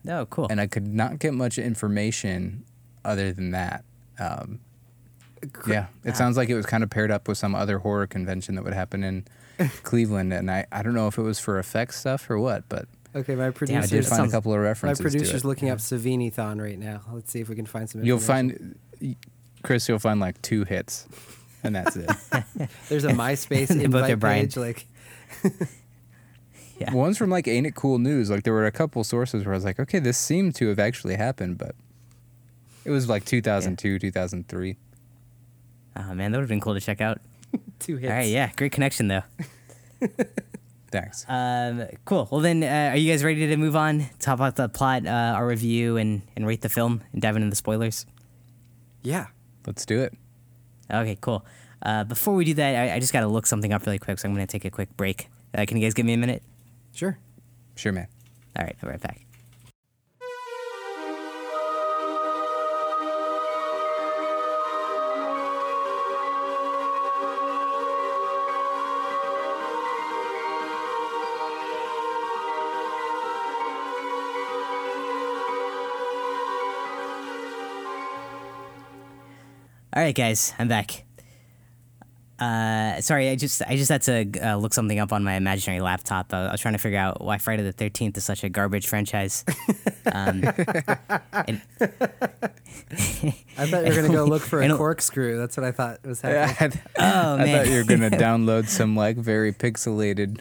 Oh, 0.08 0.26
cool. 0.26 0.46
And 0.48 0.60
I 0.60 0.66
could 0.66 0.86
not 0.86 1.18
get 1.18 1.34
much 1.34 1.58
information 1.58 2.64
other 3.04 3.32
than 3.32 3.50
that. 3.50 3.84
Um, 4.18 4.60
yeah, 5.66 5.86
it 6.04 6.16
sounds 6.16 6.36
like 6.36 6.48
it 6.48 6.54
was 6.54 6.66
kind 6.66 6.82
of 6.82 6.90
paired 6.90 7.10
up 7.10 7.26
with 7.28 7.36
some 7.36 7.54
other 7.54 7.78
horror 7.78 8.06
convention 8.06 8.54
that 8.54 8.64
would 8.64 8.72
happen 8.72 9.02
in 9.02 9.26
Cleveland, 9.82 10.32
and 10.32 10.50
I, 10.50 10.66
I 10.72 10.82
don't 10.82 10.94
know 10.94 11.08
if 11.08 11.18
it 11.18 11.22
was 11.22 11.38
for 11.38 11.58
effects 11.58 11.98
stuff 11.98 12.30
or 12.30 12.38
what, 12.38 12.68
but 12.68 12.86
Okay, 13.14 13.36
my 13.36 13.50
producer. 13.50 13.80
I 13.80 13.86
did 13.86 14.06
find 14.06 14.26
a 14.26 14.30
couple 14.30 14.52
of 14.52 14.58
my 14.58 14.64
references. 14.64 14.98
to 14.98 15.02
producer's 15.02 15.44
looking 15.44 15.70
up 15.70 15.78
Savini 15.78 16.32
Thon 16.32 16.60
right 16.60 16.78
now. 16.78 17.02
Let's 17.12 17.30
see 17.30 17.40
if 17.40 17.48
we 17.48 17.54
can 17.54 17.66
find 17.66 17.88
some. 17.88 18.02
You'll 18.04 18.18
find, 18.18 18.76
Chris, 19.64 19.88
you'll 19.88 19.98
find 19.98 20.20
like 20.20 20.40
two 20.42 20.64
hits, 20.64 21.08
and 21.64 21.74
that's 21.74 21.96
it. 21.96 22.10
there's 22.88 23.04
a 23.04 23.10
MySpace 23.10 23.68
They 23.76 23.86
both 23.86 24.02
are 24.04 24.12
invite 24.12 24.18
Brian. 24.20 24.44
page. 24.46 24.56
Like, 24.56 24.86
Yeah. 26.78 26.92
One's 26.92 27.16
from 27.18 27.30
like 27.30 27.46
Ain't 27.46 27.66
It 27.68 27.76
Cool 27.76 27.98
News. 27.98 28.30
Like 28.30 28.42
there 28.42 28.52
were 28.52 28.66
a 28.66 28.72
couple 28.72 29.04
sources 29.04 29.44
where 29.44 29.54
I 29.54 29.56
was 29.56 29.64
like, 29.64 29.78
okay, 29.78 30.00
this 30.00 30.18
seemed 30.18 30.56
to 30.56 30.68
have 30.68 30.80
actually 30.80 31.14
happened, 31.14 31.56
but 31.56 31.74
it 32.84 32.90
was 32.90 33.08
like 33.08 33.24
2002, 33.24 33.98
2003. 34.00 34.76
Oh, 35.96 36.14
man, 36.14 36.32
that 36.32 36.38
would 36.38 36.42
have 36.42 36.48
been 36.48 36.60
cool 36.60 36.74
to 36.74 36.80
check 36.80 37.00
out. 37.00 37.20
two 37.78 37.96
hits. 37.96 38.10
All 38.10 38.16
right, 38.16 38.28
yeah, 38.28 38.50
great 38.56 38.72
connection, 38.72 39.06
though. 39.06 39.22
Thanks. 40.90 41.24
Um, 41.28 41.84
cool. 42.04 42.26
Well, 42.30 42.40
then, 42.40 42.64
uh, 42.64 42.90
are 42.92 42.96
you 42.96 43.10
guys 43.12 43.22
ready 43.22 43.46
to 43.46 43.56
move 43.56 43.76
on? 43.76 44.06
Talk 44.18 44.34
about 44.34 44.56
the 44.56 44.68
plot, 44.68 45.06
uh, 45.06 45.10
our 45.10 45.46
review, 45.46 45.96
and, 45.96 46.22
and 46.34 46.44
rate 46.46 46.62
the 46.62 46.68
film, 46.68 47.02
and 47.12 47.22
dive 47.22 47.36
into 47.36 47.48
the 47.50 47.56
spoilers? 47.56 48.06
Yeah. 49.02 49.26
Let's 49.66 49.84
do 49.86 50.02
it. 50.02 50.14
Okay, 50.92 51.16
cool. 51.20 51.44
Uh, 51.82 52.04
before 52.04 52.34
we 52.34 52.44
do 52.44 52.54
that, 52.54 52.90
I, 52.90 52.96
I 52.96 53.00
just 53.00 53.12
got 53.12 53.20
to 53.20 53.26
look 53.26 53.46
something 53.46 53.72
up 53.72 53.84
really 53.86 53.98
quick, 53.98 54.18
so 54.18 54.28
I'm 54.28 54.34
going 54.34 54.46
to 54.46 54.50
take 54.50 54.64
a 54.64 54.70
quick 54.70 54.96
break. 54.96 55.28
Uh, 55.54 55.64
can 55.66 55.76
you 55.76 55.82
guys 55.84 55.94
give 55.94 56.06
me 56.06 56.14
a 56.14 56.18
minute? 56.18 56.42
Sure. 56.92 57.18
Sure, 57.76 57.92
man. 57.92 58.08
All 58.56 58.64
right, 58.64 58.76
I'll 58.82 58.88
be 58.88 58.92
right 58.92 59.00
back. 59.00 59.23
All 79.94 80.02
right, 80.02 80.14
guys, 80.14 80.52
I'm 80.58 80.66
back. 80.68 81.04
Uh, 82.38 83.00
sorry, 83.00 83.28
I 83.30 83.36
just 83.36 83.62
I 83.62 83.76
just 83.76 83.88
had 83.90 84.02
to 84.02 84.28
uh, 84.42 84.56
look 84.56 84.74
something 84.74 84.98
up 84.98 85.12
on 85.12 85.22
my 85.22 85.34
imaginary 85.34 85.80
laptop. 85.80 86.34
I, 86.34 86.46
I 86.46 86.50
was 86.52 86.60
trying 86.60 86.74
to 86.74 86.78
figure 86.78 86.98
out 86.98 87.22
why 87.24 87.38
Friday 87.38 87.62
the 87.62 87.70
Thirteenth 87.70 88.16
is 88.16 88.24
such 88.24 88.42
a 88.42 88.48
garbage 88.48 88.88
franchise. 88.88 89.44
Um, 90.06 90.42
and- 91.32 91.62
I 93.56 93.66
thought 93.66 93.84
you 93.86 93.90
were 93.90 93.94
gonna 94.02 94.08
go 94.08 94.24
look 94.28 94.42
for 94.42 94.60
a 94.62 94.76
corkscrew. 94.76 95.38
That's 95.38 95.56
what 95.56 95.64
I 95.64 95.70
thought 95.70 96.04
was 96.04 96.24
I, 96.24 96.30
happening. 96.30 96.82
oh 96.98 97.36
I 97.38 97.52
thought 97.52 97.68
you 97.68 97.76
were 97.76 97.84
gonna 97.84 98.10
download 98.16 98.66
some 98.68 98.96
like 98.96 99.16
very 99.16 99.52
pixelated 99.52 100.40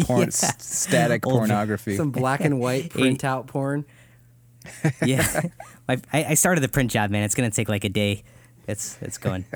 porn, 0.00 0.20
Yeah. 0.22 0.26
s- 0.26 0.64
static 0.66 1.24
Old- 1.26 1.36
pornography. 1.38 1.96
Some 1.96 2.10
black 2.10 2.40
and 2.40 2.58
white 2.58 2.90
printout 2.90 3.46
porn. 3.46 3.84
yeah. 5.04 5.42
I, 5.88 5.98
I 6.12 6.34
started 6.34 6.60
the 6.62 6.68
print 6.68 6.90
job, 6.90 7.10
man. 7.10 7.22
It's 7.22 7.36
gonna 7.36 7.50
take 7.52 7.68
like 7.68 7.84
a 7.84 7.88
day. 7.88 8.24
It's 8.66 8.98
it's 9.00 9.18
going. 9.18 9.44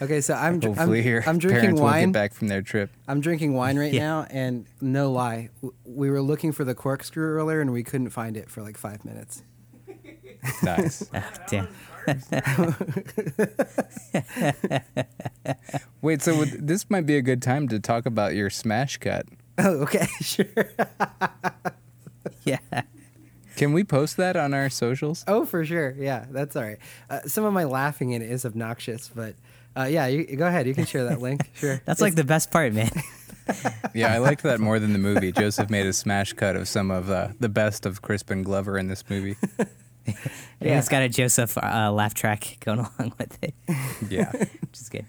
Okay, 0.00 0.20
so 0.20 0.32
I'm 0.34 0.60
dr- 0.60 0.76
Hopefully, 0.76 1.00
I'm, 1.00 1.06
your 1.06 1.22
I'm 1.28 1.38
drinking 1.38 1.60
parents 1.60 1.80
won't 1.80 2.00
get 2.00 2.12
back 2.12 2.32
from 2.32 2.46
their 2.46 2.62
trip. 2.62 2.90
I'm 3.08 3.20
drinking 3.20 3.54
wine 3.54 3.76
right 3.76 3.92
Yeah. 3.92 4.00
now, 4.00 4.26
and 4.30 4.64
no 4.80 5.10
lie, 5.10 5.48
we 5.84 6.08
were 6.08 6.22
looking 6.22 6.52
for 6.52 6.62
the 6.62 6.72
corkscrew 6.76 7.26
earlier, 7.34 7.60
and 7.60 7.72
we 7.72 7.82
couldn't 7.82 8.10
find 8.10 8.36
it 8.36 8.48
for 8.48 8.62
like 8.62 8.76
five 8.76 9.04
minutes. 9.04 9.42
Nice. 10.62 11.04
Ah, 11.12 11.32
damn. 11.48 11.66
Wait, 16.00 16.22
so 16.22 16.36
would, 16.38 16.66
this 16.68 16.88
might 16.88 17.06
be 17.06 17.16
a 17.16 17.22
good 17.22 17.42
time 17.42 17.66
to 17.68 17.80
talk 17.80 18.06
about 18.06 18.34
your 18.36 18.50
smash 18.50 18.98
cut. 18.98 19.26
Oh, 19.58 19.80
okay, 19.82 20.06
sure. 20.20 20.46
Yeah. 22.44 22.58
Can 23.58 23.72
we 23.72 23.84
post 23.84 24.16
that 24.16 24.36
on 24.36 24.54
our 24.54 24.70
socials? 24.70 25.24
Oh, 25.28 25.44
for 25.44 25.64
sure. 25.64 25.94
Yeah, 25.98 26.24
that's 26.30 26.56
all 26.56 26.62
right. 26.62 26.78
Uh, 27.10 27.20
some 27.26 27.44
of 27.44 27.52
my 27.52 27.64
laughing 27.64 28.12
in 28.12 28.22
it 28.22 28.30
is 28.30 28.46
obnoxious, 28.46 29.10
but 29.14 29.34
uh, 29.76 29.84
yeah, 29.84 30.06
you, 30.06 30.24
go 30.36 30.46
ahead. 30.46 30.66
You 30.66 30.74
can 30.74 30.86
share 30.86 31.04
that 31.04 31.20
link. 31.20 31.50
Sure. 31.54 31.82
That's 31.84 32.00
like 32.00 32.14
the 32.14 32.24
best 32.24 32.50
part, 32.50 32.72
man. 32.72 32.90
Yeah, 33.94 34.12
I 34.12 34.18
liked 34.18 34.42
that 34.42 34.60
more 34.60 34.78
than 34.78 34.92
the 34.92 34.98
movie. 34.98 35.32
Joseph 35.32 35.70
made 35.70 35.86
a 35.86 35.92
smash 35.94 36.34
cut 36.34 36.54
of 36.54 36.68
some 36.68 36.90
of 36.90 37.08
uh, 37.08 37.28
the 37.40 37.48
best 37.48 37.86
of 37.86 38.02
Crispin 38.02 38.42
Glover 38.42 38.76
in 38.78 38.88
this 38.88 39.02
movie. 39.08 39.36
Yeah. 40.60 40.78
It's 40.78 40.88
got 40.88 41.02
a 41.02 41.08
Joseph 41.08 41.56
uh, 41.58 41.92
laugh 41.92 42.14
track 42.14 42.56
going 42.60 42.78
along 42.78 43.12
with 43.18 43.38
it, 43.42 43.54
Yeah. 44.08 44.32
which 44.32 44.80
is 44.80 44.88
good. 44.88 45.04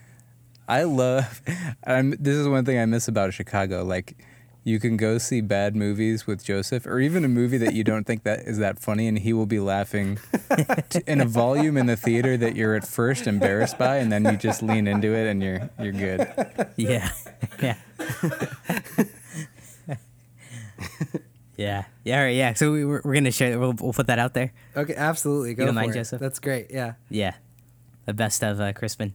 I 0.67 0.83
love. 0.83 1.41
I'm, 1.87 2.11
this 2.19 2.35
is 2.35 2.47
one 2.47 2.65
thing 2.65 2.77
I 2.79 2.85
miss 2.85 3.07
about 3.07 3.33
Chicago. 3.33 3.83
Like, 3.85 4.17
you 4.63 4.79
can 4.79 4.97
go 4.97 5.17
see 5.17 5.41
bad 5.41 5.75
movies 5.75 6.27
with 6.27 6.43
Joseph, 6.43 6.85
or 6.85 6.99
even 6.99 7.23
a 7.23 7.27
movie 7.27 7.57
that 7.57 7.73
you 7.73 7.83
don't 7.83 8.05
think 8.05 8.23
that 8.23 8.39
is 8.41 8.57
that 8.59 8.79
funny, 8.79 9.07
and 9.07 9.19
he 9.19 9.33
will 9.33 9.45
be 9.45 9.59
laughing 9.59 10.19
t- 10.89 11.01
in 11.07 11.21
a 11.21 11.25
volume 11.25 11.77
in 11.77 11.85
the 11.85 11.95
theater 11.95 12.37
that 12.37 12.55
you're 12.55 12.75
at 12.75 12.87
first 12.87 13.25
embarrassed 13.27 13.77
by, 13.77 13.97
and 13.97 14.11
then 14.11 14.25
you 14.25 14.35
just 14.37 14.61
lean 14.61 14.87
into 14.87 15.13
it, 15.13 15.27
and 15.27 15.41
you're 15.41 15.69
you're 15.79 15.93
good. 15.93 16.27
Yeah. 16.75 17.09
Yeah. 17.61 17.75
yeah. 21.57 21.85
Yeah. 22.03 22.17
All 22.17 22.23
right. 22.25 22.35
Yeah. 22.35 22.53
So 22.53 22.71
we, 22.71 22.85
we're, 22.85 23.01
we're 23.03 23.13
gonna 23.15 23.31
share. 23.31 23.59
We'll, 23.59 23.73
we'll 23.79 23.93
put 23.93 24.07
that 24.07 24.19
out 24.19 24.33
there. 24.33 24.53
Okay, 24.75 24.95
absolutely. 24.95 25.53
Go 25.55 25.65
don't 25.65 25.73
for 25.73 25.81
mind, 25.81 25.91
it. 25.91 25.95
Joseph? 25.95 26.19
That's 26.19 26.39
great. 26.39 26.67
Yeah. 26.69 26.93
Yeah, 27.09 27.33
the 28.05 28.13
best 28.13 28.43
of 28.43 28.59
uh, 28.61 28.71
Crispin. 28.73 29.13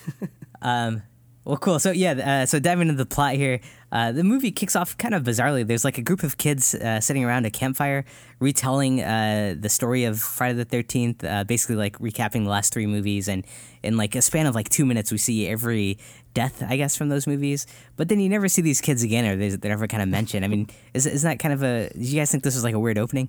um, 0.62 1.02
well, 1.50 1.58
cool. 1.58 1.78
So 1.78 1.90
yeah, 1.90 2.12
uh, 2.42 2.46
so 2.46 2.58
diving 2.58 2.88
into 2.88 2.94
the 2.94 3.06
plot 3.06 3.34
here, 3.34 3.60
uh, 3.92 4.12
the 4.12 4.22
movie 4.24 4.50
kicks 4.52 4.76
off 4.76 4.96
kind 4.96 5.14
of 5.14 5.24
bizarrely. 5.24 5.66
There's 5.66 5.84
like 5.84 5.98
a 5.98 6.02
group 6.02 6.22
of 6.22 6.36
kids 6.38 6.74
uh, 6.74 7.00
sitting 7.00 7.24
around 7.24 7.44
a 7.44 7.50
campfire, 7.50 8.04
retelling 8.38 9.00
uh, 9.02 9.56
the 9.58 9.68
story 9.68 10.04
of 10.04 10.20
Friday 10.20 10.54
the 10.54 10.64
Thirteenth, 10.64 11.24
uh, 11.24 11.44
basically 11.44 11.76
like 11.76 11.98
recapping 11.98 12.44
the 12.44 12.50
last 12.50 12.72
three 12.72 12.86
movies, 12.86 13.28
and 13.28 13.44
in 13.82 13.96
like 13.96 14.14
a 14.14 14.22
span 14.22 14.46
of 14.46 14.54
like 14.54 14.68
two 14.68 14.86
minutes, 14.86 15.10
we 15.10 15.18
see 15.18 15.48
every 15.48 15.98
death, 16.34 16.62
I 16.66 16.76
guess, 16.76 16.96
from 16.96 17.08
those 17.08 17.26
movies. 17.26 17.66
But 17.96 18.08
then 18.08 18.20
you 18.20 18.28
never 18.28 18.48
see 18.48 18.62
these 18.62 18.80
kids 18.80 19.02
again, 19.02 19.24
or 19.26 19.36
they- 19.36 19.48
they're 19.56 19.70
never 19.70 19.88
kind 19.88 20.02
of 20.02 20.08
mentioned. 20.08 20.44
I 20.44 20.48
mean, 20.48 20.68
is 20.94 21.04
is 21.06 21.22
that 21.22 21.38
kind 21.40 21.52
of 21.52 21.62
a? 21.62 21.90
Do 21.92 21.98
you 22.00 22.20
guys 22.20 22.30
think 22.30 22.44
this 22.44 22.54
was 22.54 22.62
like 22.64 22.74
a 22.74 22.78
weird 22.80 22.96
opening? 22.98 23.28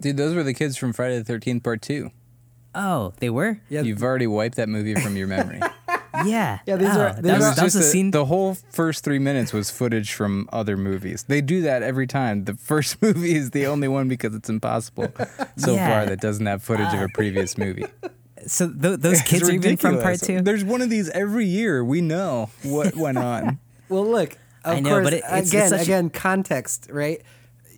Dude, 0.00 0.16
those 0.16 0.34
were 0.34 0.42
the 0.42 0.54
kids 0.54 0.76
from 0.76 0.92
Friday 0.92 1.18
the 1.18 1.24
Thirteenth 1.24 1.62
Part 1.62 1.82
Two. 1.82 2.10
Oh, 2.74 3.12
they 3.20 3.30
were. 3.30 3.60
Yeah. 3.68 3.82
You've 3.82 4.02
already 4.02 4.26
wiped 4.26 4.56
that 4.56 4.68
movie 4.68 4.96
from 4.96 5.16
your 5.16 5.28
memory. 5.28 5.60
Yeah. 6.24 6.58
Yeah, 6.66 6.76
these 6.76 6.88
oh, 6.88 7.00
are- 7.00 7.12
that 7.14 7.22
was, 7.22 7.32
are- 7.44 7.54
that 7.54 7.62
was 7.64 7.76
a 7.76 7.80
a- 7.80 7.82
scene. 7.82 8.10
The 8.10 8.24
whole 8.26 8.54
first 8.70 9.04
three 9.04 9.18
minutes 9.18 9.52
was 9.52 9.70
footage 9.70 10.12
from 10.12 10.48
other 10.52 10.76
movies. 10.76 11.24
They 11.28 11.40
do 11.40 11.62
that 11.62 11.82
every 11.82 12.06
time. 12.06 12.44
The 12.44 12.54
first 12.54 13.00
movie 13.02 13.34
is 13.34 13.50
the 13.50 13.66
only 13.66 13.88
one 13.88 14.08
because 14.08 14.34
it's 14.34 14.48
impossible 14.48 15.12
so 15.56 15.74
Yeah. 15.74 15.88
far 15.88 16.06
that 16.06 16.20
doesn't 16.20 16.46
have 16.46 16.62
footage 16.62 16.92
of 16.94 17.00
a 17.00 17.04
ah. 17.04 17.08
previous 17.14 17.56
movie. 17.58 17.86
So 18.46 18.68
th- 18.70 19.00
those 19.00 19.20
It's 19.20 19.28
kids 19.30 19.48
are 19.48 19.52
even 19.52 19.78
from 19.78 19.94
part 19.94 20.04
ridiculous. 20.20 20.40
two. 20.40 20.44
There's 20.44 20.64
one 20.64 20.82
of 20.82 20.90
these 20.90 21.08
every 21.10 21.46
year. 21.46 21.82
We 21.82 22.02
know 22.02 22.50
what 22.62 22.94
went 22.94 23.16
on. 23.16 23.58
Well, 23.88 24.04
look. 24.06 24.32
Of 24.64 24.76
I 24.76 24.80
know, 24.80 24.90
course, 24.90 25.04
but 25.04 25.12
it- 25.14 25.16
it's- 25.24 25.42
it's 25.44 25.50
again, 25.50 25.68
such 25.70 25.78
a- 25.80 25.82
again, 25.84 26.10
context, 26.10 26.88
right? 26.90 27.22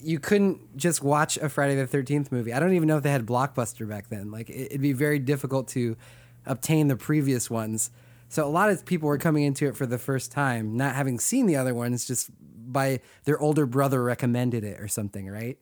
You 0.03 0.19
couldn't 0.19 0.77
just 0.77 1.05
watch 1.05 1.37
a 1.37 1.49
Friday 1.49 1.77
the 1.77 1.87
Thirteenth 1.87 2.33
movie. 2.33 2.53
I 2.53 2.59
don't 2.59 2.73
even 2.73 2.89
know 2.89 2.97
if 2.97 3.05
they 3.05 3.13
had 3.13 3.25
Blockbuster 3.27 3.89
back 3.89 4.09
then. 4.09 4.33
Like, 4.33 4.51
it- 4.51 4.67
it'd 4.73 4.81
be 4.81 4.93
very 4.93 5.21
difficult 5.21 5.69
to 5.69 5.97
obtain 6.47 6.89
the 6.89 6.97
previous 6.97 7.49
ones. 7.49 7.93
So 8.29 8.45
a 8.45 8.51
lot 8.51 8.71
of 8.71 8.85
people 8.85 9.09
were 9.09 9.19
coming 9.19 9.45
into 9.45 9.69
it 9.69 9.77
for 9.77 9.87
the 9.87 9.99
first 9.99 10.33
time, 10.33 10.77
not 10.77 10.95
having 10.95 11.19
seen 11.19 11.47
the 11.47 11.57
other 11.57 11.75
ones, 11.75 12.07
just 12.07 12.31
by 12.41 13.01
their 13.25 13.39
older 13.39 13.67
brother 13.67 14.03
recommended 14.03 14.65
it 14.65 14.81
or 14.81 14.89
something, 14.89 15.29
right? 15.29 15.59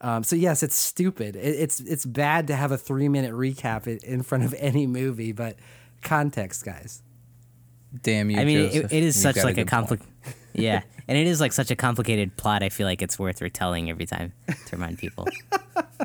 Um, 0.00 0.24
so 0.24 0.36
yes, 0.36 0.62
it's 0.62 0.76
stupid. 0.76 1.36
It, 1.36 1.40
it's 1.40 1.80
it's 1.80 2.04
bad 2.04 2.46
to 2.48 2.56
have 2.56 2.72
a 2.72 2.78
three 2.78 3.08
minute 3.08 3.32
recap 3.32 3.86
in 3.86 4.22
front 4.22 4.44
of 4.44 4.54
any 4.58 4.86
movie, 4.86 5.32
but 5.32 5.56
context, 6.02 6.64
guys. 6.64 7.02
Damn 8.02 8.30
you, 8.30 8.38
I 8.38 8.44
mean, 8.44 8.58
it, 8.58 8.74
it 8.74 8.92
is 8.92 9.16
You've 9.16 9.34
such 9.34 9.36
like 9.36 9.54
a 9.54 9.64
good 9.64 9.68
point. 9.68 9.70
complicated. 9.70 10.12
yeah, 10.52 10.82
and 11.08 11.16
it 11.16 11.26
is 11.26 11.40
like 11.40 11.52
such 11.52 11.70
a 11.70 11.76
complicated 11.76 12.36
plot. 12.36 12.62
I 12.62 12.68
feel 12.68 12.86
like 12.86 13.00
it's 13.00 13.18
worth 13.18 13.40
retelling 13.40 13.88
every 13.88 14.06
time 14.06 14.32
to 14.46 14.76
remind 14.76 14.98
people. 14.98 15.26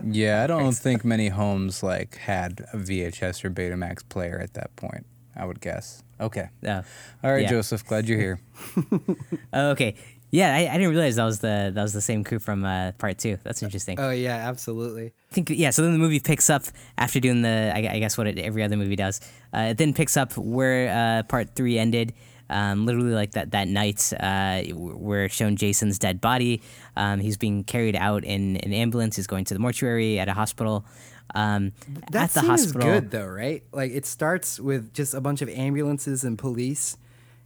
Yeah, 0.03 0.43
I 0.43 0.47
don't 0.47 0.71
think 0.71 1.03
many 1.03 1.27
homes 1.27 1.83
like 1.83 2.15
had 2.15 2.65
a 2.73 2.77
VHS 2.77 3.43
or 3.43 3.49
Betamax 3.49 4.07
player 4.07 4.39
at 4.39 4.53
that 4.53 4.73
point. 4.77 5.05
I 5.35 5.45
would 5.45 5.61
guess. 5.61 6.03
Okay. 6.19 6.49
Oh, 6.67 6.83
All 7.23 7.31
right, 7.33 7.43
Yeah. 7.43 7.49
Joseph. 7.49 7.85
Glad 7.85 8.07
you're 8.07 8.19
here. 8.19 8.39
Oh, 9.53 9.71
okay. 9.71 9.95
Yeah, 10.33 10.55
I, 10.55 10.59
I 10.69 10.77
didn't 10.77 10.91
realize 10.91 11.17
that 11.17 11.25
was 11.25 11.39
the 11.39 11.71
that 11.75 11.81
was 11.81 11.91
the 11.91 11.99
same 11.99 12.23
crew 12.23 12.39
from 12.39 12.63
uh, 12.63 12.93
part 12.93 13.17
two. 13.17 13.37
That's 13.43 13.61
interesting. 13.63 13.99
Oh 13.99 14.11
yeah, 14.11 14.47
absolutely. 14.47 15.07
I 15.29 15.33
think 15.33 15.49
yeah. 15.49 15.71
So 15.71 15.81
then 15.81 15.91
the 15.91 15.97
movie 15.99 16.21
picks 16.21 16.49
up 16.49 16.63
after 16.97 17.19
doing 17.19 17.41
the 17.41 17.71
I, 17.75 17.79
I 17.95 17.99
guess 17.99 18.17
what 18.17 18.27
it, 18.27 18.39
every 18.39 18.63
other 18.63 18.77
movie 18.77 18.95
does. 18.95 19.19
Uh, 19.53 19.71
it 19.71 19.77
then 19.77 19.93
picks 19.93 20.15
up 20.15 20.37
where 20.37 20.89
uh, 21.19 21.23
part 21.23 21.53
three 21.55 21.77
ended. 21.77 22.13
Um, 22.49 22.85
literally 22.85 23.11
like 23.13 23.31
that 23.31 23.51
that 23.51 23.67
night, 23.67 24.11
uh, 24.19 24.61
we're 24.73 25.27
shown 25.27 25.55
Jason's 25.57 25.99
dead 25.99 26.21
body. 26.21 26.61
Um, 26.95 27.19
he's 27.19 27.37
being 27.37 27.63
carried 27.65 27.95
out 27.97 28.23
in 28.23 28.55
an 28.57 28.71
ambulance. 28.73 29.17
He's 29.17 29.27
going 29.27 29.43
to 29.45 29.53
the 29.53 29.59
mortuary 29.59 30.17
at 30.19 30.29
a 30.29 30.33
hospital. 30.33 30.85
Um, 31.33 31.71
That 32.11 32.23
at 32.23 32.29
the 32.31 32.39
scene 32.41 32.49
hospital, 32.49 32.87
is 32.89 32.93
good 32.93 33.11
though, 33.11 33.27
right? 33.27 33.63
Like 33.71 33.91
it 33.91 34.05
starts 34.05 34.59
with 34.59 34.93
just 34.93 35.13
a 35.13 35.21
bunch 35.21 35.41
of 35.41 35.49
ambulances 35.49 36.23
and 36.23 36.37
police. 36.37 36.97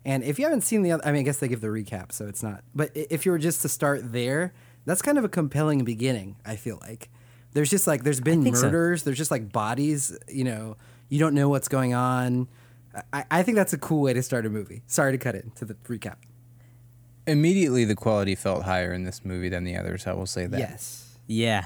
And 0.04 0.24
if 0.24 0.38
you 0.38 0.46
haven't 0.46 0.62
seen 0.62 0.84
the 0.84 0.92
other, 0.92 1.06
I 1.06 1.12
mean, 1.12 1.22
I 1.22 1.24
guess 1.24 1.40
they 1.40 1.48
give 1.48 1.62
the 1.62 1.68
recap, 1.68 2.12
so 2.12 2.28
it's 2.28 2.44
not. 2.44 2.64
But 2.76 2.92
if 2.94 3.26
you 3.26 3.32
were 3.32 3.40
just 3.40 3.64
to 3.64 3.70
start 3.70 4.12
there, 4.12 4.54
that's 4.86 5.02
kind 5.02 5.18
of 5.18 5.24
a 5.24 5.30
compelling 5.30 5.84
beginning. 5.84 6.36
I 6.46 6.56
feel 6.56 6.78
like 6.82 7.10
there's 7.54 7.70
just 7.70 7.88
like 7.88 8.04
there's 8.04 8.22
been 8.22 8.44
think 8.44 8.56
so. 8.56 8.66
murders, 8.66 9.04
there's 9.04 9.18
just 9.18 9.32
like 9.32 9.52
bodies. 9.52 10.16
You 10.28 10.44
know, 10.44 10.78
you 11.10 11.20
don't 11.20 11.34
know 11.34 11.50
what's 11.50 11.68
going 11.68 11.94
on. 11.94 12.48
I, 13.12 13.26
I 13.32 13.44
think 13.44 13.56
that's 13.56 13.74
a 13.74 13.78
cool 13.78 14.02
way 14.02 14.14
to 14.14 14.22
start 14.22 14.46
a 14.46 14.50
movie. 14.50 14.84
Sorry 14.88 15.12
to 15.12 15.18
cut 15.18 15.36
it 15.36 15.56
to 15.58 15.66
the 15.66 15.74
recap. 15.74 16.16
Immediately, 17.28 17.86
the 17.86 17.96
quality 17.96 18.36
felt 18.36 18.64
higher 18.64 18.94
in 18.94 19.04
this 19.04 19.26
movie 19.26 19.50
than 19.50 19.64
the 19.64 19.76
others. 19.76 20.06
I 20.06 20.14
will 20.14 20.28
say 20.28 20.46
that. 20.46 20.60
Yes. 20.60 21.18
Yeah, 21.28 21.66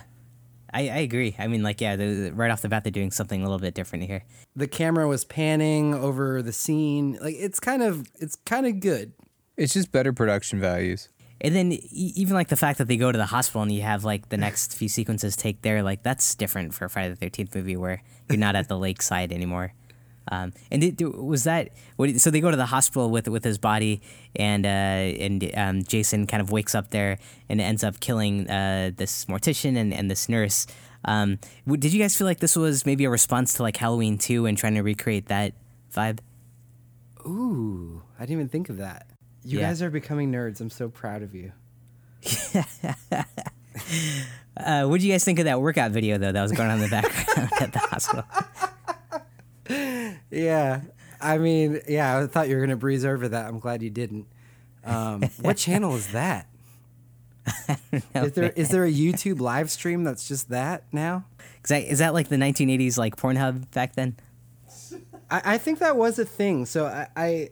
I, 0.73 0.81
I 0.89 0.97
agree. 0.99 1.35
I 1.39 1.47
mean, 1.47 1.63
like, 1.63 1.81
yeah, 1.81 1.95
the, 1.95 2.05
the- 2.13 2.31
right 2.33 2.51
off 2.51 2.61
the 2.61 2.69
bat, 2.69 2.83
they're 2.83 2.91
doing 2.91 3.11
something 3.11 3.41
a 3.41 3.45
little 3.45 3.59
bit 3.59 3.73
different 3.73 4.05
here. 4.05 4.23
The 4.55 4.67
camera 4.67 5.07
was 5.07 5.25
panning 5.25 5.93
over 5.95 6.41
the 6.41 6.53
scene. 6.53 7.17
Like 7.21 7.35
it's 7.37 7.59
kind 7.59 7.81
of 7.83 8.07
it's 8.19 8.35
kind 8.45 8.65
of 8.67 8.79
good. 8.79 9.13
It's 9.57 9.73
just 9.73 9.91
better 9.91 10.13
production 10.13 10.59
values. 10.59 11.09
And 11.41 11.55
then 11.55 11.71
e- 11.71 12.13
even 12.15 12.33
like 12.35 12.49
the 12.49 12.57
fact 12.57 12.77
that 12.79 12.87
they 12.87 12.97
go 12.97 13.11
to 13.11 13.17
the 13.17 13.25
hospital 13.27 13.61
and 13.61 13.71
you 13.71 13.81
have 13.81 14.03
like 14.03 14.29
the 14.29 14.37
next 14.37 14.73
few 14.75 14.89
sequences 14.89 15.35
take 15.35 15.61
there, 15.61 15.81
like 15.83 16.03
that's 16.03 16.35
different 16.35 16.73
for 16.73 16.85
a 16.85 16.89
Friday 16.89 17.09
the 17.09 17.15
Thirteenth 17.15 17.55
movie 17.55 17.77
where 17.77 18.01
you're 18.29 18.37
not 18.37 18.55
at 18.55 18.67
the 18.67 18.77
lakeside 18.85 19.31
anymore. 19.31 19.73
Um, 20.31 20.53
and 20.71 20.81
did, 20.81 21.01
was 21.01 21.43
that 21.45 21.69
what, 21.95 22.19
so? 22.21 22.29
They 22.29 22.39
go 22.39 22.51
to 22.51 22.57
the 22.57 22.67
hospital 22.67 23.09
with 23.09 23.27
with 23.27 23.43
his 23.43 23.57
body, 23.57 24.01
and 24.35 24.65
uh, 24.65 24.69
and 24.69 25.51
um, 25.55 25.83
Jason 25.83 26.27
kind 26.27 26.41
of 26.41 26.51
wakes 26.51 26.75
up 26.75 26.91
there 26.91 27.17
and 27.49 27.59
ends 27.59 27.83
up 27.83 27.99
killing 27.99 28.47
uh, 28.49 28.91
this 28.95 29.25
mortician 29.25 29.75
and, 29.75 29.93
and 29.93 30.09
this 30.11 30.29
nurse. 30.29 30.67
Um, 31.05 31.39
did 31.67 31.93
you 31.93 31.99
guys 31.99 32.15
feel 32.15 32.27
like 32.27 32.39
this 32.39 32.55
was 32.55 32.85
maybe 32.85 33.05
a 33.05 33.09
response 33.09 33.53
to 33.53 33.63
like 33.63 33.77
Halloween 33.77 34.17
two 34.17 34.45
and 34.45 34.57
trying 34.57 34.75
to 34.75 34.81
recreate 34.81 35.27
that 35.27 35.53
vibe? 35.93 36.19
Ooh, 37.25 38.01
I 38.17 38.21
didn't 38.23 38.33
even 38.33 38.49
think 38.49 38.69
of 38.69 38.77
that. 38.77 39.07
You 39.43 39.59
Yeah. 39.59 39.67
guys 39.67 39.81
are 39.81 39.89
becoming 39.89 40.31
nerds. 40.31 40.59
I'm 40.61 40.69
so 40.69 40.89
proud 40.89 41.23
of 41.23 41.33
you. 41.33 41.53
Uh, 44.57 44.83
what 44.85 44.99
do 44.99 45.07
you 45.07 45.13
guys 45.13 45.23
think 45.23 45.39
of 45.39 45.45
that 45.45 45.61
workout 45.61 45.91
video 45.91 46.17
though 46.17 46.33
that 46.33 46.41
was 46.41 46.51
going 46.51 46.69
on 46.69 46.75
in 46.77 46.81
the 46.83 46.89
background 46.89 47.49
at 47.61 47.71
the 47.71 47.79
hospital? 47.79 48.25
Yeah. 50.31 50.81
I 51.21 51.37
mean, 51.37 51.81
yeah, 51.87 52.17
I 52.17 52.27
thought 52.27 52.47
you 52.47 52.55
were 52.55 52.61
going 52.61 52.69
to 52.69 52.77
breeze 52.77 53.05
over 53.05 53.27
that. 53.29 53.47
I'm 53.47 53.59
glad 53.59 53.81
you 53.83 53.89
didn't. 53.89 54.27
Um, 54.85 55.21
what 55.41 55.57
channel 55.57 55.95
is 55.95 56.11
that? 56.11 56.47
Is 58.13 58.33
there 58.33 58.51
is 58.55 58.69
there 58.69 58.85
a 58.85 58.91
YouTube 58.91 59.39
live 59.39 59.71
stream 59.71 60.03
that's 60.03 60.27
just 60.27 60.49
that 60.49 60.83
now? 60.91 61.25
Is 61.63 61.69
that, 61.69 61.83
is 61.83 61.99
that 61.99 62.13
like 62.13 62.27
the 62.27 62.35
1980s 62.35 62.95
like 62.95 63.15
Pornhub 63.15 63.71
back 63.71 63.95
then? 63.95 64.17
I, 65.31 65.41
I 65.53 65.57
think 65.57 65.79
that 65.79 65.97
was 65.97 66.19
a 66.19 66.25
thing. 66.25 66.67
So 66.67 66.85
I, 66.85 67.07
I 67.15 67.49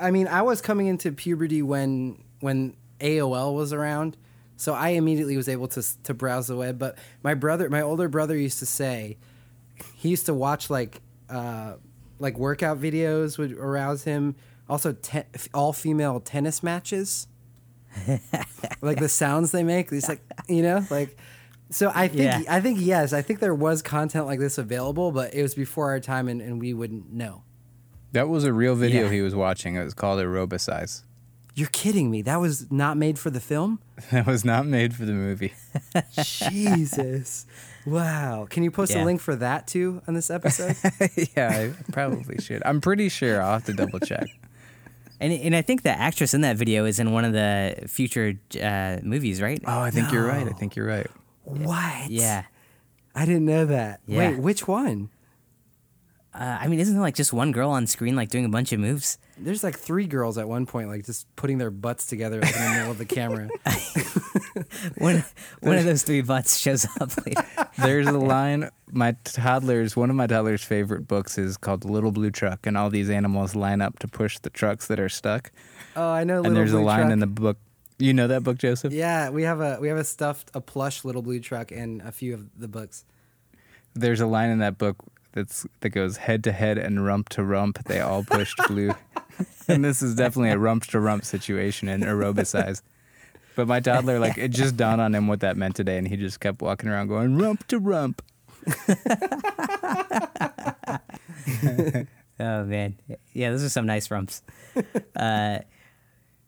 I 0.00 0.10
mean, 0.10 0.26
I 0.26 0.42
was 0.42 0.60
coming 0.60 0.86
into 0.86 1.12
puberty 1.12 1.62
when 1.62 2.22
when 2.40 2.74
AOL 3.00 3.54
was 3.54 3.72
around. 3.72 4.16
So 4.56 4.74
I 4.74 4.90
immediately 4.90 5.36
was 5.36 5.48
able 5.48 5.68
to 5.68 6.02
to 6.02 6.14
browse 6.14 6.48
the 6.48 6.56
web, 6.56 6.78
but 6.78 6.98
my 7.22 7.34
brother, 7.34 7.70
my 7.70 7.82
older 7.82 8.08
brother 8.08 8.36
used 8.36 8.58
to 8.58 8.66
say 8.66 9.18
he 9.94 10.08
used 10.08 10.26
to 10.26 10.34
watch 10.34 10.68
like 10.68 11.00
uh 11.30 11.74
like 12.18 12.38
workout 12.38 12.80
videos 12.80 13.38
would 13.38 13.52
arouse 13.52 14.04
him. 14.04 14.34
Also 14.68 14.92
te- 14.92 15.22
all 15.54 15.72
female 15.72 16.20
tennis 16.20 16.62
matches. 16.62 17.26
like 18.82 18.98
the 19.00 19.08
sounds 19.08 19.50
they 19.50 19.62
make, 19.64 19.90
it's 19.90 20.08
like, 20.08 20.20
you 20.48 20.62
know, 20.62 20.84
like 20.90 21.16
so 21.70 21.90
I 21.94 22.08
think 22.08 22.20
Yeah. 22.22 22.42
I 22.48 22.60
think 22.60 22.78
yes, 22.80 23.12
I 23.12 23.22
think 23.22 23.40
there 23.40 23.54
was 23.54 23.80
content 23.82 24.26
like 24.26 24.38
this 24.40 24.58
available, 24.58 25.12
but 25.12 25.34
it 25.34 25.42
was 25.42 25.54
before 25.54 25.90
our 25.90 26.00
time 26.00 26.28
and, 26.28 26.40
and 26.40 26.60
we 26.60 26.74
wouldn't 26.74 27.12
know. 27.12 27.42
That 28.12 28.28
was 28.28 28.44
a 28.44 28.52
real 28.52 28.74
video 28.74 29.04
Yeah. 29.04 29.10
he 29.12 29.22
was 29.22 29.34
watching. 29.34 29.76
It 29.76 29.84
was 29.84 29.94
called 29.94 30.20
Aerobicize. 30.20 31.02
You're 31.54 31.68
kidding 31.68 32.10
me. 32.10 32.22
That 32.22 32.40
was 32.40 32.70
not 32.70 32.96
made 32.96 33.18
for 33.18 33.30
the 33.30 33.40
film? 33.40 33.80
That 34.12 34.26
was 34.26 34.44
not 34.44 34.66
made 34.66 34.94
for 34.94 35.04
the 35.04 35.12
movie. 35.12 35.52
Jesus. 36.12 37.46
Wow. 37.86 38.46
Can 38.50 38.62
you 38.62 38.70
post 38.70 38.92
Yeah. 38.92 39.02
a 39.02 39.04
link 39.04 39.20
for 39.20 39.34
that 39.36 39.66
too 39.66 40.02
on 40.06 40.14
this 40.14 40.30
episode? 40.30 40.76
yeah, 41.36 41.72
I 41.78 41.92
probably 41.92 42.38
should. 42.40 42.62
I'm 42.64 42.80
pretty 42.80 43.08
sure. 43.08 43.42
I'll 43.42 43.54
have 43.54 43.64
to 43.64 43.72
double 43.72 44.00
check. 44.00 44.26
And 45.18 45.32
and 45.32 45.54
I 45.56 45.62
think 45.62 45.82
the 45.82 45.90
actress 45.90 46.32
in 46.34 46.40
that 46.42 46.56
video 46.56 46.84
is 46.86 46.98
in 46.98 47.12
one 47.12 47.24
of 47.24 47.32
the 47.32 47.84
future 47.88 48.34
uh, 48.62 48.98
movies, 49.02 49.40
right? 49.42 49.60
Oh, 49.66 49.80
I 49.80 49.90
think 49.90 50.12
you're 50.12 50.26
right. 50.26 50.46
I 50.46 50.52
think 50.52 50.76
you're 50.76 50.86
right. 50.86 51.06
what? 51.44 52.10
Yeah. 52.10 52.44
I 53.14 53.24
didn't 53.26 53.44
know 53.44 53.66
that. 53.66 54.00
Yeah. 54.06 54.30
Wait, 54.30 54.38
which 54.38 54.68
one? 54.68 55.10
Uh, 56.32 56.58
I 56.60 56.68
mean, 56.68 56.78
isn't 56.80 56.94
there 56.94 57.02
like 57.02 57.16
just 57.16 57.32
one 57.32 57.50
girl 57.50 57.70
on 57.70 57.86
screen 57.86 58.14
like 58.14 58.28
doing 58.28 58.44
a 58.44 58.48
bunch 58.48 58.72
of 58.72 58.78
moves? 58.80 59.18
There's 59.42 59.64
like 59.64 59.78
three 59.78 60.06
girls 60.06 60.36
at 60.38 60.48
one 60.48 60.66
point, 60.66 60.88
like 60.88 61.04
just 61.06 61.26
putting 61.36 61.58
their 61.58 61.70
butts 61.70 62.06
together 62.06 62.40
like, 62.40 62.54
in 62.54 62.62
the 62.62 62.70
middle 62.70 62.90
of 62.90 62.98
the 62.98 63.04
camera. 63.06 63.48
One 64.98 65.24
one 65.60 65.76
of 65.78 65.84
those 65.84 66.02
three 66.02 66.20
butts 66.22 66.58
shows 66.58 66.86
up 67.00 67.10
later. 67.24 67.42
There's 67.78 68.06
a 68.06 68.12
line. 68.18 68.70
My 68.92 69.16
toddler's 69.24 69.96
one 69.96 70.10
of 70.10 70.16
my 70.16 70.26
toddler's 70.26 70.62
favorite 70.62 71.06
books 71.08 71.38
is 71.38 71.56
called 71.56 71.84
Little 71.84 72.12
Blue 72.12 72.30
Truck, 72.30 72.66
and 72.66 72.76
all 72.76 72.90
these 72.90 73.10
animals 73.10 73.54
line 73.54 73.80
up 73.80 73.98
to 74.00 74.08
push 74.08 74.38
the 74.38 74.50
trucks 74.50 74.86
that 74.88 74.98
are 75.00 75.08
stuck. 75.08 75.52
Oh, 75.96 76.10
I 76.10 76.24
know. 76.24 76.36
and 76.38 76.42
Little 76.44 76.56
there's 76.58 76.72
a 76.72 76.80
line 76.80 77.00
Truck. 77.02 77.12
in 77.12 77.18
the 77.20 77.26
book. 77.26 77.58
You 77.98 78.14
know 78.14 78.26
that 78.28 78.42
book, 78.42 78.58
Joseph? 78.58 78.92
Yeah, 78.92 79.30
we 79.30 79.42
have 79.44 79.60
a 79.60 79.78
we 79.80 79.88
have 79.88 79.98
a 79.98 80.04
stuffed 80.04 80.50
a 80.54 80.60
plush 80.60 81.04
little 81.04 81.22
blue 81.22 81.40
truck 81.40 81.70
in 81.72 82.02
a 82.04 82.12
few 82.12 82.34
of 82.34 82.58
the 82.58 82.68
books. 82.68 83.04
There's 83.94 84.20
a 84.20 84.26
line 84.26 84.50
in 84.50 84.58
that 84.60 84.78
book 84.78 84.96
that's 85.32 85.66
that 85.80 85.90
goes 85.90 86.18
head 86.18 86.44
to 86.44 86.52
head 86.52 86.78
and 86.78 87.04
rump 87.04 87.28
to 87.30 87.44
rump. 87.44 87.84
They 87.84 88.00
all 88.00 88.24
pushed 88.24 88.58
blue, 88.68 88.92
and 89.68 89.84
this 89.84 90.02
is 90.02 90.14
definitely 90.14 90.50
a 90.50 90.58
rump 90.58 90.84
to 90.86 91.00
rump 91.00 91.24
situation 91.24 91.88
in 91.88 92.02
aerobicize. 92.02 92.82
But 93.56 93.66
my 93.66 93.80
toddler, 93.80 94.18
like, 94.18 94.38
it 94.38 94.52
just 94.52 94.76
dawned 94.76 95.00
on 95.00 95.14
him 95.14 95.26
what 95.26 95.40
that 95.40 95.56
meant 95.56 95.76
today, 95.76 95.98
and 95.98 96.06
he 96.06 96.16
just 96.16 96.40
kept 96.40 96.62
walking 96.62 96.88
around 96.88 97.08
going 97.08 97.36
rump 97.36 97.66
to 97.68 97.78
rump. 97.78 98.22
Oh 102.40 102.64
man, 102.64 102.96
yeah, 103.34 103.50
those 103.50 103.62
are 103.62 103.68
some 103.68 103.84
nice 103.84 104.10
rumps. 104.10 104.42
uh, 105.14 105.58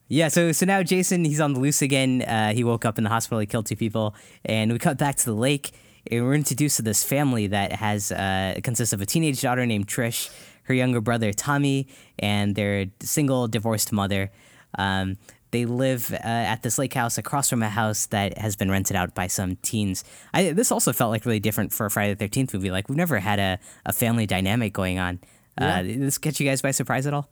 yeah, 0.08 0.28
so 0.28 0.50
so 0.52 0.64
now 0.64 0.82
Jason 0.82 1.22
he's 1.22 1.40
on 1.40 1.52
the 1.52 1.60
loose 1.60 1.82
again. 1.82 2.22
Uh, 2.22 2.54
he 2.54 2.64
woke 2.64 2.86
up 2.86 2.96
in 2.96 3.04
the 3.04 3.10
hospital. 3.10 3.40
He 3.40 3.46
killed 3.46 3.66
two 3.66 3.76
people, 3.76 4.14
and 4.42 4.72
we 4.72 4.78
cut 4.78 4.96
back 4.96 5.16
to 5.16 5.24
the 5.26 5.34
lake. 5.34 5.72
And 6.10 6.24
we're 6.24 6.34
introduced 6.34 6.76
to 6.76 6.82
this 6.82 7.04
family 7.04 7.46
that 7.48 7.72
has 7.72 8.12
uh, 8.12 8.58
consists 8.62 8.92
of 8.92 9.00
a 9.00 9.06
teenage 9.06 9.40
daughter 9.40 9.64
named 9.66 9.86
Trish, 9.86 10.30
her 10.64 10.74
younger 10.74 11.00
brother 11.00 11.32
Tommy, 11.32 11.88
and 12.18 12.54
their 12.54 12.86
single 13.00 13.48
divorced 13.48 13.92
mother. 13.92 14.30
Um, 14.78 15.18
they 15.52 15.66
live 15.66 16.12
uh, 16.12 16.16
at 16.22 16.62
this 16.62 16.78
lake 16.78 16.94
house 16.94 17.18
across 17.18 17.50
from 17.50 17.62
a 17.62 17.68
house 17.68 18.06
that 18.06 18.38
has 18.38 18.56
been 18.56 18.70
rented 18.70 18.96
out 18.96 19.14
by 19.14 19.26
some 19.26 19.56
teens. 19.56 20.02
I, 20.32 20.52
this 20.52 20.72
also 20.72 20.92
felt 20.92 21.10
like 21.10 21.26
really 21.26 21.40
different 21.40 21.72
for 21.72 21.86
a 21.86 21.90
Friday 21.90 22.14
the 22.14 22.18
Thirteenth 22.18 22.54
movie. 22.54 22.70
Like 22.70 22.88
we've 22.88 22.96
never 22.96 23.18
had 23.18 23.38
a, 23.38 23.58
a 23.84 23.92
family 23.92 24.26
dynamic 24.26 24.72
going 24.72 24.98
on. 24.98 25.20
Uh, 25.58 25.82
did 25.82 26.00
this 26.00 26.16
catch 26.16 26.40
you 26.40 26.46
guys 26.46 26.62
by 26.62 26.70
surprise 26.70 27.06
at 27.06 27.12
all? 27.12 27.28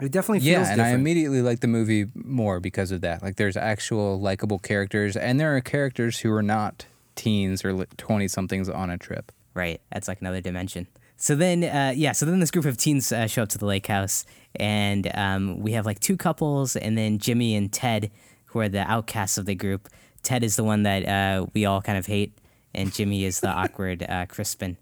It 0.00 0.10
definitely 0.10 0.40
feels 0.40 0.66
Yeah, 0.66 0.72
and 0.72 0.82
I 0.82 0.88
immediately 0.90 1.42
like 1.42 1.60
the 1.60 1.68
movie 1.68 2.06
more 2.14 2.58
because 2.58 2.90
of 2.90 3.02
that. 3.02 3.22
Like, 3.22 3.36
there's 3.36 3.56
actual 3.56 4.18
likable 4.18 4.58
characters, 4.58 5.16
and 5.16 5.38
there 5.38 5.54
are 5.54 5.60
characters 5.60 6.20
who 6.20 6.32
are 6.32 6.42
not 6.42 6.86
teens 7.14 7.64
or 7.64 7.84
twenty 7.96 8.28
somethings 8.28 8.68
on 8.68 8.90
a 8.90 8.98
trip. 8.98 9.32
Right. 9.54 9.80
That's 9.92 10.08
like 10.08 10.20
another 10.20 10.40
dimension. 10.40 10.86
So 11.16 11.34
then, 11.36 11.62
uh, 11.62 11.92
yeah. 11.94 12.12
So 12.12 12.26
then 12.26 12.40
this 12.40 12.50
group 12.50 12.64
of 12.64 12.76
teens 12.76 13.12
uh, 13.12 13.26
show 13.26 13.42
up 13.44 13.48
to 13.50 13.58
the 13.58 13.66
lake 13.66 13.86
house, 13.86 14.24
and 14.56 15.08
um, 15.14 15.60
we 15.60 15.72
have 15.72 15.86
like 15.86 16.00
two 16.00 16.16
couples, 16.16 16.74
and 16.74 16.98
then 16.98 17.18
Jimmy 17.18 17.54
and 17.54 17.72
Ted, 17.72 18.10
who 18.46 18.58
are 18.60 18.68
the 18.68 18.80
outcasts 18.90 19.38
of 19.38 19.46
the 19.46 19.54
group. 19.54 19.88
Ted 20.22 20.42
is 20.42 20.56
the 20.56 20.64
one 20.64 20.82
that 20.84 21.06
uh, 21.06 21.46
we 21.54 21.64
all 21.64 21.80
kind 21.82 21.96
of 21.98 22.06
hate, 22.06 22.36
and 22.74 22.92
Jimmy 22.92 23.24
is 23.24 23.40
the 23.40 23.48
awkward 23.62 24.04
uh, 24.08 24.26
Crispin. 24.26 24.78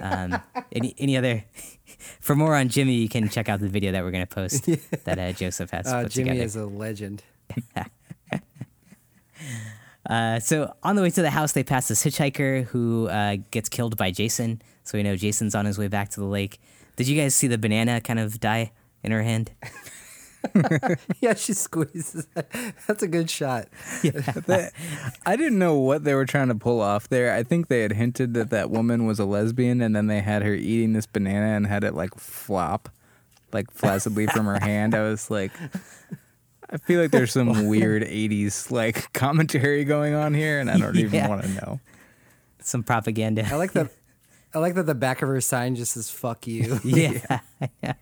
Um, 0.00 0.40
any 0.72 0.94
any 0.98 1.16
other? 1.16 1.44
For 2.20 2.34
more 2.34 2.54
on 2.56 2.68
Jimmy, 2.68 2.94
you 2.94 3.08
can 3.08 3.28
check 3.28 3.48
out 3.48 3.60
the 3.60 3.68
video 3.68 3.92
that 3.92 4.02
we're 4.02 4.12
gonna 4.12 4.26
post 4.26 4.64
that 5.04 5.18
uh, 5.18 5.32
Joseph 5.32 5.70
has 5.70 5.86
Uh, 5.86 6.02
put 6.04 6.12
Jimmy 6.12 6.30
together. 6.30 6.44
is 6.46 6.56
a 6.56 6.66
legend. 6.66 7.22
Uh, 10.08 10.40
so 10.40 10.74
on 10.82 10.96
the 10.96 11.02
way 11.02 11.10
to 11.10 11.22
the 11.22 11.30
house, 11.30 11.52
they 11.52 11.62
pass 11.62 11.88
this 11.88 12.04
hitchhiker 12.04 12.64
who 12.66 13.08
uh, 13.08 13.36
gets 13.50 13.68
killed 13.68 13.96
by 13.96 14.10
Jason. 14.10 14.62
So 14.82 14.98
we 14.98 15.02
know 15.02 15.16
Jason's 15.16 15.54
on 15.54 15.66
his 15.66 15.78
way 15.78 15.88
back 15.88 16.08
to 16.10 16.20
the 16.20 16.26
lake. 16.26 16.58
Did 16.96 17.06
you 17.08 17.20
guys 17.20 17.34
see 17.34 17.46
the 17.46 17.58
banana 17.58 18.00
kind 18.00 18.18
of 18.18 18.40
die 18.40 18.72
in 19.02 19.12
her 19.12 19.22
hand? 19.22 19.52
yeah, 21.20 21.34
she 21.34 21.52
squeezes. 21.52 22.26
That's 22.86 23.02
a 23.02 23.08
good 23.08 23.30
shot. 23.30 23.68
That- 24.02 24.72
I 25.26 25.36
didn't 25.36 25.58
know 25.58 25.78
what 25.78 26.04
they 26.04 26.14
were 26.14 26.26
trying 26.26 26.48
to 26.48 26.54
pull 26.54 26.80
off 26.80 27.08
there. 27.08 27.34
I 27.34 27.42
think 27.42 27.68
they 27.68 27.82
had 27.82 27.92
hinted 27.92 28.34
that 28.34 28.50
that 28.50 28.70
woman 28.70 29.06
was 29.06 29.18
a 29.18 29.24
lesbian, 29.24 29.80
and 29.80 29.94
then 29.94 30.06
they 30.06 30.20
had 30.20 30.42
her 30.42 30.54
eating 30.54 30.92
this 30.92 31.06
banana 31.06 31.56
and 31.56 31.66
had 31.66 31.84
it 31.84 31.94
like 31.94 32.14
flop, 32.16 32.88
like 33.52 33.70
flaccidly 33.70 34.26
from 34.26 34.46
her 34.46 34.60
hand. 34.60 34.94
I 34.94 35.02
was 35.02 35.30
like, 35.30 35.52
I 36.72 36.76
feel 36.78 37.00
like 37.00 37.10
there's 37.10 37.32
some 37.32 37.66
weird 37.68 38.02
'80s 38.02 38.70
like 38.70 39.12
commentary 39.12 39.84
going 39.84 40.14
on 40.14 40.34
here, 40.34 40.60
and 40.60 40.70
I 40.70 40.78
don't 40.78 40.96
even 40.96 41.28
want 41.28 41.42
to 41.42 41.48
know. 41.48 41.80
Some 42.60 42.82
propaganda. 42.82 43.46
I 43.50 43.56
like 43.56 43.72
that. 43.72 43.90
I 44.54 44.58
like 44.58 44.74
that 44.74 44.86
the 44.86 44.94
back 44.94 45.22
of 45.22 45.28
her 45.28 45.40
sign 45.40 45.74
just 45.76 45.92
says 45.92 46.10
"fuck 46.10 46.46
you." 46.46 46.80
yeah. 46.84 47.40
yeah. 47.82 47.92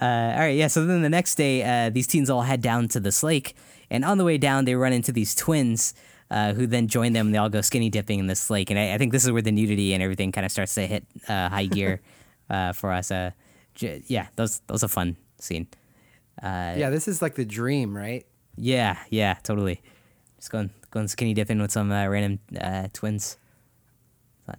uh, 0.00 0.04
all 0.04 0.38
right, 0.38 0.56
yeah. 0.56 0.66
So 0.68 0.84
then 0.84 1.02
the 1.02 1.08
next 1.08 1.36
day, 1.36 1.62
uh, 1.62 1.90
these 1.90 2.06
teens 2.06 2.30
all 2.30 2.42
head 2.42 2.60
down 2.60 2.88
to 2.88 3.00
this 3.00 3.22
lake, 3.22 3.56
and 3.90 4.04
on 4.04 4.18
the 4.18 4.24
way 4.24 4.38
down, 4.38 4.64
they 4.64 4.74
run 4.74 4.92
into 4.92 5.12
these 5.12 5.34
twins. 5.34 5.94
Uh, 6.28 6.52
who 6.54 6.66
then 6.66 6.88
join 6.88 7.12
them? 7.12 7.26
and 7.26 7.34
They 7.34 7.38
all 7.38 7.48
go 7.48 7.60
skinny 7.60 7.88
dipping 7.88 8.18
in 8.18 8.26
this 8.26 8.50
lake, 8.50 8.70
and 8.70 8.78
I, 8.78 8.94
I 8.94 8.98
think 8.98 9.12
this 9.12 9.24
is 9.24 9.30
where 9.30 9.42
the 9.42 9.52
nudity 9.52 9.94
and 9.94 10.02
everything 10.02 10.32
kind 10.32 10.44
of 10.44 10.50
starts 10.50 10.74
to 10.74 10.84
hit 10.84 11.04
uh, 11.28 11.48
high 11.48 11.66
gear 11.66 12.00
uh, 12.50 12.72
for 12.72 12.90
us. 12.90 13.12
Uh, 13.12 13.30
j- 13.76 14.02
yeah, 14.08 14.26
that 14.34 14.42
was 14.42 14.60
that 14.66 14.72
was 14.72 14.82
a 14.82 14.88
fun 14.88 15.16
scene. 15.38 15.68
Uh, 16.42 16.74
yeah, 16.76 16.90
this 16.90 17.08
is 17.08 17.22
like 17.22 17.34
the 17.34 17.44
dream, 17.44 17.96
right? 17.96 18.26
Yeah, 18.56 18.98
yeah, 19.10 19.34
totally. 19.42 19.80
Just 20.36 20.50
going 20.50 20.70
going 20.90 21.08
skinny 21.08 21.34
dipping 21.34 21.60
with 21.60 21.72
some 21.72 21.90
uh, 21.90 22.06
random 22.06 22.38
uh, 22.60 22.88
twins. 22.92 23.36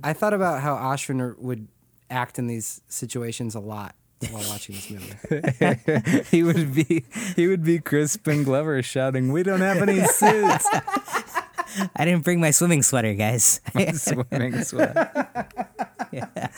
I 0.03 0.13
thought 0.13 0.33
about 0.33 0.61
how 0.61 0.75
Ashwin 0.75 1.37
would 1.39 1.67
act 2.09 2.39
in 2.39 2.47
these 2.47 2.81
situations 2.87 3.55
a 3.55 3.59
lot 3.59 3.95
while 4.31 4.43
watching 4.49 4.75
this 4.75 4.89
movie. 4.89 6.23
he 6.31 6.43
would 6.43 6.73
be 6.73 7.05
he 7.35 7.47
would 7.47 7.63
be 7.63 7.79
Crispin 7.79 8.43
Glover 8.43 8.81
shouting, 8.83 9.31
"We 9.31 9.43
don't 9.43 9.61
have 9.61 9.77
any 9.77 10.03
suits." 10.05 10.67
I 11.95 12.05
didn't 12.05 12.23
bring 12.23 12.39
my 12.39 12.51
swimming 12.51 12.81
sweater, 12.81 13.13
guys. 13.13 13.61
My 13.75 13.91
Swimming 13.91 14.63
sweater. 14.63 15.27
yeah, 16.11 16.49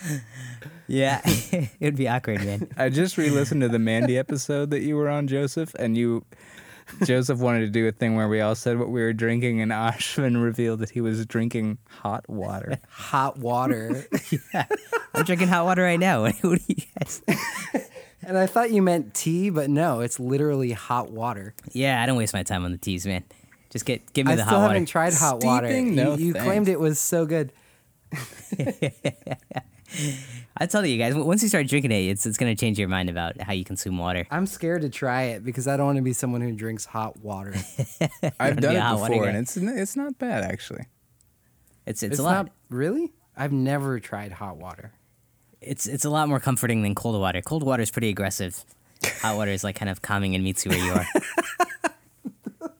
it 0.88 1.70
would 1.80 1.96
be 1.96 2.08
awkward, 2.08 2.44
man. 2.44 2.68
I 2.76 2.88
just 2.88 3.16
re-listened 3.16 3.62
to 3.62 3.68
the 3.68 3.78
Mandy 3.78 4.18
episode 4.18 4.70
that 4.70 4.82
you 4.82 4.96
were 4.96 5.08
on, 5.08 5.26
Joseph, 5.28 5.74
and 5.74 5.96
you, 5.96 6.24
Joseph 7.04 7.38
wanted 7.38 7.60
to 7.60 7.68
do 7.68 7.86
a 7.88 7.92
thing 7.92 8.16
where 8.16 8.28
we 8.28 8.40
all 8.40 8.54
said 8.54 8.78
what 8.78 8.88
we 8.90 9.00
were 9.00 9.12
drinking, 9.12 9.60
and 9.60 9.70
Ashwin 9.72 10.42
revealed 10.42 10.80
that 10.80 10.90
he 10.90 11.00
was 11.00 11.24
drinking 11.26 11.78
hot 11.88 12.28
water. 12.28 12.78
Hot 12.90 13.38
water. 13.38 14.06
Yeah, 14.52 14.66
I'm 15.14 15.24
drinking 15.24 15.48
hot 15.48 15.64
water 15.64 15.82
right 15.82 16.00
now. 16.00 16.22
What, 16.22 16.34
what 16.42 16.58
do 16.58 16.64
you 16.74 16.82
guys? 16.98 17.22
and 18.22 18.36
I 18.36 18.46
thought 18.46 18.70
you 18.70 18.82
meant 18.82 19.14
tea, 19.14 19.50
but 19.50 19.70
no, 19.70 20.00
it's 20.00 20.18
literally 20.20 20.72
hot 20.72 21.10
water. 21.10 21.54
Yeah, 21.72 22.02
I 22.02 22.06
don't 22.06 22.16
waste 22.16 22.34
my 22.34 22.42
time 22.42 22.64
on 22.64 22.72
the 22.72 22.78
teas, 22.78 23.06
man. 23.06 23.24
Just 23.70 23.86
get 23.86 24.12
give 24.12 24.26
me 24.26 24.32
I 24.34 24.36
the 24.36 24.42
still 24.42 24.58
hot 24.58 24.62
water. 24.68 24.74
I 24.74 24.84
still 24.84 25.00
haven't 25.00 25.10
tried 25.10 25.14
hot 25.14 25.42
water. 25.44 25.68
Steeping? 25.68 25.88
You, 25.88 25.94
No, 25.94 26.14
you 26.16 26.32
thanks. 26.34 26.46
claimed 26.46 26.68
it 26.68 26.78
was 26.80 26.98
so 26.98 27.24
good. 27.24 27.52
I 30.56 30.66
tell 30.66 30.84
you 30.84 30.98
guys, 30.98 31.14
once 31.14 31.42
you 31.42 31.48
start 31.48 31.66
drinking 31.66 31.92
it, 31.92 32.10
it's 32.10 32.26
it's 32.26 32.36
gonna 32.36 32.54
change 32.54 32.78
your 32.78 32.88
mind 32.88 33.08
about 33.08 33.40
how 33.40 33.52
you 33.52 33.64
consume 33.64 33.98
water. 33.98 34.26
I'm 34.30 34.46
scared 34.46 34.82
to 34.82 34.88
try 34.88 35.22
it 35.24 35.44
because 35.44 35.66
I 35.66 35.76
don't 35.76 35.86
want 35.86 35.96
to 35.96 36.02
be 36.02 36.12
someone 36.12 36.40
who 36.40 36.52
drinks 36.52 36.84
hot 36.84 37.18
water. 37.20 37.54
I've 38.40 38.60
done 38.60 38.76
a 38.76 38.94
it 38.94 39.08
before, 39.08 39.24
and 39.24 39.38
it's 39.38 39.56
it's 39.56 39.96
not 39.96 40.18
bad 40.18 40.44
actually. 40.44 40.86
It's 41.86 42.02
it's, 42.02 42.12
it's 42.12 42.20
a 42.20 42.22
lot. 42.22 42.46
not 42.46 42.52
really. 42.68 43.12
I've 43.36 43.52
never 43.52 43.98
tried 43.98 44.32
hot 44.32 44.58
water. 44.58 44.92
It's 45.60 45.86
it's 45.86 46.04
a 46.04 46.10
lot 46.10 46.28
more 46.28 46.40
comforting 46.40 46.82
than 46.82 46.94
cold 46.94 47.18
water. 47.18 47.40
Cold 47.40 47.62
water 47.62 47.82
is 47.82 47.90
pretty 47.90 48.08
aggressive. 48.10 48.64
Hot 49.22 49.36
water 49.36 49.50
is 49.50 49.64
like 49.64 49.76
kind 49.76 49.88
of 49.88 50.02
calming 50.02 50.34
and 50.34 50.44
meets 50.44 50.64
you 50.64 50.70
where 50.70 50.84
you 50.84 50.92
are. 50.92 51.06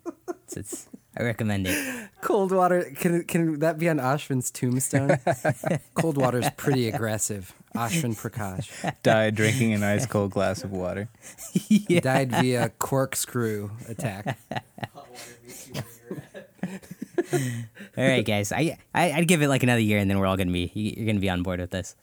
it's, 0.46 0.56
it's 0.56 0.88
I 1.16 1.22
recommend 1.24 1.66
it. 1.68 2.08
Cold 2.22 2.52
water 2.52 2.90
can 2.98 3.24
can 3.24 3.58
that 3.58 3.78
be 3.78 3.88
on 3.88 3.98
Ashwin's 3.98 4.50
tombstone? 4.50 5.18
Cold 5.94 6.16
water 6.16 6.38
is 6.38 6.48
pretty 6.56 6.88
aggressive. 6.88 7.52
Ashwin 7.74 8.14
Prakash 8.16 8.94
Died 9.02 9.34
drinking 9.34 9.72
an 9.72 9.82
ice 9.82 10.06
cold 10.06 10.30
glass 10.30 10.62
of 10.64 10.72
water. 10.72 11.08
died 12.00 12.30
via 12.30 12.70
corkscrew 12.78 13.70
attack. 13.88 14.38
Hot 14.50 14.62
water 14.94 15.08
meets 15.44 15.68
you 15.68 15.74
where 16.08 16.22
you're 16.32 17.42
at. 17.42 17.98
All 17.98 18.04
right, 18.08 18.24
guys. 18.24 18.52
I, 18.52 18.78
I 18.94 19.12
I'd 19.12 19.28
give 19.28 19.42
it 19.42 19.48
like 19.48 19.62
another 19.62 19.80
year, 19.80 19.98
and 19.98 20.10
then 20.10 20.18
we're 20.18 20.26
all 20.26 20.36
gonna 20.36 20.52
be 20.52 20.70
you- 20.74 20.94
you're 20.96 21.06
gonna 21.06 21.20
be 21.20 21.30
on 21.30 21.42
board 21.42 21.60
with 21.60 21.70
this. 21.70 21.94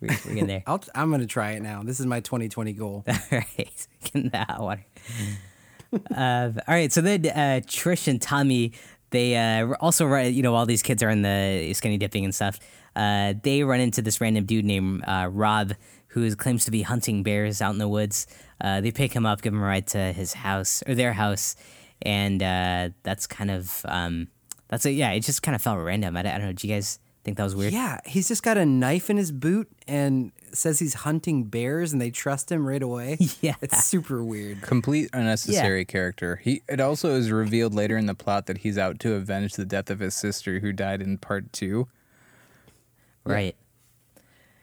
We're, 0.00 0.08
we're 0.26 0.34
getting 0.34 0.46
there. 0.46 0.62
I'll, 0.66 0.82
I'm 0.94 1.10
gonna 1.10 1.26
try 1.26 1.52
it 1.52 1.62
now. 1.62 1.82
This 1.82 2.00
is 2.00 2.06
my 2.06 2.20
2020 2.20 2.72
goal. 2.72 3.04
all 3.08 3.14
right, 3.30 3.48
get 3.56 4.14
in 4.14 4.28
the 4.30 4.38
hot 4.38 4.60
water. 4.60 4.84
Uh, 5.92 6.50
all 6.56 6.74
right, 6.74 6.92
so 6.92 7.00
then 7.00 7.26
uh, 7.26 7.60
Trish 7.66 8.08
and 8.08 8.20
Tommy, 8.20 8.72
they 9.10 9.36
uh, 9.36 9.74
also 9.80 10.06
run. 10.06 10.32
You 10.32 10.42
know, 10.42 10.54
all 10.54 10.66
these 10.66 10.82
kids 10.82 11.02
are 11.02 11.10
in 11.10 11.22
the 11.22 11.72
skinny 11.74 11.98
dipping 11.98 12.24
and 12.24 12.34
stuff. 12.34 12.58
Uh, 12.94 13.34
they 13.42 13.62
run 13.62 13.80
into 13.80 14.02
this 14.02 14.20
random 14.20 14.44
dude 14.44 14.64
named 14.64 15.04
uh, 15.06 15.28
Rob, 15.30 15.74
who 16.08 16.34
claims 16.36 16.64
to 16.64 16.70
be 16.70 16.82
hunting 16.82 17.22
bears 17.22 17.62
out 17.62 17.72
in 17.72 17.78
the 17.78 17.88
woods. 17.88 18.26
Uh, 18.60 18.80
they 18.80 18.90
pick 18.90 19.12
him 19.12 19.26
up, 19.26 19.42
give 19.42 19.52
him 19.52 19.62
a 19.62 19.66
ride 19.66 19.86
to 19.88 20.12
his 20.12 20.34
house 20.34 20.82
or 20.86 20.94
their 20.94 21.12
house, 21.12 21.56
and 22.02 22.40
that's 23.02 23.26
kind 23.26 23.50
of 23.50 23.84
um, 23.86 24.28
that's 24.68 24.86
it. 24.86 24.90
Yeah, 24.90 25.10
it 25.12 25.20
just 25.20 25.42
kind 25.42 25.54
of 25.54 25.62
felt 25.62 25.78
random. 25.78 26.16
I, 26.16 26.20
I 26.20 26.22
don't 26.22 26.42
know. 26.42 26.52
Do 26.52 26.66
you 26.66 26.74
guys 26.74 26.98
think 27.24 27.36
that 27.36 27.44
was 27.44 27.54
weird? 27.54 27.72
Yeah, 27.72 28.00
he's 28.06 28.28
just 28.28 28.42
got 28.42 28.56
a 28.56 28.64
knife 28.64 29.10
in 29.10 29.16
his 29.16 29.30
boot 29.30 29.68
and 29.86 30.32
says 30.54 30.78
he's 30.78 30.94
hunting 30.94 31.44
bears, 31.44 31.92
and 31.92 32.00
they 32.00 32.10
trust 32.10 32.50
him 32.52 32.66
right 32.66 32.82
away. 32.82 33.18
Yeah. 33.40 33.54
it's 33.60 33.84
super 33.84 34.22
weird. 34.22 34.62
Complete 34.62 35.10
unnecessary 35.12 35.84
character. 35.84 36.36
He 36.36 36.62
it 36.68 36.80
also 36.80 37.14
is 37.14 37.30
revealed 37.30 37.74
later 37.74 37.96
in 37.96 38.06
the 38.06 38.14
plot 38.14 38.46
that 38.46 38.58
he's 38.58 38.78
out 38.78 38.98
to 39.00 39.14
avenge 39.14 39.54
the 39.54 39.64
death 39.64 39.90
of 39.90 39.98
his 40.00 40.14
sister 40.14 40.60
who 40.60 40.72
died 40.72 41.00
in 41.02 41.18
part 41.18 41.52
two. 41.52 41.88
Right. 43.24 43.56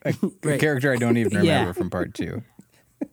A, 0.06 0.10
a 0.24 0.32
Right. 0.44 0.60
character 0.60 0.92
I 0.94 0.96
don't 0.98 1.18
even 1.18 1.32
remember 1.38 1.48
Yeah. 1.68 1.72
from 1.74 1.90
part 1.90 2.14
two. 2.14 2.44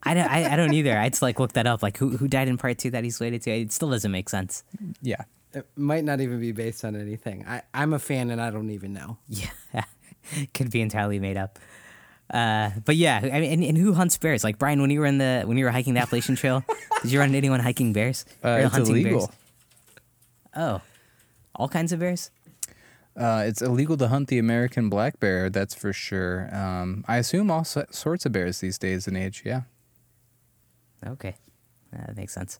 I 0.02 0.14
don't, 0.14 0.28
I, 0.30 0.52
I 0.52 0.56
don't 0.56 0.72
either. 0.74 0.98
I'd 0.98 1.20
like 1.22 1.38
look 1.38 1.52
that 1.52 1.66
up. 1.66 1.82
Like 1.82 1.96
who 1.98 2.16
who 2.16 2.26
died 2.28 2.48
in 2.48 2.56
part 2.58 2.78
two 2.78 2.90
that 2.90 3.04
he's 3.04 3.20
related 3.20 3.42
to? 3.42 3.50
It 3.52 3.72
still 3.72 3.90
doesn't 3.90 4.10
make 4.10 4.28
sense. 4.28 4.64
Yeah. 5.00 5.22
It 5.54 5.66
might 5.76 6.04
not 6.04 6.20
even 6.20 6.40
be 6.40 6.52
based 6.52 6.84
on 6.84 6.96
anything. 6.96 7.44
I, 7.48 7.62
I'm 7.72 7.92
a 7.94 7.98
fan, 7.98 8.30
and 8.30 8.42
I 8.42 8.50
don't 8.50 8.68
even 8.70 8.92
know. 8.92 9.16
Yeah, 9.26 9.48
could 10.52 10.70
be 10.70 10.82
entirely 10.82 11.18
made 11.18 11.38
up. 11.38 11.58
Uh, 12.30 12.70
but 12.84 12.96
yeah, 12.96 13.20
I 13.22 13.40
mean, 13.40 13.52
and, 13.52 13.64
and 13.64 13.78
who 13.78 13.94
hunts 13.94 14.18
bears? 14.18 14.42
Like 14.42 14.58
Brian, 14.58 14.80
when 14.80 14.90
you 14.90 15.00
were 15.00 15.06
in 15.06 15.18
the 15.18 15.42
when 15.46 15.56
you 15.58 15.64
were 15.64 15.70
hiking 15.70 15.94
the 15.94 16.00
Appalachian 16.00 16.34
Trail, 16.36 16.64
did 17.02 17.12
you 17.12 17.18
run 17.20 17.26
into 17.28 17.38
anyone 17.38 17.60
hiking 17.60 17.92
bears? 17.92 18.24
Uh, 18.44 18.60
it's 18.64 18.72
hunting 18.74 18.92
illegal. 18.96 19.18
Bears? 19.20 19.30
Oh, 20.56 20.80
all 21.54 21.68
kinds 21.68 21.92
of 21.92 22.00
bears. 22.00 22.30
Uh, 23.16 23.44
it's 23.46 23.62
illegal 23.62 23.96
to 23.96 24.08
hunt 24.08 24.28
the 24.28 24.38
American 24.38 24.90
black 24.90 25.18
bear, 25.20 25.48
that's 25.48 25.74
for 25.74 25.90
sure. 25.92 26.54
Um, 26.54 27.02
I 27.08 27.16
assume 27.16 27.50
all 27.50 27.64
so- 27.64 27.86
sorts 27.90 28.26
of 28.26 28.32
bears 28.32 28.60
these 28.60 28.76
days 28.76 29.06
and 29.06 29.16
age, 29.16 29.42
yeah. 29.44 29.62
Okay, 31.06 31.36
Uh, 31.94 32.06
that 32.06 32.16
makes 32.16 32.32
sense. 32.34 32.58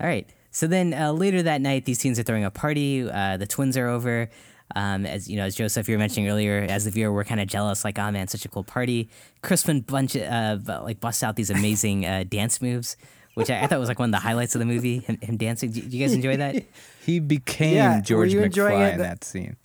All 0.00 0.06
right. 0.08 0.26
So 0.50 0.66
then 0.66 0.94
uh, 0.94 1.12
later 1.12 1.42
that 1.42 1.60
night, 1.60 1.84
these 1.84 1.98
teens 1.98 2.18
are 2.18 2.22
throwing 2.22 2.44
a 2.44 2.50
party. 2.50 3.08
Uh, 3.08 3.36
the 3.36 3.46
twins 3.46 3.76
are 3.76 3.86
over. 3.86 4.30
Um, 4.76 5.06
as 5.06 5.28
you 5.28 5.36
know, 5.36 5.44
as 5.44 5.54
Joseph 5.54 5.88
you 5.88 5.94
were 5.94 5.98
mentioning 5.98 6.28
earlier, 6.28 6.66
as 6.68 6.84
the 6.84 6.90
viewer, 6.90 7.12
we're 7.12 7.24
kind 7.24 7.40
of 7.40 7.46
jealous. 7.48 7.84
Like, 7.84 7.98
oh 7.98 8.10
man, 8.10 8.28
such 8.28 8.44
a 8.44 8.48
cool 8.48 8.64
party. 8.64 9.08
Crispin 9.42 9.80
bunch 9.80 10.14
uh, 10.16 10.58
like 10.66 11.00
busts 11.00 11.22
out 11.22 11.36
these 11.36 11.50
amazing 11.50 12.04
uh, 12.04 12.24
dance 12.28 12.60
moves, 12.60 12.96
which 13.34 13.50
I, 13.50 13.62
I 13.62 13.66
thought 13.66 13.80
was 13.80 13.88
like 13.88 13.98
one 13.98 14.10
of 14.10 14.12
the 14.20 14.26
highlights 14.26 14.54
of 14.54 14.58
the 14.58 14.66
movie. 14.66 14.98
Him, 15.00 15.18
him 15.22 15.36
dancing. 15.38 15.70
Do, 15.70 15.80
do 15.80 15.96
you 15.96 16.04
guys 16.04 16.14
enjoy 16.14 16.36
that? 16.36 16.64
He 17.06 17.20
became 17.20 17.74
Yeah, 17.74 18.00
George 18.02 18.34
you 18.34 18.42
enjoying 18.42 18.74
McFly 18.78 18.88
it? 18.90 18.92
in 18.94 18.98
that 19.00 19.24
scene. 19.24 19.56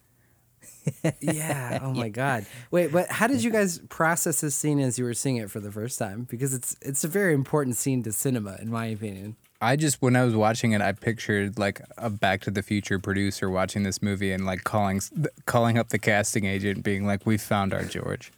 Yeah. 1.20 1.80
Oh 1.82 1.94
my 1.94 2.10
God. 2.10 2.46
Wait, 2.72 2.92
but 2.92 3.10
how 3.10 3.28
did 3.28 3.44
you 3.44 3.52
guys 3.52 3.80
process 3.90 4.42
this 4.42 4.56
scene 4.56 4.80
as 4.80 4.98
you 4.98 5.06
were 5.06 5.14
seeing 5.14 5.36
it 5.38 5.52
for 5.52 5.60
the 5.60 5.72
first 5.72 6.00
time? 6.00 6.26
Because 6.30 6.54
it's 6.54 6.76
it's 6.82 7.04
a 7.04 7.08
very 7.08 7.34
important 7.34 7.76
scene 7.76 8.04
to 8.04 8.12
cinema, 8.14 8.58
in 8.62 8.70
my 8.70 8.86
opinion. 8.86 9.36
I 9.64 9.76
just 9.76 10.02
when 10.02 10.16
I 10.16 10.26
was 10.26 10.36
watching 10.36 10.74
it, 10.74 10.82
I 10.82 10.92
pictured 10.92 11.58
like 11.58 11.82
a 11.98 12.10
Back 12.10 12.42
to 12.42 12.52
the 12.52 12.62
Future 12.62 13.00
producer 13.00 13.50
watching 13.50 13.84
this 13.84 14.02
movie 14.02 14.32
and 14.32 14.46
like 14.46 14.64
calling 14.64 15.02
calling 15.46 15.78
up 15.78 15.90
the 15.90 16.00
casting 16.00 16.46
agent, 16.46 16.84
being 16.84 17.06
like, 17.06 17.26
"We 17.26 17.38
found 17.38 17.74
our 17.74 17.84
George." 17.84 18.32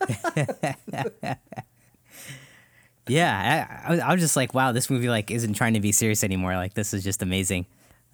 yeah, 3.08 3.84
I, 3.86 3.98
I, 3.98 4.12
was, 4.12 4.20
just 4.20 4.36
like, 4.36 4.54
wow, 4.54 4.72
this 4.72 4.90
movie 4.90 5.08
like 5.08 5.30
isn't 5.30 5.54
trying 5.54 5.74
to 5.74 5.80
be 5.80 5.92
serious 5.92 6.24
anymore. 6.24 6.54
Like, 6.56 6.74
this 6.74 6.92
is 6.94 7.04
just 7.04 7.22
amazing. 7.22 7.66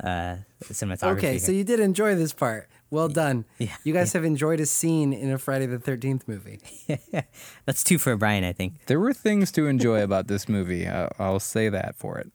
uh, 0.03 0.37
cinematography. 0.65 1.19
Okay, 1.19 1.31
here. 1.33 1.39
so 1.41 1.53
you 1.53 1.65
did 1.65 1.81
enjoy 1.81 2.15
this 2.15 2.33
part. 2.33 2.69
Well 2.93 3.09
done. 3.09 3.47
yeah, 3.59 3.75
You 3.85 3.95
guys 3.95 4.13
have 4.13 4.23
enjoyed 4.23 4.61
a 4.61 4.67
scene 4.67 5.15
in 5.15 5.33
a 5.33 5.39
Friday 5.39 5.65
the 5.65 5.79
13th 5.79 6.29
movie. 6.29 6.61
that's 7.65 7.83
two 7.83 7.97
for 7.99 8.15
Brian, 8.17 8.45
I 8.45 8.53
think. 8.53 8.85
There 8.85 9.01
were 9.01 9.15
things 9.15 9.51
to 9.53 9.67
enjoy 9.67 10.03
about 10.03 10.29
this 10.29 10.47
movie. 10.47 10.87
I- 10.87 11.09
I'll 11.19 11.41
say 11.41 11.71
that 11.71 11.97
for 11.97 12.19
it. 12.19 12.31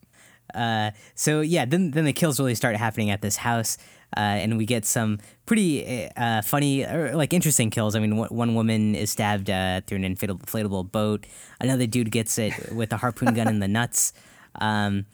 Uh, 0.52 0.90
so 1.14 1.42
yeah, 1.42 1.64
then 1.64 1.92
then 1.92 2.06
the 2.06 2.12
kills 2.12 2.40
really 2.40 2.54
start 2.56 2.74
happening 2.74 3.10
at 3.10 3.20
this 3.22 3.36
house, 3.36 3.76
uh, 4.16 4.20
and 4.42 4.56
we 4.58 4.64
get 4.64 4.84
some 4.86 5.18
pretty 5.46 6.08
uh, 6.16 6.40
funny 6.42 6.84
or 6.84 7.14
like 7.14 7.32
interesting 7.34 7.70
kills. 7.70 7.94
I 7.94 8.00
mean, 8.00 8.16
one, 8.16 8.30
one 8.30 8.54
woman 8.56 8.94
is 8.96 9.10
stabbed 9.10 9.50
uh, 9.50 9.82
through 9.86 9.98
an 10.02 10.04
inflatable, 10.16 10.40
inflatable 10.42 10.90
boat. 10.90 11.26
Another 11.60 11.86
dude 11.86 12.10
gets 12.10 12.36
it 12.38 12.72
with 12.72 12.92
a 12.92 12.96
harpoon 12.96 13.34
gun 13.34 13.46
in 13.46 13.58
the 13.60 13.68
nuts. 13.68 14.12
Um, 14.56 15.04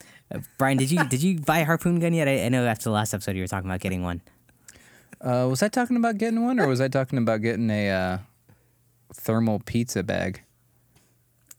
Brian, 0.56 0.78
did 0.78 0.90
you 0.90 1.04
did 1.08 1.22
you 1.22 1.40
buy 1.40 1.58
a 1.58 1.64
harpoon 1.64 1.98
gun 2.00 2.14
yet? 2.14 2.28
I, 2.28 2.44
I 2.46 2.48
know 2.48 2.64
after 2.64 2.84
the 2.84 2.92
last 2.92 3.12
episode 3.12 3.34
you 3.36 3.42
were 3.42 3.48
talking 3.48 3.68
about 3.68 3.80
getting 3.80 4.02
one. 4.04 4.22
Uh, 5.24 5.46
was 5.48 5.62
I 5.62 5.68
talking 5.68 5.96
about 5.96 6.18
getting 6.18 6.44
one, 6.44 6.60
or 6.60 6.66
was 6.68 6.80
I 6.80 6.88
talking 6.88 7.18
about 7.18 7.40
getting 7.40 7.70
a 7.70 7.90
uh, 7.90 8.18
thermal 9.14 9.60
pizza 9.64 10.02
bag? 10.02 10.42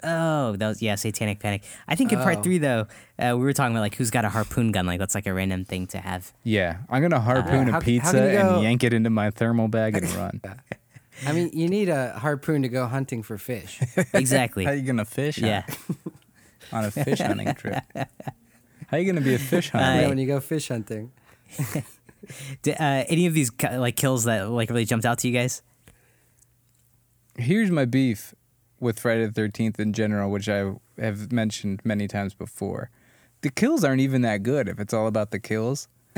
Oh, 0.04 0.56
that 0.58 0.68
was 0.68 0.82
yeah, 0.84 0.94
Satanic 0.96 1.40
Panic. 1.40 1.64
I 1.88 1.96
think 1.96 2.12
in 2.14 2.20
part 2.20 2.38
Oh. 2.38 2.42
three 2.44 2.60
though, 2.60 2.86
uh, 3.18 3.34
we 3.36 3.44
were 3.44 3.54
talking 3.54 3.74
about 3.76 3.82
like 3.82 3.96
who's 3.96 4.12
got 4.12 4.24
a 4.24 4.30
harpoon 4.30 4.72
gun. 4.72 4.86
Like 4.86 5.00
that's 5.00 5.16
like 5.16 5.26
a 5.26 5.34
random 5.34 5.66
thing 5.66 5.88
to 5.88 5.98
have. 5.98 6.32
Yeah, 6.44 6.78
I'm 6.92 7.02
gonna 7.02 7.20
harpoon 7.20 7.66
how- 7.66 7.72
how 7.72 7.78
a 7.80 7.82
can 7.82 7.82
pizza 7.82 8.18
you 8.32 8.38
go- 8.38 8.56
and 8.56 8.64
yank 8.64 8.84
it 8.84 8.94
into 8.94 9.10
my 9.10 9.32
thermal 9.32 9.68
bag 9.68 9.98
and 9.98 10.08
run. 10.16 10.42
I 11.26 11.32
mean, 11.32 11.50
you 11.54 11.68
need 11.70 11.90
a 11.90 12.20
harpoon 12.20 12.62
to 12.62 12.70
go 12.70 12.86
hunting 12.86 13.24
for 13.24 13.38
fish. 13.40 13.80
Exactly. 14.14 14.66
How 14.66 14.72
you 14.74 14.84
gonna 14.84 15.06
fish? 15.06 15.40
yeah. 15.40 15.66
on 16.72 16.86
a 16.86 16.92
fish 16.92 17.20
hunting 17.20 17.52
trip. 17.56 17.82
How 18.88 18.98
you 18.98 19.12
gonna 19.12 19.22
be 19.26 19.34
a 19.34 19.40
fish 19.40 19.74
Uh, 19.74 19.80
hunter? 19.80 20.02
Yeah, 20.04 20.08
when 20.10 20.20
you 20.20 20.28
go 20.28 20.40
fish 20.40 20.68
hunting. 20.68 21.12
Did, 22.62 22.76
uh, 22.80 23.04
any 23.08 23.26
of 23.26 23.34
these 23.34 23.52
like 23.74 23.96
kills 23.96 24.24
that 24.26 24.50
like 24.50 24.70
really 24.70 24.86
jumped 24.86 25.06
out 25.06 25.20
to 25.20 25.28
you 25.28 25.34
guys? 25.34 25.62
Here's 27.38 27.70
my 27.72 27.86
beef 27.86 28.34
with 28.80 29.00
Friday 29.00 29.26
the 29.26 29.32
Thirteenth 29.32 29.80
in 29.80 29.94
general, 29.94 30.32
which 30.32 30.48
I 30.50 30.74
have 31.00 31.32
mentioned 31.32 31.82
many 31.84 32.08
times 32.08 32.34
before. 32.34 32.90
The 33.42 33.50
kills 33.50 33.84
aren't 33.84 34.02
even 34.02 34.22
that 34.24 34.44
good 34.44 34.68
if 34.70 34.80
it's 34.80 34.94
all 34.94 35.08
about 35.08 35.32
the 35.32 35.40
kills. 35.40 35.88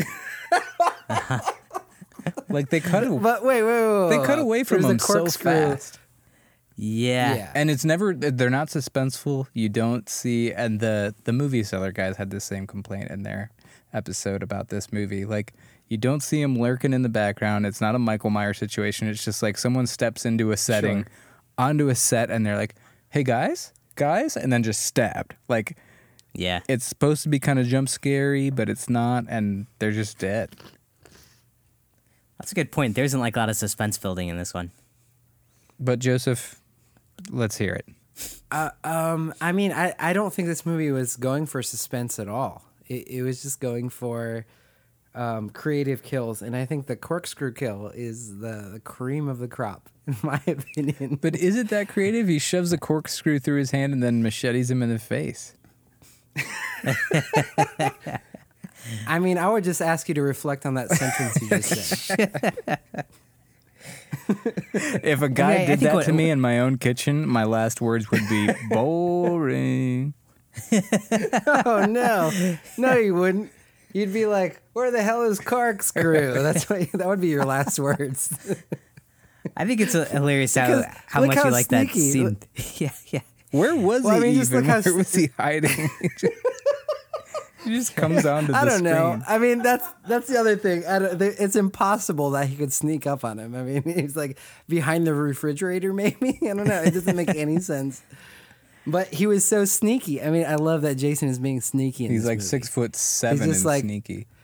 like 2.49 2.69
they 2.69 2.79
cut 2.79 3.03
it, 3.03 3.21
But 3.21 3.43
wait, 3.43 3.63
wait, 3.63 3.71
wait. 3.71 4.09
wait 4.09 4.17
they 4.17 4.25
cut 4.25 4.39
away 4.39 4.63
from 4.63 4.81
There's 4.81 4.85
a 4.85 4.87
them 4.89 4.99
so 4.99 5.25
fast. 5.27 5.99
Yeah. 6.75 7.35
Yeah. 7.35 7.51
and 7.55 7.71
it's 7.71 7.83
never 7.83 8.13
they're 8.13 8.51
not 8.51 8.67
suspenseful 8.67 9.47
you 9.53 9.67
don't 9.67 10.07
see 10.07 10.53
and 10.53 10.79
the 10.79 11.15
the 11.23 11.33
movie 11.33 11.63
cellar 11.63 11.91
guys 11.91 12.17
had 12.17 12.29
the 12.29 12.39
same 12.39 12.67
complaint 12.67 13.09
in 13.09 13.23
their 13.23 13.49
episode 13.93 14.43
about 14.43 14.67
this 14.69 14.93
movie 14.93 15.25
like 15.25 15.53
you 15.89 15.97
don't 15.97 16.21
see 16.21 16.41
him 16.41 16.57
lurking 16.57 16.93
in 16.93 17.01
the 17.01 17.09
background 17.09 17.65
it's 17.65 17.79
not 17.81 17.95
a 17.95 17.99
michael 17.99 18.29
myers 18.29 18.57
situation 18.57 19.07
it's 19.07 19.23
just 19.23 19.41
like 19.41 19.57
someone 19.57 19.87
steps 19.87 20.25
into 20.25 20.51
a 20.51 20.57
setting 20.57 20.97
Sure. 21.03 21.11
onto 21.57 21.89
a 21.89 21.95
set 21.95 22.29
and 22.29 22.45
they're 22.45 22.57
like 22.57 22.75
hey 23.09 23.23
guys 23.23 23.73
guys 23.95 24.35
and 24.37 24.51
then 24.51 24.63
just 24.63 24.83
stabbed 24.85 25.35
like 25.47 25.75
Yeah. 26.33 26.59
it's 26.67 26.85
supposed 26.85 27.23
to 27.23 27.29
be 27.29 27.39
kind 27.39 27.57
of 27.59 27.67
jump 27.67 27.89
scary 27.89 28.49
but 28.49 28.69
it's 28.69 28.89
not 28.89 29.25
and 29.29 29.65
they're 29.79 29.91
just 29.91 30.17
dead 30.19 30.55
That's 32.39 32.51
a 32.51 32.55
good 32.55 32.71
point. 32.71 32.93
There 32.95 33.03
isn't 33.03 33.19
like 33.19 33.35
a 33.35 33.39
lot 33.39 33.49
of 33.49 33.55
suspense 33.57 33.97
building 33.97 34.27
in 34.29 34.37
this 34.37 34.53
one. 34.53 34.71
but 35.79 35.99
joseph 35.99 36.61
let's 37.31 37.57
hear 37.57 37.73
it 37.73 37.85
Uh, 38.51 38.69
um, 38.83 39.33
I 39.41 39.51
mean, 39.51 39.71
I, 39.71 39.93
I 39.99 40.13
don't 40.13 40.33
think 40.33 40.47
this 40.47 40.65
movie 40.65 40.89
was 40.91 41.17
going 41.17 41.45
for 41.45 41.61
suspense 41.61 42.17
at 42.19 42.27
all. 42.27 42.63
It, 42.87 43.07
it 43.07 43.21
was 43.21 43.41
just 43.43 43.59
going 43.59 43.89
for 43.89 44.45
um, 45.17 45.49
creative 45.49 46.03
kills, 46.03 46.41
and 46.41 46.55
I 46.55 46.65
think 46.65 46.85
the 46.85 46.95
corkscrew 46.95 47.53
kill 47.53 47.91
is 47.95 48.37
the, 48.39 48.69
the 48.73 48.79
cream 48.79 49.27
of 49.27 49.39
the 49.39 49.47
crop, 49.47 49.89
in 50.07 50.15
my 50.23 50.39
opinion. 50.47 51.17
but 51.21 51.35
is 51.35 51.55
it 51.57 51.69
that 51.69 51.89
creative 51.89 52.27
he 52.27 52.39
shoves 52.39 52.71
a 52.71 52.77
corkscrew 52.77 53.39
through 53.39 53.57
his 53.59 53.71
hand 53.71 53.91
and 53.93 54.01
then 54.03 54.21
machetes 54.23 54.69
him 54.71 54.81
in 54.83 54.89
the 54.89 54.99
face 54.99 55.55
I 59.07 59.19
mean, 59.19 59.37
I 59.37 59.49
would 59.49 59.63
just 59.63 59.81
ask 59.81 60.07
you 60.07 60.15
to 60.15 60.21
reflect 60.21 60.65
on 60.65 60.75
that 60.75 60.89
sentence 60.89 61.41
you 61.41 61.49
just 61.49 62.05
said. 62.05 62.67
If 65.03 65.21
a 65.21 65.29
guy 65.29 65.61
I 65.61 65.65
did 65.65 65.79
that 65.81 65.93
what- 65.95 66.05
to 66.05 66.13
me 66.13 66.29
in 66.29 66.39
my 66.41 66.59
own 66.59 66.77
kitchen, 66.77 67.27
my 67.27 67.43
last 67.45 67.79
words 67.81 68.11
would 68.11 68.27
be 68.29 68.49
boring. 68.69 70.13
oh 71.47 71.85
no, 71.89 72.31
no, 72.77 72.93
you 72.97 73.13
wouldn't. 73.15 73.51
You'd 73.97 74.13
be 74.13 74.25
like, 74.27 74.61
"Where 74.73 74.91
the 74.91 75.01
hell 75.01 75.23
is 75.23 75.39
corkscrew?" 75.39 76.33
That's 76.43 76.69
what 76.69 76.91
that 76.93 77.07
would 77.07 77.19
be 77.21 77.29
your 77.29 77.45
last 77.45 77.79
words. 77.79 78.29
I 79.55 79.65
think 79.65 79.81
it's 79.81 79.93
hilarious 79.93 80.53
how, 80.55 80.83
how 81.07 81.25
much 81.25 81.35
how 81.35 81.45
you 81.45 81.51
like 81.51 81.69
that 81.69 81.89
sneaky. 81.89 82.11
scene. 82.11 82.37
yeah, 82.75 82.91
yeah. 83.07 83.21
Where 83.51 83.75
was 83.75 84.03
Well, 84.03 84.13
I 84.13 84.17
he 84.17 84.23
mean, 84.25 84.35
just 84.35 84.51
even? 84.51 84.65
look 84.67 84.71
how 84.71 84.81
Where 84.81 84.93
was 84.97 85.15
he 85.15 85.29
hiding? 85.37 85.89
he 87.63 87.71
just 87.71 87.95
comes 87.95 88.25
onto 88.25 88.51
the 88.51 88.57
I 88.57 88.65
don't 88.65 88.79
screen. 88.79 88.83
know. 88.93 89.21
I 89.27 89.37
mean, 89.39 89.63
that's 89.63 89.87
that's 90.07 90.27
the 90.27 90.37
other 90.39 90.57
thing. 90.57 90.85
I 90.85 90.99
don't, 90.99 91.21
it's 91.21 91.55
impossible 91.55 92.31
that 92.31 92.47
he 92.47 92.55
could 92.55 92.71
sneak 92.71 93.07
up 93.07 93.25
on 93.25 93.39
him. 93.39 93.55
I 93.55 93.63
mean, 93.63 93.83
he's 93.83 94.15
like 94.15 94.37
behind 94.69 95.07
the 95.07 95.13
refrigerator, 95.13 95.91
maybe. 95.93 96.37
I 96.43 96.53
don't 96.53 96.67
know. 96.67 96.81
It 96.83 96.93
doesn't 96.93 97.15
make 97.15 97.29
any 97.29 97.59
sense. 97.59 98.01
But 98.89 99.13
he 99.13 99.27
was 99.27 99.45
so 99.45 99.65
sneaky. 99.65 100.21
I 100.23 100.29
mean, 100.29 100.45
I 100.45 100.55
love 100.55 100.81
that 100.83 100.95
Jason 100.95 101.27
is 101.27 101.39
being 101.39 101.59
sneaky. 101.61 102.05
In 102.05 102.11
He's 102.11 102.21
this 102.23 102.27
like 102.29 102.37
movie. 102.37 102.47
six 102.47 102.69
foot 102.69 102.95
seven 102.95 103.37
He's 103.39 103.47
just 103.47 103.59
and 103.59 103.65
like- 103.65 103.83
sneaky. 103.83 104.27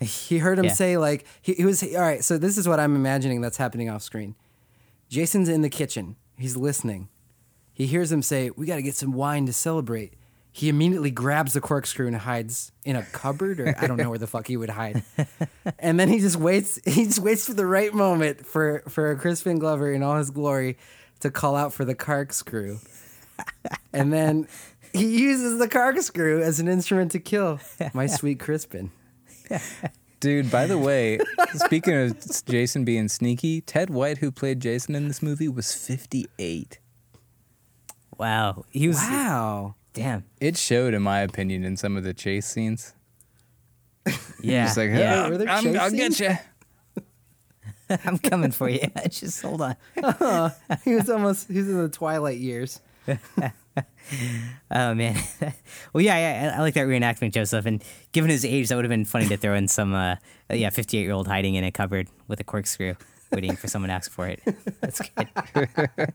He 0.00 0.36
heard 0.38 0.58
him 0.58 0.66
Yeah. 0.66 0.72
say 0.74 0.98
like 0.98 1.24
he, 1.40 1.54
he 1.54 1.64
was 1.64 1.82
all 1.82 2.00
right. 2.00 2.22
So 2.22 2.36
this 2.36 2.58
is 2.58 2.68
what 2.68 2.78
I'm 2.78 2.94
imagining 2.94 3.40
that's 3.40 3.56
happening 3.56 3.88
off 3.88 4.02
screen. 4.02 4.34
Jason's 5.08 5.48
in 5.48 5.62
the 5.62 5.70
kitchen. 5.70 6.16
He's 6.36 6.54
listening. 6.56 7.08
He 7.72 7.86
hears 7.86 8.12
him 8.12 8.20
say, 8.22 8.50
"We 8.50 8.66
got 8.66 8.76
to 8.76 8.82
get 8.82 8.94
some 8.94 9.12
wine 9.12 9.46
to 9.46 9.52
celebrate." 9.54 10.12
He 10.52 10.68
immediately 10.68 11.10
grabs 11.10 11.52
the 11.54 11.60
corkscrew 11.62 12.06
and 12.08 12.16
hides 12.16 12.72
in 12.84 12.96
a 12.96 13.02
cupboard, 13.04 13.60
or 13.60 13.74
I 13.78 13.86
don't 13.86 13.96
know 13.98 14.08
where 14.10 14.18
the 14.18 14.26
fuck 14.26 14.46
he 14.48 14.56
would 14.56 14.70
hide. 14.70 15.02
And 15.78 15.98
then 15.98 16.08
he 16.08 16.20
just 16.20 16.36
waits. 16.36 16.78
He 16.84 17.04
just 17.04 17.18
waits 17.18 17.46
for 17.46 17.54
the 17.54 17.66
right 17.66 17.92
moment 17.94 18.46
for 18.46 18.82
for 18.88 19.14
Crispin 19.16 19.58
Glover 19.58 19.90
in 19.92 20.02
all 20.02 20.16
his 20.16 20.30
glory 20.30 20.76
to 21.20 21.30
call 21.30 21.56
out 21.56 21.72
for 21.72 21.84
the 21.86 21.94
corkscrew. 21.94 22.78
And 23.92 24.12
then 24.12 24.46
he 24.92 25.18
uses 25.20 25.58
the 25.58 25.68
corkscrew 25.68 26.42
as 26.42 26.60
an 26.60 26.68
instrument 26.68 27.12
to 27.12 27.18
kill 27.18 27.60
my 27.94 28.06
sweet 28.06 28.38
Crispin. 28.40 28.90
Dude, 30.20 30.50
by 30.50 30.66
the 30.66 30.78
way, 30.78 31.18
speaking 31.54 31.94
of 31.94 32.44
Jason 32.46 32.84
being 32.84 33.08
sneaky, 33.08 33.60
Ted 33.60 33.90
White, 33.90 34.18
who 34.18 34.30
played 34.32 34.60
Jason 34.60 34.94
in 34.94 35.08
this 35.08 35.22
movie, 35.22 35.48
was 35.48 35.72
58. 35.72 36.78
Wow. 38.18 38.64
He 38.70 38.88
was 38.88 38.96
Wow. 38.96 39.74
damn. 39.92 40.24
It 40.40 40.56
showed, 40.56 40.94
in 40.94 41.02
my 41.02 41.20
opinion, 41.20 41.64
in 41.64 41.76
some 41.76 41.96
of 41.96 42.02
the 42.04 42.14
chase 42.14 42.46
scenes. 42.46 42.94
Yeah. 44.42 44.64
Just 44.66 44.76
like, 44.76 44.90
yeah. 44.90 45.24
"Oh, 45.26 45.30
Were 45.30 45.38
there 45.38 45.48
I'm, 45.48 45.62
chase 45.64 45.76
I'll 45.76 45.90
get 45.90 46.12
scenes? 46.14 46.38
you. 46.96 47.04
I'm 48.04 48.18
coming 48.18 48.50
for 48.52 48.68
you. 48.68 48.80
Just 49.10 49.42
hold 49.42 49.60
on. 49.62 49.76
he 50.84 50.94
was 50.94 51.08
almost 51.10 51.48
he 51.48 51.58
was 51.58 51.68
in 51.68 51.76
the 51.82 51.88
twilight 51.88 52.38
years. 52.38 52.80
Oh 54.70 54.94
man. 54.94 55.16
well, 55.92 56.02
yeah, 56.02 56.16
yeah, 56.16 56.52
I 56.54 56.58
I 56.58 56.60
like 56.60 56.74
that 56.74 56.86
reenactment, 56.86 57.32
Joseph. 57.32 57.66
And 57.66 57.82
given 58.12 58.30
his 58.30 58.44
age, 58.44 58.68
that 58.68 58.76
would 58.76 58.84
have 58.84 58.90
been 58.90 59.04
funny 59.04 59.26
to 59.28 59.36
throw 59.36 59.54
in 59.54 59.68
some, 59.68 59.94
uh, 59.94 60.16
yeah, 60.50 60.70
58 60.70 61.02
year 61.02 61.12
old 61.12 61.28
hiding 61.28 61.54
in 61.54 61.64
a 61.64 61.70
cupboard 61.70 62.08
with 62.28 62.40
a 62.40 62.44
corkscrew, 62.44 62.94
waiting 63.32 63.56
for 63.56 63.68
someone 63.68 63.88
to 63.88 63.94
ask 63.94 64.10
for 64.10 64.26
it. 64.26 64.40
That's 64.80 65.00
good. 65.00 65.28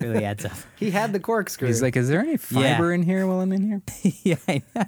really 0.00 0.24
adds 0.24 0.44
up. 0.44 0.52
He 0.76 0.90
had 0.90 1.12
the 1.12 1.20
corkscrew. 1.20 1.68
He's 1.68 1.82
like, 1.82 1.96
is 1.96 2.08
there 2.08 2.20
any 2.20 2.36
fiber 2.36 2.92
in 2.92 3.02
here 3.02 3.26
while 3.26 3.40
I'm 3.40 3.52
in 3.52 3.62
here? 3.62 3.82
yeah, 4.22 4.36
I 4.48 4.62
know. 4.74 4.84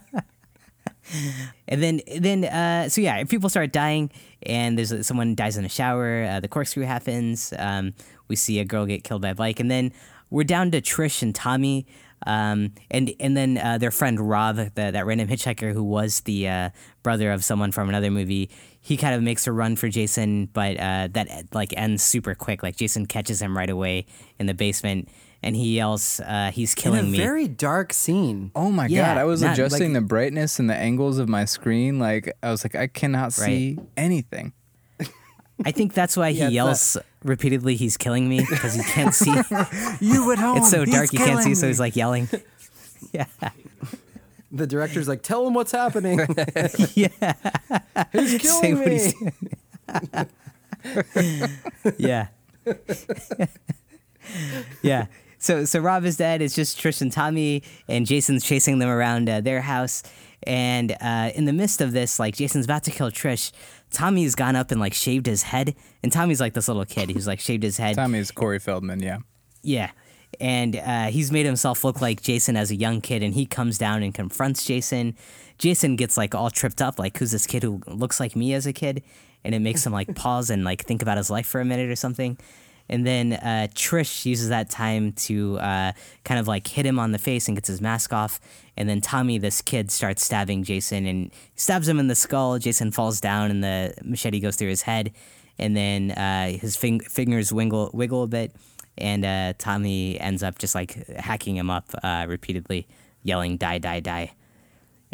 and 1.69 1.83
then, 1.83 2.01
then, 2.19 2.45
uh, 2.45 2.89
so 2.89 3.01
yeah, 3.01 3.19
if 3.19 3.29
people 3.29 3.49
start 3.49 3.73
dying, 3.73 4.11
and 4.43 4.79
there's 4.79 5.07
someone 5.07 5.35
dies 5.35 5.57
in 5.57 5.65
a 5.65 5.69
shower. 5.69 6.25
Uh, 6.25 6.41
the 6.41 6.49
corkscrew 6.49 6.85
happens. 6.85 7.53
Um, 7.59 7.95
we 8.29 8.37
see 8.37 8.59
a 8.59 8.65
girl 8.65 8.87
get 8.87 9.05
killed 9.05 9.23
by 9.23 9.31
a 9.31 9.35
bike, 9.35 9.61
and 9.61 9.71
then 9.71 9.93
we're 10.31 10.45
down 10.45 10.71
to 10.73 10.81
Trish 10.81 11.23
and 11.23 11.35
Tommy, 11.35 11.87
um, 12.27 12.73
and 12.91 13.13
and 13.21 13.37
then 13.37 13.59
uh, 13.59 13.79
their 13.79 13.91
friend 13.91 14.19
Rob, 14.19 14.57
the, 14.57 14.71
that 14.75 15.05
random 15.07 15.29
hitchhiker 15.29 15.73
who 15.73 15.83
was 15.85 16.21
the 16.21 16.49
uh, 16.49 16.71
brother 17.03 17.31
of 17.33 17.45
someone 17.45 17.71
from 17.73 17.89
another 17.89 18.11
movie. 18.11 18.51
He 18.81 18.97
kind 18.97 19.15
of 19.15 19.23
makes 19.23 19.47
a 19.47 19.53
run 19.53 19.77
for 19.77 19.89
Jason, 19.89 20.47
but 20.53 20.79
uh, 20.79 21.09
that 21.13 21.29
like 21.55 21.73
ends 21.77 22.03
super 22.03 22.35
quick. 22.35 22.63
Like 22.63 22.77
Jason 22.77 23.07
catches 23.07 23.41
him 23.41 23.57
right 23.57 23.71
away 23.71 24.07
in 24.39 24.47
the 24.47 24.55
basement, 24.55 25.09
and 25.43 25.55
he 25.57 25.75
yells, 25.77 26.21
uh, 26.21 26.51
"He's 26.53 26.75
in 26.75 26.79
a 26.79 26.83
killing 26.83 27.11
me!" 27.11 27.17
very 27.19 27.47
dark 27.49 27.93
scene. 27.93 28.51
Oh 28.55 28.71
my 28.71 28.87
Yeah, 28.87 29.15
god! 29.15 29.21
I 29.21 29.25
was 29.25 29.41
not- 29.43 29.55
adjusting 29.55 29.93
like- 29.95 30.03
the 30.03 30.07
brightness 30.07 30.59
and 30.59 30.69
the 30.69 30.75
angles 30.77 31.19
of 31.19 31.29
my 31.29 31.45
screen. 31.45 31.99
Like 31.99 32.33
I 32.43 32.51
was 32.51 32.65
like, 32.65 32.75
I 32.75 32.87
cannot 32.89 33.33
see 33.33 33.79
anything. 33.97 34.53
I 35.65 35.73
think 35.73 35.93
that's 35.95 36.17
why 36.17 36.33
he 36.33 36.39
Yeah, 36.39 36.47
it's 36.47 36.55
yells 36.55 36.97
repeatedly, 37.23 37.77
he's 37.77 37.97
killing 37.97 38.29
me, 38.29 38.45
because 38.49 38.75
he 38.75 38.83
can't 38.83 39.15
see. 39.15 39.33
You 40.01 40.33
at 40.33 40.39
home? 40.39 40.57
it's 40.59 40.71
so 40.71 40.85
dark, 40.85 41.13
you 41.13 41.19
can't 41.19 41.43
see, 41.43 41.55
so 41.55 41.67
he's 41.67 41.81
like 41.81 41.97
yelling. 41.97 42.29
yeah. 43.13 43.27
The 44.53 44.67
director's 44.69 45.09
like, 45.09 45.23
"Tell 45.23 45.47
him 45.47 45.55
what's 45.55 45.73
happening." 45.73 46.21
yeah. 46.95 47.09
He's 48.13 48.41
killing 48.41 48.79
what 48.79 48.87
me. 48.87 48.93
he's- 49.01 49.15
yeah. 51.99 52.29
yeah. 54.83 55.07
So 55.39 55.65
so 55.65 55.81
Rob 55.81 56.05
is 56.05 56.17
dead. 56.17 56.41
It's 56.41 56.55
just 56.55 56.79
Trish 56.79 57.03
and 57.03 57.11
Tommy, 57.13 57.63
and 57.89 58.07
Jason's 58.07 58.45
chasing 58.45 58.79
them 58.79 58.89
around 58.89 59.29
uh, 59.29 59.41
their 59.41 59.61
house. 59.61 60.03
And 60.47 60.93
uh, 61.01 61.31
in 61.35 61.47
the 61.47 61.53
midst 61.53 61.81
of 61.81 61.93
this, 61.93 62.19
like 62.19 62.37
Jason's 62.37 62.65
about 62.67 62.85
to 62.85 62.91
kill 62.91 63.11
Trish, 63.11 63.51
Tommy's 63.95 64.35
gone 64.35 64.57
up 64.57 64.71
and 64.71 64.81
like 64.81 64.93
shaved 64.93 65.27
his 65.27 65.45
head. 65.45 65.75
And 66.03 66.13
Tommy's 66.13 66.41
like 66.41 66.53
this 66.53 66.69
little 66.69 66.85
kid 66.85 67.11
who's 67.11 67.27
like 67.27 67.41
shaved 67.41 67.63
his 67.63 67.79
head. 67.79 67.97
Tommy 67.97 68.19
is 68.19 68.31
Corey 68.31 68.59
Feldman, 68.59 69.03
yeah. 69.03 69.19
Yeah. 69.63 69.91
And 70.41 70.77
uh, 70.77 71.07
he's 71.07 71.31
made 71.31 71.47
himself 71.47 71.85
look 71.85 72.01
like 72.01 72.21
Jason 72.21 72.57
as 72.57 72.71
a 72.71 72.75
young 72.75 73.01
kid, 73.01 73.23
and 73.23 73.35
he 73.35 73.47
comes 73.47 73.79
down 73.79 74.03
and 74.03 74.13
confronts 74.13 74.65
Jason. 74.65 75.17
Jason 75.59 75.97
gets 75.97 76.17
like 76.17 76.35
all 76.35 76.51
tripped 76.51 76.83
up, 76.83 76.99
like, 76.99 77.17
who's 77.17 77.31
this 77.31 77.47
kid 77.47 77.63
who 77.63 77.81
looks 77.87 78.19
like 78.19 78.35
me 78.35 78.53
as 78.53 78.67
a 78.67 78.73
kid? 78.73 79.03
And 79.45 79.55
it 79.55 79.61
makes 79.61 79.87
him 79.87 79.93
like 79.93 80.15
pause 80.17 80.51
and 80.51 80.65
like 80.65 80.85
think 80.85 81.03
about 81.03 81.19
his 81.19 81.31
life 81.31 81.47
for 81.47 81.61
a 81.61 81.65
minute 81.65 81.89
or 81.89 81.97
something. 81.97 82.37
And 82.89 83.07
then 83.07 83.33
uh, 83.35 83.69
Trish 83.75 84.27
uses 84.27 84.51
that 84.51 84.69
time 84.69 85.13
to 85.13 85.59
uh, 85.59 85.93
kind 86.25 86.39
of 86.39 86.47
like 86.47 86.67
hit 86.67 86.85
him 86.85 86.99
on 86.99 87.13
the 87.13 87.19
face 87.19 87.49
and 87.49 87.57
gets 87.57 87.69
his 87.69 87.81
mask 87.81 88.13
off. 88.13 88.41
And 88.77 88.89
then 88.89 89.01
Tommy, 89.01 89.39
this 89.39 89.63
kid, 89.63 89.91
starts 89.91 90.25
stabbing 90.25 90.65
Jason 90.65 91.07
and 91.07 91.31
stabs 91.57 91.89
him 91.89 91.99
in 91.99 92.09
the 92.09 92.15
skull. 92.15 92.59
Jason 92.59 92.93
falls 92.93 93.21
down 93.21 93.51
and 93.51 93.65
the 93.65 93.95
machete 94.05 94.41
goes 94.41 94.57
through 94.57 94.69
his 94.69 94.83
head. 94.83 95.13
And 95.59 95.77
then 95.77 96.11
uh, 96.11 96.59
his 96.59 96.77
fing- 96.77 97.01
fingers 97.01 97.53
wiggle, 97.53 97.91
wiggle 97.95 98.25
a 98.25 98.27
bit. 98.27 98.55
And 98.99 99.25
uh, 99.25 99.55
Tommy 99.57 100.21
ends 100.21 100.43
up 100.43 100.59
just 100.59 100.75
like 100.75 101.07
hacking 101.17 101.57
him 101.57 101.71
up 101.71 101.87
uh, 102.03 102.27
repeatedly, 102.29 102.87
yelling, 103.23 103.57
die, 103.57 103.79
die, 103.79 104.01
die. 104.01 104.33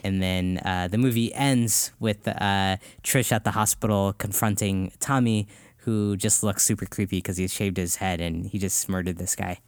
And 0.03 0.23
then 0.23 0.61
uh, 0.65 0.89
the 0.89 0.99
movie 0.99 1.33
ends 1.35 1.93
with 2.01 2.25
Trish 2.25 3.33
at 3.33 3.45
the 3.45 3.51
hospital 3.51 4.15
confronting 4.15 4.93
Tommy, 4.99 5.47
who 5.83 6.17
just 6.17 6.43
looks 6.43 6.63
super 6.65 6.87
creepy 6.87 7.19
because 7.19 7.37
he 7.37 7.49
shaved 7.49 7.77
his 7.77 7.97
head 7.97 8.21
and 8.21 8.47
he 8.47 8.59
just 8.59 8.89
murdered 8.89 9.19
this 9.19 9.35
guy. 9.35 9.61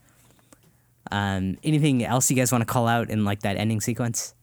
Um, 1.11 1.57
anything 1.63 2.03
else 2.03 2.29
you 2.29 2.35
guys 2.35 2.51
want 2.51 2.61
to 2.61 2.65
call 2.65 2.87
out 2.87 3.09
in 3.09 3.25
like 3.25 3.41
that 3.41 3.57
ending 3.57 3.81
sequence? 3.81 4.33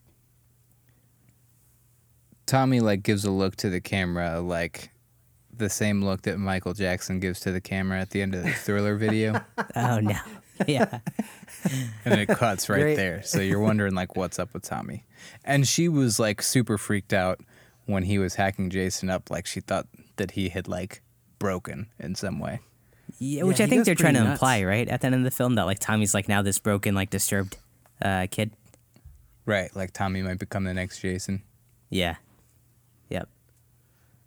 Tommy 2.46 2.80
like 2.80 3.02
gives 3.02 3.24
a 3.24 3.30
look 3.30 3.56
to 3.56 3.70
the 3.70 3.80
camera 3.80 4.40
like 4.40 4.90
the 5.56 5.70
same 5.70 6.02
look 6.02 6.22
that 6.22 6.38
Michael 6.38 6.74
Jackson 6.74 7.20
gives 7.20 7.40
to 7.40 7.52
the 7.52 7.60
camera 7.60 8.00
at 8.00 8.10
the 8.10 8.22
end 8.22 8.34
of 8.34 8.42
the 8.42 8.52
thriller 8.52 8.96
video. 8.96 9.40
Oh 9.76 10.00
no, 10.00 10.16
yeah, 10.66 10.98
and 12.04 12.20
it 12.20 12.26
cuts 12.26 12.68
right 12.68 12.80
Great. 12.80 12.96
there. 12.96 13.22
So 13.22 13.40
you're 13.40 13.60
wondering 13.60 13.94
like 13.94 14.16
what's 14.16 14.38
up 14.38 14.52
with 14.52 14.64
Tommy. 14.64 15.04
And 15.44 15.68
she 15.68 15.88
was 15.88 16.18
like 16.18 16.42
super 16.42 16.76
freaked 16.76 17.12
out 17.12 17.40
when 17.86 18.04
he 18.04 18.18
was 18.18 18.34
hacking 18.34 18.70
Jason 18.70 19.10
up 19.10 19.30
like 19.30 19.46
she 19.46 19.60
thought 19.60 19.86
that 20.16 20.32
he 20.32 20.48
had 20.48 20.66
like 20.66 21.02
broken 21.41 21.88
in 21.99 22.14
some 22.14 22.38
way. 22.38 22.61
yeah. 23.18 23.43
Which 23.43 23.59
he 23.59 23.64
I 23.64 23.66
think 23.66 23.84
they're 23.84 23.97
trying 23.97 24.14
to 24.14 24.20
nuts. 24.22 24.34
imply, 24.34 24.62
right, 24.62 24.88
at 24.88 25.01
the 25.01 25.07
end 25.07 25.16
of 25.16 25.24
the 25.24 25.32
film, 25.32 25.57
that 25.57 25.64
like 25.64 25.80
Tommy's 25.80 26.14
like 26.14 26.28
now 26.28 26.43
this 26.43 26.61
broken, 26.61 26.95
like 26.95 27.11
disturbed 27.11 27.57
uh, 28.01 28.28
kid. 28.30 28.53
Right, 29.47 29.74
like 29.74 29.93
Tommy 29.93 30.22
might 30.22 30.38
become 30.38 30.62
the 30.62 30.74
next 30.74 31.01
Jason. 31.01 31.43
Yeah, 31.88 32.16
yep. 33.09 33.28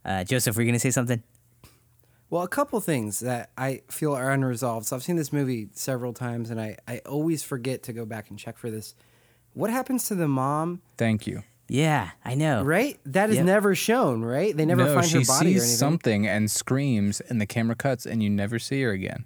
Uh, 0.04 0.26
Joseph, 0.26 0.58
were 0.58 0.64
you 0.64 0.68
gonna 0.68 0.80
say 0.80 0.92
something? 0.92 1.24
Well, 2.30 2.42
a 2.42 2.48
couple 2.48 2.82
things 2.82 3.20
that 3.20 3.52
I 3.58 3.84
feel 3.90 4.14
are 4.14 4.32
unresolved. 4.32 4.88
So 4.88 4.96
I've 4.96 5.04
seen 5.04 5.16
this 5.18 5.32
movie 5.32 5.70
several 5.74 6.14
times, 6.14 6.50
and 6.50 6.60
I, 6.60 6.78
I 6.88 6.98
always 7.06 7.44
forget 7.44 7.84
to 7.84 7.94
go 7.94 8.06
back 8.06 8.32
and 8.32 8.40
check 8.40 8.58
for 8.58 8.72
this. 8.72 8.96
What 9.54 9.70
happens 9.70 10.08
to 10.08 10.16
the 10.16 10.28
mom? 10.28 10.82
Thank 10.98 11.28
you. 11.28 11.44
Yeah, 11.70 12.12
I 12.26 12.36
know. 12.36 12.64
Right, 12.64 13.00
that 13.06 13.30
is 13.30 13.38
Yep. 13.38 13.46
never 13.46 13.74
shown. 13.76 14.22
Right, 14.24 14.56
they 14.56 14.66
never 14.66 14.84
no, 14.86 14.94
find 14.96 15.10
her 15.12 15.20
body 15.20 15.24
sees 15.26 15.38
or 15.38 15.42
anything. 15.42 15.60
something 15.78 16.28
and 16.28 16.52
screams, 16.52 17.22
and 17.22 17.40
the 17.40 17.46
camera 17.46 17.76
cuts, 17.76 18.06
and 18.06 18.22
you 18.22 18.30
never 18.30 18.60
see 18.60 18.82
her 18.84 18.92
again. 18.92 19.26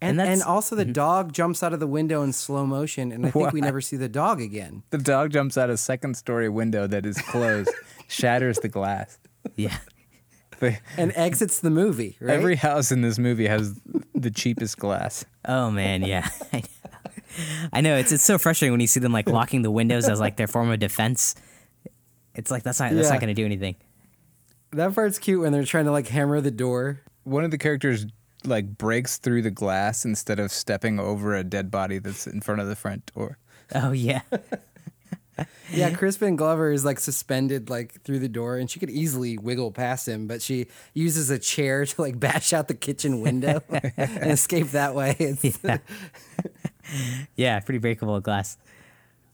and 0.00 0.20
And 0.20 0.30
and, 0.30 0.42
also 0.42 0.76
the 0.76 0.84
mm-hmm. 0.84 0.92
dog 0.92 1.32
jumps 1.32 1.62
out 1.62 1.72
of 1.72 1.80
the 1.80 1.86
window 1.88 2.22
in 2.22 2.32
slow 2.32 2.64
motion, 2.64 3.10
and 3.12 3.26
I 3.26 3.30
think 3.32 3.52
we 3.52 3.60
never 3.70 3.80
see 3.80 3.96
the 3.96 4.08
dog 4.08 4.40
again. 4.40 4.84
The 4.90 4.98
dog 4.98 5.32
jumps 5.32 5.58
out 5.58 5.68
a 5.70 5.76
second 5.76 6.16
story 6.16 6.48
window 6.48 6.86
that 6.86 7.04
is 7.04 7.18
closed, 7.20 7.70
shatters 8.08 8.58
the 8.60 8.68
glass. 8.68 9.18
Yeah. 9.56 9.76
The- 10.60 10.78
And 10.96 11.12
exits 11.16 11.58
the 11.60 11.70
movie. 11.70 12.16
Right. 12.20 12.34
Every 12.34 12.56
house 12.56 12.90
in 12.92 13.02
this 13.02 13.18
movie 13.18 13.46
has 13.48 13.74
the 14.14 14.30
cheapest 14.30 14.78
glass. 14.78 15.24
Oh 15.44 15.70
man, 15.70 16.02
yeah. 16.02 16.28
I 16.52 16.58
know. 16.60 16.62
I 17.72 17.80
know 17.80 17.96
it's 17.96 18.10
it's 18.10 18.24
so 18.24 18.38
frustrating 18.38 18.72
when 18.72 18.80
you 18.80 18.86
see 18.86 19.00
them 19.00 19.12
like 19.12 19.28
locking 19.28 19.62
the 19.62 19.70
windows 19.70 20.08
as 20.08 20.18
like 20.18 20.36
their 20.36 20.46
form 20.48 20.70
of 20.70 20.78
defense. 20.78 21.34
It's 22.38 22.50
like 22.50 22.62
that's 22.62 22.80
not 22.80 22.92
that's 22.92 23.06
Yeah. 23.08 23.12
not 23.12 23.20
going 23.20 23.28
to 23.28 23.34
do 23.34 23.44
anything. 23.44 23.76
that 24.72 24.94
part's 24.94 25.18
cute 25.18 25.40
when 25.42 25.52
they're 25.52 25.64
trying 25.64 25.84
to 25.84 25.92
like 25.92 26.08
hammer 26.08 26.40
the 26.40 26.50
door. 26.50 27.00
One 27.24 27.44
of 27.44 27.50
the 27.50 27.58
characters 27.58 28.06
like 28.44 28.78
breaks 28.78 29.18
through 29.18 29.42
the 29.42 29.50
glass 29.50 30.04
instead 30.04 30.38
of 30.38 30.52
stepping 30.52 30.98
over 31.00 31.34
a 31.34 31.42
dead 31.44 31.70
body 31.70 31.98
that's 31.98 32.26
in 32.26 32.40
front 32.40 32.60
of 32.60 32.68
the 32.68 32.76
front 32.76 33.10
door. 33.14 33.36
Oh 33.74 33.92
yeah. 33.92 34.22
Yeah, 35.72 35.94
Crispin 35.94 36.34
Glover 36.34 36.72
is 36.72 36.84
like 36.84 36.98
suspended 36.98 37.70
like 37.70 38.02
through 38.02 38.18
the 38.18 38.28
door, 38.28 38.56
and 38.56 38.68
she 38.68 38.80
could 38.80 38.90
easily 38.90 39.38
wiggle 39.38 39.70
past 39.70 40.08
him, 40.08 40.26
but 40.26 40.42
she 40.42 40.66
uses 40.94 41.30
a 41.30 41.38
chair 41.38 41.86
to 41.86 42.00
like 42.02 42.18
bash 42.26 42.52
out 42.52 42.66
the 42.66 42.74
kitchen 42.74 43.20
window 43.20 43.62
and 43.96 44.32
escape 44.32 44.68
that 44.72 44.96
way. 44.96 45.14
It's, 45.20 45.62
yeah. 45.62 45.78
yeah, 47.36 47.60
pretty 47.60 47.78
breakable 47.78 48.18
glass. 48.20 48.56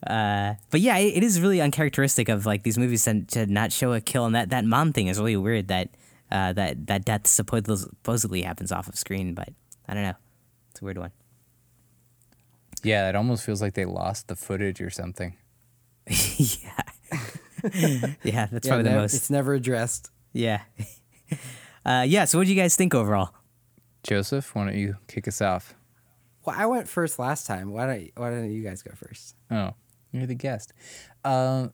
Uh, 0.06 0.54
but 0.70 0.80
yeah, 0.80 0.98
it, 0.98 1.18
it 1.18 1.22
is 1.22 1.40
really 1.40 1.60
uncharacteristic 1.60 2.28
of 2.28 2.46
like 2.46 2.62
these 2.62 2.76
movies 2.78 3.04
to, 3.04 3.22
to 3.22 3.46
not 3.46 3.72
show 3.72 3.92
a 3.92 4.00
kill, 4.00 4.26
and 4.26 4.34
that, 4.34 4.50
that 4.50 4.64
mom 4.64 4.92
thing 4.92 5.06
is 5.06 5.18
really 5.18 5.36
weird. 5.36 5.68
That 5.68 5.88
uh, 6.30 6.52
that 6.52 6.86
that 6.86 7.04
death 7.04 7.26
supposedly 7.26 7.76
supposedly 7.76 8.42
happens 8.42 8.72
off 8.72 8.88
of 8.88 8.96
screen, 8.96 9.34
but 9.34 9.48
I 9.88 9.94
don't 9.94 10.02
know. 10.02 10.14
It's 10.70 10.82
a 10.82 10.84
weird 10.84 10.98
one. 10.98 11.12
Yeah, 12.82 13.08
it 13.08 13.16
almost 13.16 13.44
feels 13.44 13.62
like 13.62 13.74
they 13.74 13.86
lost 13.86 14.28
the 14.28 14.36
footage 14.36 14.80
or 14.80 14.90
something. 14.90 15.36
yeah. 16.06 16.82
yeah, 17.72 18.10
that's 18.12 18.22
yeah, 18.22 18.46
probably 18.66 18.82
the 18.82 18.90
nev- 18.90 19.00
most. 19.02 19.14
it's 19.14 19.30
never 19.30 19.54
addressed. 19.54 20.10
Yeah. 20.32 20.62
uh, 21.86 22.04
yeah. 22.06 22.26
So, 22.26 22.36
what 22.36 22.46
do 22.46 22.52
you 22.52 22.60
guys 22.60 22.76
think 22.76 22.94
overall? 22.94 23.30
Joseph, 24.02 24.54
why 24.54 24.66
don't 24.66 24.76
you 24.76 24.96
kick 25.08 25.26
us 25.26 25.40
off? 25.40 25.74
Well, 26.44 26.54
I 26.58 26.66
went 26.66 26.88
first 26.88 27.18
last 27.18 27.46
time. 27.46 27.72
Why 27.72 27.86
don't 27.86 28.10
Why 28.16 28.30
don't 28.30 28.50
you 28.50 28.62
guys 28.62 28.82
go 28.82 28.90
first? 28.94 29.34
Oh, 29.50 29.70
you're 30.20 30.26
the 30.26 30.34
guest. 30.34 30.72
Uh, 31.24 31.68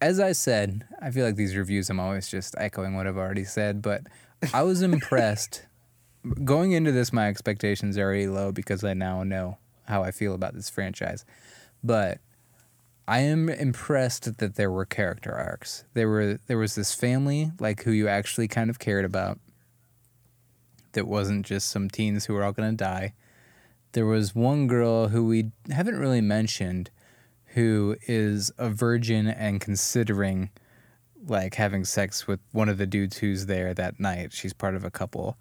as 0.00 0.20
I 0.20 0.32
said, 0.32 0.86
I 1.00 1.10
feel 1.10 1.24
like 1.24 1.36
these 1.36 1.56
reviews, 1.56 1.90
I'm 1.90 2.00
always 2.00 2.28
just 2.28 2.54
echoing 2.58 2.94
what 2.94 3.06
I've 3.06 3.16
already 3.16 3.44
said, 3.44 3.82
but 3.82 4.02
I 4.52 4.62
was 4.62 4.82
impressed. 4.82 5.66
Going 6.44 6.72
into 6.72 6.92
this, 6.92 7.12
my 7.12 7.28
expectations 7.28 7.96
are 7.96 8.02
already 8.02 8.26
low 8.26 8.52
because 8.52 8.84
I 8.84 8.94
now 8.94 9.22
know 9.22 9.58
how 9.84 10.02
I 10.02 10.10
feel 10.10 10.34
about 10.34 10.54
this 10.54 10.68
franchise. 10.68 11.24
But 11.82 12.20
I 13.08 13.20
am 13.20 13.48
impressed 13.48 14.36
that 14.36 14.56
there 14.56 14.70
were 14.70 14.84
character 14.84 15.32
arcs. 15.32 15.84
There 15.94 16.08
were 16.08 16.38
there 16.46 16.58
was 16.58 16.74
this 16.74 16.94
family 16.94 17.52
like 17.58 17.84
who 17.84 17.90
you 17.90 18.06
actually 18.06 18.48
kind 18.48 18.68
of 18.68 18.78
cared 18.78 19.06
about. 19.06 19.38
That 20.92 21.06
wasn't 21.06 21.46
just 21.46 21.70
some 21.70 21.88
teens 21.88 22.26
who 22.26 22.34
were 22.34 22.44
all 22.44 22.52
gonna 22.52 22.72
die. 22.72 23.14
There 23.92 24.04
was 24.04 24.34
one 24.34 24.66
girl 24.66 25.08
who 25.08 25.24
we 25.24 25.52
haven't 25.70 25.98
really 25.98 26.20
mentioned, 26.20 26.90
who 27.54 27.96
is 28.06 28.50
a 28.58 28.68
virgin 28.68 29.28
and 29.28 29.60
considering 29.60 30.50
like 31.26 31.54
having 31.54 31.84
sex 31.84 32.26
with 32.26 32.40
one 32.52 32.68
of 32.68 32.78
the 32.78 32.86
dudes 32.86 33.18
who's 33.18 33.46
there 33.46 33.74
that 33.74 33.98
night. 33.98 34.32
She's 34.32 34.52
part 34.52 34.74
of 34.74 34.84
a 34.84 34.90
couple. 34.90 35.36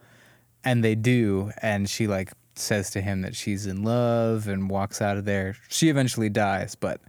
And 0.64 0.84
they 0.84 0.96
do, 0.96 1.52
and 1.62 1.90
she 1.90 2.08
like 2.08 2.34
says 2.56 2.90
to 2.92 3.02
him 3.02 3.22
that 3.22 3.36
she's 3.36 3.66
in 3.66 3.84
love 3.84 4.48
and 4.48 4.70
walks 4.70 5.02
out 5.02 5.18
of 5.18 5.26
there. 5.26 5.56
She 5.70 5.90
eventually 5.90 6.30
dies, 6.30 6.76
but 6.76 7.00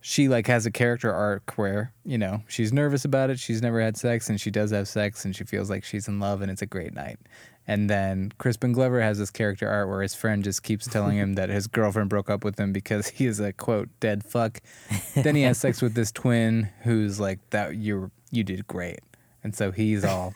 she 0.00 0.28
like 0.28 0.46
has 0.46 0.66
a 0.66 0.70
character 0.70 1.12
arc 1.12 1.54
where, 1.56 1.92
you 2.04 2.18
know, 2.18 2.42
she's 2.46 2.72
nervous 2.72 3.04
about 3.04 3.30
it, 3.30 3.38
she's 3.38 3.62
never 3.62 3.80
had 3.80 3.96
sex 3.96 4.28
and 4.28 4.38
she 4.40 4.50
does 4.50 4.70
have 4.70 4.86
sex 4.86 5.24
and 5.24 5.34
she 5.34 5.44
feels 5.44 5.70
like 5.70 5.82
she's 5.82 6.08
in 6.08 6.20
love 6.20 6.42
and 6.42 6.50
it's 6.50 6.62
a 6.62 6.66
great 6.66 6.92
night. 6.92 7.18
And 7.66 7.88
then 7.88 8.32
Crispin 8.38 8.72
Glover 8.72 9.00
has 9.00 9.18
this 9.18 9.30
character 9.30 9.68
art 9.68 9.88
where 9.88 10.02
his 10.02 10.14
friend 10.14 10.44
just 10.44 10.62
keeps 10.62 10.86
telling 10.86 11.16
him 11.16 11.34
that 11.34 11.48
his 11.48 11.66
girlfriend 11.66 12.10
broke 12.10 12.28
up 12.28 12.44
with 12.44 12.60
him 12.60 12.72
because 12.72 13.08
he 13.08 13.26
is 13.26 13.40
a 13.40 13.52
quote 13.52 13.88
dead 14.00 14.24
fuck. 14.24 14.60
then 15.14 15.34
he 15.34 15.42
has 15.42 15.58
sex 15.58 15.80
with 15.80 15.94
this 15.94 16.12
twin 16.12 16.68
who's 16.82 17.18
like 17.18 17.38
that 17.50 17.76
you 17.76 18.10
you 18.30 18.44
did 18.44 18.66
great. 18.66 19.00
And 19.42 19.54
so 19.54 19.70
he's 19.70 20.04
all 20.04 20.34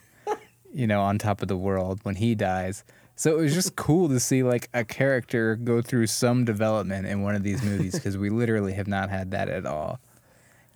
you 0.73 0.87
know 0.87 1.03
on 1.03 1.19
top 1.19 1.43
of 1.43 1.49
the 1.49 1.57
world 1.57 2.01
when 2.03 2.17
he 2.17 2.35
dies. 2.35 2.85
So 3.15 3.37
it 3.37 3.43
was 3.43 3.53
just 3.53 3.75
cool 3.75 4.09
to 4.09 4.21
see 4.21 4.43
like 4.43 4.69
a 4.73 4.85
character 4.85 5.57
go 5.57 5.83
through 5.83 6.07
some 6.07 6.45
development 6.45 7.07
in 7.07 7.23
one 7.23 7.35
of 7.35 7.43
these 7.43 7.63
movies 7.65 7.95
because 7.95 8.17
we 8.17 8.31
literally 8.31 8.75
have 8.75 8.87
not 8.87 9.11
had 9.11 9.33
that 9.33 9.49
at 9.49 9.67
all. 9.67 10.01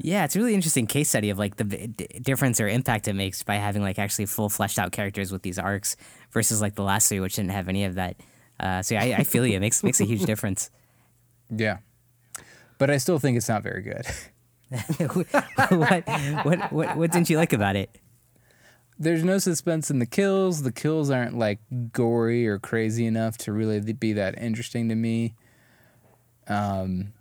Yeah, 0.05 0.25
it's 0.25 0.35
a 0.35 0.41
really 0.41 0.55
interesting 0.55 0.89
case 0.89 1.09
study 1.09 1.31
of 1.31 1.39
like 1.39 1.57
the 1.57 1.65
d- 1.65 2.09
difference 2.21 2.61
or 2.61 2.67
impact 2.67 3.07
it 3.07 3.13
makes 3.13 3.45
by 3.45 3.55
having 3.55 3.83
like 3.83 4.01
actually 4.01 4.27
full 4.27 4.49
fleshed 4.49 4.79
out 4.79 4.91
characters 4.91 5.31
with 5.31 5.43
these 5.43 5.61
arcs 5.61 5.97
versus 6.33 6.61
like 6.61 6.75
the 6.75 6.83
last 6.83 7.09
three, 7.09 7.21
which 7.21 7.37
didn't 7.37 7.53
have 7.53 7.69
any 7.69 7.85
of 7.85 7.95
that. 7.95 8.17
Uh, 8.59 8.83
so 8.83 8.97
yeah, 8.97 9.03
I, 9.03 9.21
I 9.21 9.25
feel 9.25 9.47
you. 9.47 9.57
It 9.57 9.61
makes 9.61 9.85
makes 9.85 10.01
a 10.01 10.05
huge 10.05 10.25
difference. 10.25 10.71
Yeah. 11.51 11.79
But 12.79 12.91
I 12.91 12.97
still 12.97 13.21
think 13.21 13.37
it's 13.37 13.49
not 13.49 13.63
very 13.63 13.83
good. 13.83 14.05
what, 15.71 16.05
what 16.45 16.73
what 16.73 16.97
what 16.97 17.13
didn't 17.13 17.31
you 17.31 17.37
like 17.37 17.53
about 17.53 17.77
it? 17.77 17.97
There's 18.99 19.23
no 19.23 19.39
suspense 19.39 19.89
in 19.89 20.01
the 20.01 20.07
kills. 20.07 20.63
The 20.63 20.73
kills 20.73 21.11
aren't 21.11 21.39
like 21.39 21.61
gory 21.93 22.49
or 22.49 22.59
crazy 22.59 23.07
enough 23.07 23.39
to 23.39 23.53
really 23.53 23.81
be 23.93 24.15
that 24.15 24.37
interesting 24.37 24.89
to 24.89 24.97
me. 24.97 25.35
Um, 26.49 27.13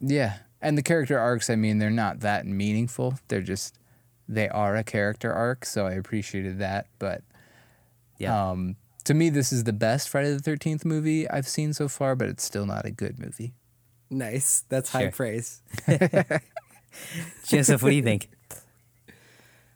yeah, 0.00 0.38
and 0.66 0.76
the 0.76 0.82
character 0.82 1.18
arcs. 1.18 1.48
I 1.48 1.56
mean, 1.56 1.78
they're 1.78 1.90
not 1.90 2.20
that 2.20 2.46
meaningful. 2.46 3.18
They're 3.28 3.40
just 3.42 3.78
they 4.28 4.48
are 4.48 4.74
a 4.76 4.82
character 4.82 5.32
arc, 5.32 5.64
so 5.64 5.86
I 5.86 5.92
appreciated 5.92 6.58
that. 6.58 6.86
But 6.98 7.22
Yeah. 8.18 8.50
um, 8.50 8.76
to 9.04 9.14
me, 9.14 9.30
this 9.30 9.52
is 9.52 9.62
the 9.64 9.72
best 9.72 10.08
Friday 10.08 10.32
the 10.32 10.40
Thirteenth 10.40 10.84
movie 10.84 11.30
I've 11.30 11.46
seen 11.46 11.72
so 11.72 11.86
far, 11.88 12.16
but 12.16 12.28
it's 12.28 12.42
still 12.44 12.66
not 12.66 12.84
a 12.84 12.90
good 12.90 13.18
movie. 13.20 13.54
Nice. 14.10 14.64
That's 14.68 14.90
high 14.90 15.08
praise. 15.08 15.62
Joseph, 17.46 17.82
what 17.82 17.90
do 17.90 17.96
you 17.96 18.02
think? 18.02 18.28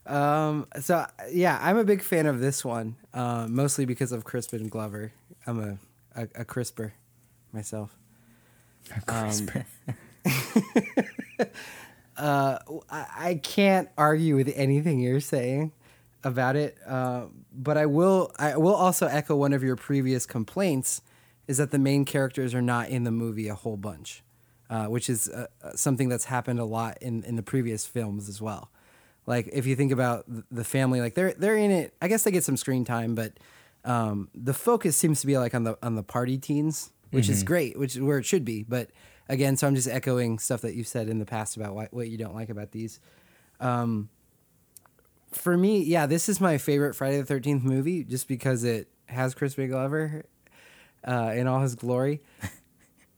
Um, 0.07 0.67
so 0.81 1.07
yeah, 1.31 1.59
I'm 1.63 1.77
a 1.79 1.85
big 1.85 2.03
fan 2.03 2.27
of 2.27 2.41
this 2.41 2.65
one, 2.65 2.97
uh, 3.15 3.47
mostly 3.49 3.85
because 3.85 4.11
of 4.13 4.25
Crispin 4.25 4.69
Glover. 4.69 5.13
I'm 5.47 5.61
a 5.61 5.79
a, 6.23 6.29
a 6.41 6.45
crisper 6.45 6.95
myself. 7.53 7.95
Um, 9.07 9.31
uh, 12.17 12.59
I, 12.91 13.41
can't 13.43 13.89
argue 13.97 14.37
with 14.37 14.53
anything 14.55 15.01
you're 15.01 15.21
saying 15.21 15.73
about 16.23 16.57
it, 16.57 16.77
uh, 16.87 17.27
but 17.53 17.77
I 17.77 17.87
will. 17.87 18.33
I 18.39 18.57
will 18.57 18.75
also 18.75 19.07
echo 19.07 19.37
one 19.37 19.53
of 19.53 19.63
your 19.63 19.77
previous 19.77 20.27
complaints, 20.27 21.03
is 21.47 21.57
that 21.57 21.71
the 21.71 21.79
main 21.79 22.05
characters 22.05 22.55
are 22.55 22.63
not 22.63 22.89
in 22.89 23.05
the 23.05 23.11
movie 23.11 23.49
a 23.49 23.55
whole 23.55 23.77
bunch, 23.77 24.23
uh, 24.69 24.87
which 24.87 25.09
is 25.09 25.29
uh, 25.29 25.47
uh, 25.63 25.73
something 25.75 26.09
that's 26.09 26.27
happened 26.27 26.61
a 26.61 26.65
lot 26.65 26.99
in 27.01 27.23
in 27.25 27.37
the 27.37 27.43
previous 27.43 27.87
films 27.87 28.29
as 28.29 28.41
well. 28.43 28.71
Like 29.27 29.49
if 29.53 29.67
you 29.67 29.77
think 29.77 29.93
about 29.93 30.25
the 30.51 30.65
family, 30.65 31.01
like 31.01 31.15
they're 31.15 31.33
they're 31.33 31.57
in 31.57 31.71
it. 31.71 31.95
I 32.03 32.09
guess 32.09 32.25
they 32.25 32.31
get 32.31 32.45
some 32.45 32.57
screen 32.57 32.85
time, 32.85 33.15
but 33.15 33.35
um, 33.85 34.29
the 34.35 34.55
focus 34.55 34.97
seems 34.97 35.21
to 35.21 35.27
be 35.27 35.39
like 35.39 35.55
on 35.55 35.65
the 35.65 35.79
on 35.83 35.95
the 35.95 36.03
party 36.03 36.37
teens, 36.37 36.93
which 37.11 37.29
is 37.29 37.43
great, 37.43 37.79
which 37.79 37.97
is 37.97 38.03
where 38.03 38.19
it 38.19 38.25
should 38.25 38.45
be. 38.45 38.65
But 38.69 38.91
again, 39.31 39.57
so 39.57 39.67
I'm 39.67 39.75
just 39.75 39.89
echoing 39.89 40.39
stuff 40.39 40.61
that 40.63 40.75
you've 40.75 40.89
said 40.89 41.09
in 41.09 41.19
the 41.19 41.25
past 41.25 41.57
about 41.57 41.75
what, 41.75 41.95
what 41.95 42.09
you 42.09 42.19
don't 42.19 42.35
like 42.35 42.51
about 42.51 42.73
these. 42.73 43.01
Um, 43.61 44.11
for 45.33 45.57
me, 45.57 45.83
yeah, 45.85 46.07
this 46.07 46.29
is 46.29 46.41
my 46.41 46.59
favorite 46.59 46.95
Friday 46.95 47.19
the 47.19 47.25
Thirteenth 47.25 47.63
movie, 47.63 48.05
just 48.05 48.27
because 48.27 48.65
it 48.65 48.89
has 49.07 49.35
Crispin 49.35 49.69
Glover 49.69 50.25
uh, 51.05 51.33
in 51.35 51.47
all 51.47 51.61
his 51.61 51.75
glory. 51.75 52.21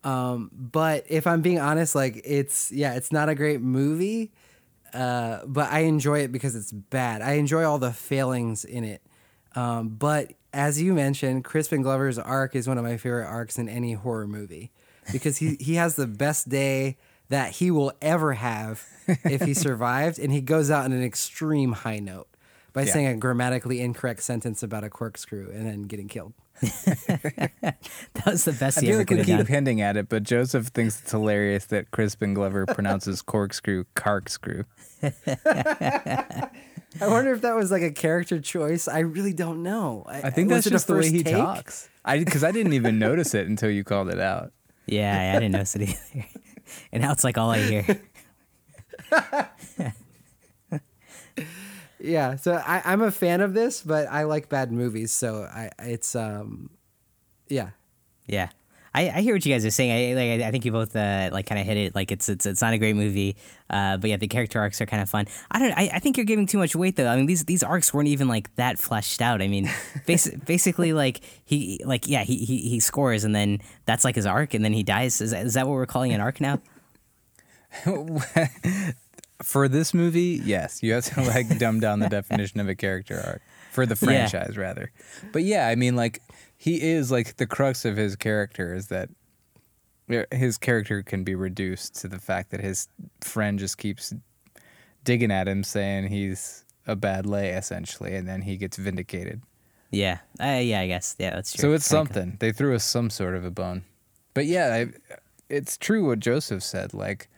Um, 0.05 0.51
but 0.53 1.05
if 1.09 1.29
I'm 1.29 1.43
being 1.43 1.61
honest, 1.61 1.95
like 1.95 2.23
it's 2.25 2.73
yeah, 2.73 2.95
it's 2.95 3.13
not 3.13 3.29
a 3.29 3.37
great 3.37 3.61
movie, 3.61 4.33
uh, 4.93 5.43
but 5.47 5.71
I 5.71 5.83
enjoy 5.83 6.23
it 6.23 6.33
because 6.33 6.57
it's 6.57 6.73
bad. 6.73 7.23
I 7.23 7.35
enjoy 7.35 7.63
all 7.63 7.79
the 7.79 7.93
failings 7.93 8.65
in 8.65 8.83
it. 8.83 9.01
Um, 9.55 9.91
but 9.91 10.33
as 10.53 10.83
you 10.83 10.93
mentioned, 10.93 11.45
Crispin 11.45 11.83
Glover's 11.83 12.19
arc 12.19 12.57
is 12.57 12.67
one 12.67 12.79
of 12.79 12.85
my 12.85 12.97
favorite 12.97 13.27
arcs 13.27 13.59
in 13.59 13.69
any 13.69 13.93
horror 13.93 14.27
movie 14.27 14.73
because 15.11 15.39
he 15.39 15.57
he 15.59 15.75
has 15.75 15.97
the 15.97 16.07
best 16.07 16.49
day 16.49 16.97
that 17.29 17.53
he 17.53 17.71
will 17.71 17.93
ever 18.03 18.35
have 18.35 18.85
if 19.25 19.43
he 19.43 19.55
survived, 19.67 20.19
and 20.19 20.31
he 20.33 20.41
goes 20.43 20.71
out 20.71 20.85
on 20.85 20.93
an 20.93 21.03
extreme 21.03 21.73
high 21.73 21.99
note 21.99 22.29
by 22.75 22.83
Yeah. 22.83 22.93
saying 22.93 23.07
a 23.07 23.17
grammatically 23.17 23.81
incorrect 23.81 24.23
sentence 24.23 24.63
about 24.63 24.85
a 24.85 24.91
corkscrew 24.91 25.51
and 25.51 25.67
then 25.67 25.83
getting 25.83 26.09
killed. 26.09 26.35
That 28.15 28.27
was 28.27 28.45
the 28.45 28.53
best 28.53 28.79
I 28.79 28.83
he 28.83 28.87
feel 28.89 28.95
ever 28.95 29.01
like 29.01 29.11
we 29.11 29.17
could 29.17 29.27
keep 29.27 29.37
have 29.39 29.47
done. 29.47 29.55
hinting 29.55 29.81
at 29.81 29.97
it, 29.97 30.09
but 30.09 30.23
Joseph 30.23 30.67
thinks 30.69 31.01
it's 31.01 31.11
hilarious 31.11 31.65
that 31.67 31.91
Crispin 31.91 32.35
Glover 32.35 32.67
pronounces 32.67 33.21
corkscrew 33.33 33.85
corkscrew. 33.95 34.65
I 35.03 36.51
wonder 37.09 37.33
if 37.33 37.41
that 37.43 37.57
was 37.57 37.71
like 37.71 37.83
a 37.83 37.91
character 37.91 38.39
choice. 38.41 38.87
I 38.87 39.01
really 39.01 39.33
don't 39.33 39.63
know. 39.63 40.05
I 40.07 40.31
think 40.31 40.51
that's 40.51 40.69
just 40.69 40.87
the 40.87 40.95
way 40.95 41.11
he 41.11 41.23
take? 41.23 41.35
talks. 41.37 41.89
I 42.05 42.19
because 42.19 42.45
I 42.45 42.53
didn't 42.53 42.75
even 42.75 42.99
notice 42.99 43.35
it 43.35 43.47
until 43.49 43.71
you 43.71 43.83
called 43.85 44.09
it 44.11 44.21
out. 44.21 44.53
Yeah, 44.87 45.33
I 45.37 45.39
didn't 45.39 45.53
notice 45.53 45.77
it 45.77 45.83
either. 45.83 46.27
And 46.91 47.03
now 47.03 47.13
it's 47.13 47.25
like 47.25 47.37
all 47.37 47.51
I 47.51 47.59
hear. 47.59 48.01
Yeah, 52.05 52.35
so 52.35 52.55
I, 52.55 52.83
I'm 52.85 53.01
a 53.01 53.13
fan 53.13 53.41
of 53.41 53.55
this, 53.55 53.81
but 53.81 54.09
I 54.11 54.25
like 54.25 54.49
bad 54.49 54.73
movies, 54.73 55.13
so 55.13 55.45
I 55.45 55.71
it's 55.79 56.17
um, 56.17 56.71
yeah, 57.49 57.71
Yeah. 58.27 58.49
I, 58.95 59.09
I 59.09 59.21
hear 59.23 59.35
what 59.35 59.45
you 59.47 59.55
guys 59.55 59.65
are 59.65 59.71
saying. 59.71 59.91
I 59.91 60.21
like. 60.37 60.43
I 60.47 60.51
think 60.51 60.65
you 60.67 60.73
both 60.73 60.95
uh, 60.95 61.31
like 61.33 61.47
kind 61.47 61.59
of 61.59 61.67
hit 61.67 61.77
it. 61.79 61.95
Like 61.95 62.13
it's 62.13 62.29
it's 62.29 62.45
it's 62.45 62.61
not 62.61 62.75
a 62.75 62.79
great 62.79 62.95
movie, 62.95 63.37
uh, 63.71 63.97
but 63.97 64.11
yeah, 64.11 64.19
the 64.19 64.29
character 64.29 64.61
arcs 64.61 64.81
are 64.83 64.87
kind 64.87 65.03
of 65.03 65.09
fun. 65.09 65.27
I 65.51 65.59
don't. 65.59 65.73
I, 65.73 65.91
I 65.95 65.99
think 65.99 66.19
you're 66.19 66.27
giving 66.27 66.47
too 66.47 66.59
much 66.59 66.77
weight 66.77 66.97
though. 66.97 67.09
I 67.09 67.17
mean, 67.17 67.25
these 67.25 67.45
these 67.47 67.63
arcs 67.63 67.95
weren't 67.95 68.09
even 68.09 68.29
like 68.29 68.55
that 68.57 68.79
fleshed 68.79 69.23
out. 69.23 69.41
I 69.41 69.49
mean, 69.49 69.67
basi- 70.07 70.45
basically, 70.45 70.93
like 70.93 71.21
he 71.45 71.81
like 71.87 72.07
yeah, 72.07 72.23
he, 72.25 72.37
he 72.45 72.59
he 72.69 72.81
scores 72.81 73.25
and 73.25 73.35
then 73.35 73.61
that's 73.87 74.05
like 74.05 74.15
his 74.15 74.27
arc, 74.27 74.53
and 74.53 74.63
then 74.65 74.75
he 74.75 74.83
dies. 74.83 75.23
Is 75.23 75.31
that, 75.31 75.47
is 75.47 75.55
that 75.55 75.67
what 75.67 75.73
we're 75.75 75.87
calling 75.87 76.13
an 76.13 76.21
arc 76.21 76.39
now? 76.41 76.61
For 79.43 79.67
this 79.67 79.93
movie, 79.93 80.41
yes, 80.45 80.83
you 80.85 80.93
have 80.93 81.05
to 81.15 81.23
like 81.23 81.59
dumb 81.59 81.81
down 81.81 81.99
the 81.99 82.09
definition 82.11 82.61
of 82.61 82.69
a 82.69 82.77
character 82.77 83.21
arc 83.27 83.43
for 83.73 83.87
the 83.87 83.95
Yeah. 84.01 84.29
franchise 84.29 84.57
rather. 84.57 84.93
But 85.33 85.43
yeah, 85.43 85.67
I 85.67 85.75
mean 85.75 85.97
like 85.97 86.23
he 86.63 86.81
is 86.81 87.11
like 87.11 87.39
the 87.39 87.47
crux 87.47 87.85
of 87.85 87.97
his 87.97 88.15
character 88.15 88.73
is 88.73 88.87
that 88.87 89.09
his 90.31 90.59
character 90.59 91.03
can 91.03 91.25
be 91.25 91.35
reduced 91.35 91.97
to 91.97 92.07
the 92.07 92.21
fact 92.21 92.53
that 92.53 92.61
his 92.61 92.87
friend 93.21 93.59
just 93.59 93.79
keeps 93.79 94.15
digging 95.03 95.33
at 95.33 95.49
him 95.49 95.65
saying 95.65 96.07
he's 96.07 96.65
a 96.87 96.95
bad 96.95 97.27
lay 97.27 97.49
essentially 97.49 98.15
and 98.15 98.29
then 98.29 98.43
he 98.43 98.57
gets 98.57 98.77
vindicated. 98.77 99.43
Yeah. 99.91 100.19
Uh, 100.41 100.61
yeah. 100.63 100.79
I 100.79 100.87
guess. 100.87 101.17
Yeah. 101.19 101.35
That's 101.35 101.53
true. 101.53 101.63
So 101.63 101.73
it's 101.73 101.85
something. 101.85 102.37
They 102.39 102.53
threw 102.53 102.77
us 102.77 102.85
some 102.85 103.11
sort 103.11 103.35
of 103.35 103.45
a 103.45 103.51
bone. 103.51 103.83
But 104.33 104.47
yeah, 104.47 104.73
I, 104.73 105.17
it's 105.49 105.77
true 105.77 106.07
what 106.07 106.21
Joseph 106.21 106.63
said. 106.63 106.95
Like, 106.95 107.29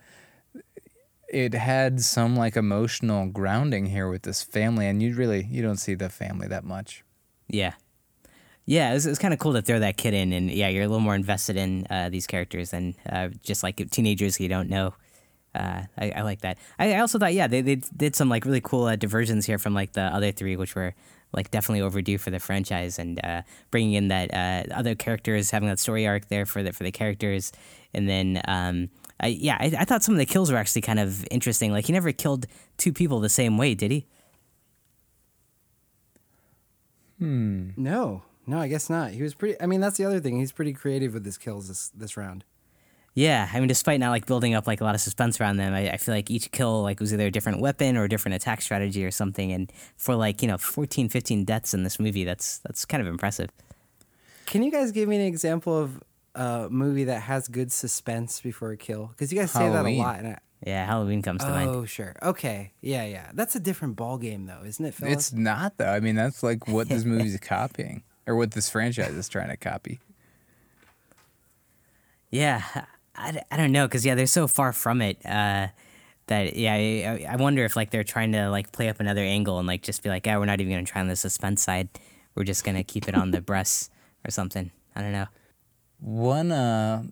it 1.29 1.55
had 1.55 1.99
some 2.01 2.35
like 2.35 2.55
emotional 2.55 3.25
grounding 3.25 3.87
here 3.87 4.07
with 4.07 4.21
this 4.21 4.43
family, 4.43 4.85
and 4.85 5.01
you 5.01 5.15
really 5.15 5.47
you 5.49 5.63
don't 5.63 5.77
see 5.77 5.95
the 5.95 6.09
family 6.09 6.47
that 6.47 6.63
much. 6.63 7.03
Yeah. 7.47 7.73
Yeah, 8.65 8.91
it 8.91 8.93
was, 8.95 9.05
it 9.05 9.09
was 9.09 9.19
kind 9.19 9.33
of 9.33 9.39
cool 9.39 9.53
to 9.53 9.61
throw 9.61 9.79
that 9.79 9.95
kid 9.97 10.13
in, 10.13 10.33
and 10.33 10.49
yeah, 10.49 10.69
you're 10.69 10.83
a 10.83 10.87
little 10.87 10.99
more 10.99 11.15
invested 11.15 11.55
in 11.55 11.85
uh, 11.89 12.09
these 12.09 12.25
characters 12.25 12.71
than 12.71 12.95
uh, 13.07 13.29
just 13.43 13.61
like 13.61 13.77
teenagers 13.91 14.39
you 14.39 14.49
don't 14.49 14.69
know. 14.69 14.95
Uh, 15.53 15.83
I, 15.97 16.11
I 16.11 16.21
like 16.23 16.41
that. 16.41 16.57
I, 16.79 16.95
I 16.95 16.99
also 16.99 17.17
thought, 17.17 17.33
yeah, 17.33 17.47
they, 17.47 17.61
they 17.61 17.75
did 17.75 18.15
some 18.15 18.27
like 18.27 18.43
really 18.43 18.61
cool 18.61 18.85
uh, 18.85 18.95
diversions 18.95 19.45
here 19.45 19.57
from 19.57 19.73
like 19.73 19.93
the 19.93 20.01
other 20.01 20.31
three, 20.31 20.55
which 20.55 20.75
were 20.75 20.93
like 21.31 21.51
definitely 21.51 21.81
overdue 21.81 22.17
for 22.17 22.31
the 22.31 22.39
franchise, 22.39 22.97
and 22.97 23.23
uh, 23.23 23.43
bringing 23.69 23.93
in 23.93 24.07
that 24.07 24.33
uh, 24.33 24.73
other 24.73 24.95
characters, 24.95 25.51
having 25.51 25.69
that 25.69 25.79
story 25.79 26.07
arc 26.07 26.27
there 26.29 26.45
for 26.45 26.63
the 26.63 26.73
for 26.73 26.83
the 26.83 26.91
characters, 26.91 27.51
and 27.93 28.09
then 28.09 28.41
um, 28.47 28.89
I, 29.19 29.27
yeah, 29.27 29.57
I, 29.59 29.71
I 29.79 29.85
thought 29.85 30.03
some 30.03 30.15
of 30.15 30.19
the 30.19 30.25
kills 30.25 30.51
were 30.51 30.57
actually 30.57 30.81
kind 30.81 30.99
of 30.99 31.25
interesting. 31.29 31.71
Like 31.71 31.85
he 31.85 31.93
never 31.93 32.11
killed 32.11 32.47
two 32.77 32.91
people 32.91 33.19
the 33.19 33.29
same 33.29 33.57
way, 33.57 33.75
did 33.75 33.91
he? 33.91 34.07
Hmm. 37.19 37.69
No, 37.77 38.23
no, 38.47 38.59
I 38.59 38.67
guess 38.67 38.89
not. 38.89 39.11
He 39.11 39.21
was 39.21 39.33
pretty. 39.33 39.59
I 39.61 39.65
mean, 39.65 39.81
that's 39.81 39.97
the 39.97 40.05
other 40.05 40.19
thing. 40.19 40.39
He's 40.39 40.51
pretty 40.51 40.73
creative 40.73 41.13
with 41.13 41.25
his 41.25 41.37
kills 41.37 41.67
this 41.67 41.89
this 41.89 42.17
round. 42.17 42.43
Yeah, 43.13 43.49
I 43.53 43.59
mean, 43.59 43.69
despite 43.69 44.01
not 44.01 44.09
like 44.09 44.25
building 44.25 44.55
up 44.55 44.67
like 44.67 44.81
a 44.81 44.83
lot 44.83 44.93
of 44.93 44.99
suspense 44.99 45.39
around 45.39 45.55
them, 45.55 45.73
I, 45.73 45.91
I 45.91 45.97
feel 45.97 46.13
like 46.13 46.29
each 46.29 46.51
kill 46.51 46.83
like 46.83 46.99
was 46.99 47.13
either 47.13 47.27
a 47.27 47.31
different 47.31 47.61
weapon 47.61 47.95
or 47.95 48.03
a 48.03 48.09
different 48.09 48.35
attack 48.35 48.61
strategy 48.61 49.05
or 49.05 49.11
something. 49.11 49.53
And 49.53 49.71
for 49.95 50.15
like 50.15 50.41
you 50.41 50.49
know 50.49 50.57
14, 50.57 51.07
15 51.07 51.45
deaths 51.45 51.73
in 51.73 51.83
this 51.83 51.99
movie, 51.99 52.25
that's 52.25 52.57
that's 52.59 52.83
kind 52.85 53.01
of 53.01 53.07
impressive. 53.07 53.49
Can 54.45 54.63
you 54.63 54.71
guys 54.71 54.91
give 54.91 55.07
me 55.07 55.15
an 55.15 55.21
example 55.21 55.77
of 55.77 56.03
a 56.35 56.67
movie 56.69 57.05
that 57.05 57.21
has 57.21 57.47
good 57.47 57.71
suspense 57.71 58.41
before 58.41 58.71
a 58.71 58.77
kill? 58.77 59.07
Because 59.07 59.31
you 59.31 59.39
guys 59.39 59.51
say 59.51 59.59
Halloween. 59.59 59.97
that 59.97 60.03
a 60.03 60.07
lot. 60.07 60.19
And 60.19 60.27
I, 60.27 60.37
Yeah, 60.65 60.85
Halloween 60.85 61.21
comes 61.21 61.41
to 61.41 61.49
mind. 61.49 61.69
oh, 61.69 61.85
sure. 61.85 62.15
Okay. 62.21 62.73
Yeah, 62.81 63.05
yeah. 63.05 63.31
That's 63.33 63.55
a 63.55 63.59
different 63.59 63.95
ball 63.95 64.17
game, 64.17 64.45
though, 64.45 64.61
isn't 64.65 64.85
it, 64.85 64.93
Phil? 64.93 65.07
It's 65.07 65.31
not 65.33 65.77
though. 65.77 65.89
I 65.89 65.99
mean, 66.01 66.15
that's 66.15 66.43
like 66.43 66.67
what 66.67 66.89
this 66.89 67.05
movie's 67.11 67.39
copying, 67.39 68.03
or 68.27 68.35
what 68.35 68.51
this 68.51 68.69
franchise 68.69 69.13
is 69.13 69.29
trying 69.29 69.49
to 69.49 69.57
copy. 69.57 69.99
Yeah, 72.31 72.63
I, 73.15 73.41
I 73.51 73.57
don't 73.57 73.71
know 73.71 73.87
because 73.87 74.05
yeah, 74.05 74.15
they're 74.15 74.27
so 74.27 74.47
far 74.47 74.73
from 74.73 75.01
it. 75.01 75.25
Uh, 75.25 75.67
that 76.27 76.55
yeah, 76.55 76.73
I, 76.73 77.27
I 77.29 77.35
wonder 77.35 77.63
if 77.65 77.75
like 77.75 77.91
they're 77.91 78.03
trying 78.03 78.31
to 78.31 78.49
like 78.49 78.71
play 78.71 78.89
up 78.89 78.99
another 78.99 79.21
angle 79.21 79.59
and 79.59 79.67
like 79.67 79.83
just 79.83 80.03
be 80.03 80.09
like, 80.09 80.25
yeah, 80.25 80.37
we're 80.37 80.45
not 80.45 80.59
even 80.59 80.73
gonna 80.73 80.85
try 80.85 81.01
on 81.01 81.07
the 81.07 81.15
suspense 81.15 81.61
side. 81.61 81.89
We're 82.33 82.43
just 82.43 82.63
gonna 82.63 82.83
keep 82.83 83.07
it 83.07 83.15
on 83.15 83.31
the 83.31 83.41
breasts 83.51 83.89
or 84.25 84.31
something. 84.31 84.71
I 84.95 85.01
don't 85.01 85.11
know. 85.11 85.27
One 85.99 86.51
uh, 86.51 87.03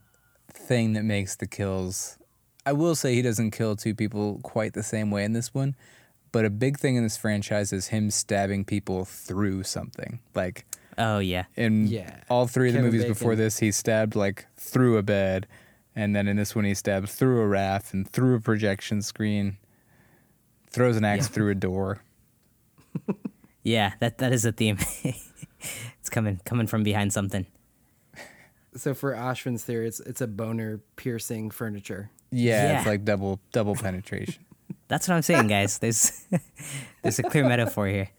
thing 0.51 0.93
that 0.93 1.03
makes 1.03 1.35
the 1.35 1.47
kills, 1.47 2.17
I 2.65 2.73
will 2.73 2.95
say 2.95 3.13
he 3.13 3.21
doesn't 3.21 3.51
kill 3.51 3.75
two 3.75 3.95
people 3.95 4.39
quite 4.43 4.73
the 4.73 4.83
same 4.83 5.11
way 5.11 5.23
in 5.23 5.33
this 5.33 5.53
one, 5.53 5.75
but 6.31 6.45
a 6.45 6.49
big 6.49 6.79
thing 6.79 6.95
in 6.95 7.03
this 7.03 7.17
franchise 7.17 7.71
is 7.71 7.87
him 7.87 8.09
stabbing 8.09 8.65
people 8.65 9.05
through 9.05 9.63
something. 9.63 10.19
Like 10.33 10.65
Oh 10.97 11.19
yeah, 11.19 11.45
in 11.55 11.87
Yeah. 11.87 12.21
all 12.29 12.47
three 12.47 12.69
of 12.69 12.73
the 12.73 12.79
Kevin 12.79 12.91
movies 12.91 13.07
before 13.07 13.35
this, 13.35 13.59
he 13.59 13.71
stabbed 13.71 14.15
like 14.15 14.45
through 14.57 14.97
a 14.97 15.03
bed, 15.03 15.47
And 15.95 16.15
then 16.15 16.27
in 16.27 16.37
this 16.37 16.55
one, 16.55 16.65
he 16.65 16.73
stabs 16.73 17.13
through 17.15 17.39
a 17.41 17.47
raft 17.47 17.93
and 17.93 18.07
through 18.09 18.35
a 18.35 18.39
projection 18.41 19.01
screen, 19.01 19.57
throws 20.69 20.97
an 20.97 21.05
axe 21.05 21.27
through 21.27 21.49
a 21.51 21.55
door. 21.55 22.01
Yeah, 23.65 23.93
that 23.99 24.17
that 24.17 24.33
is 24.33 24.43
a 24.43 24.51
theme. 24.51 24.77
it's 25.99 26.09
coming 26.09 26.41
coming 26.43 26.67
from 26.67 26.83
behind 26.83 27.13
something. 27.13 27.45
So 28.75 28.93
for 28.93 29.13
Ashwin's 29.13 29.63
theory, 29.63 29.87
it's 29.87 30.01
it's 30.01 30.19
a 30.19 30.27
boner 30.27 30.81
piercing 30.97 31.49
furniture. 31.49 32.09
Yeah, 32.29 32.79
it's 32.79 32.85
like 32.87 33.05
double 33.05 33.39
double 33.53 33.75
penetration. 33.75 34.43
That's 34.89 35.07
what 35.07 35.15
I'm 35.15 35.21
saying, 35.21 35.47
guys. 35.47 35.77
There's 35.79 36.25
there's 37.03 37.19
a 37.19 37.23
clear 37.23 37.47
metaphor 37.47 37.87
here. 37.87 38.09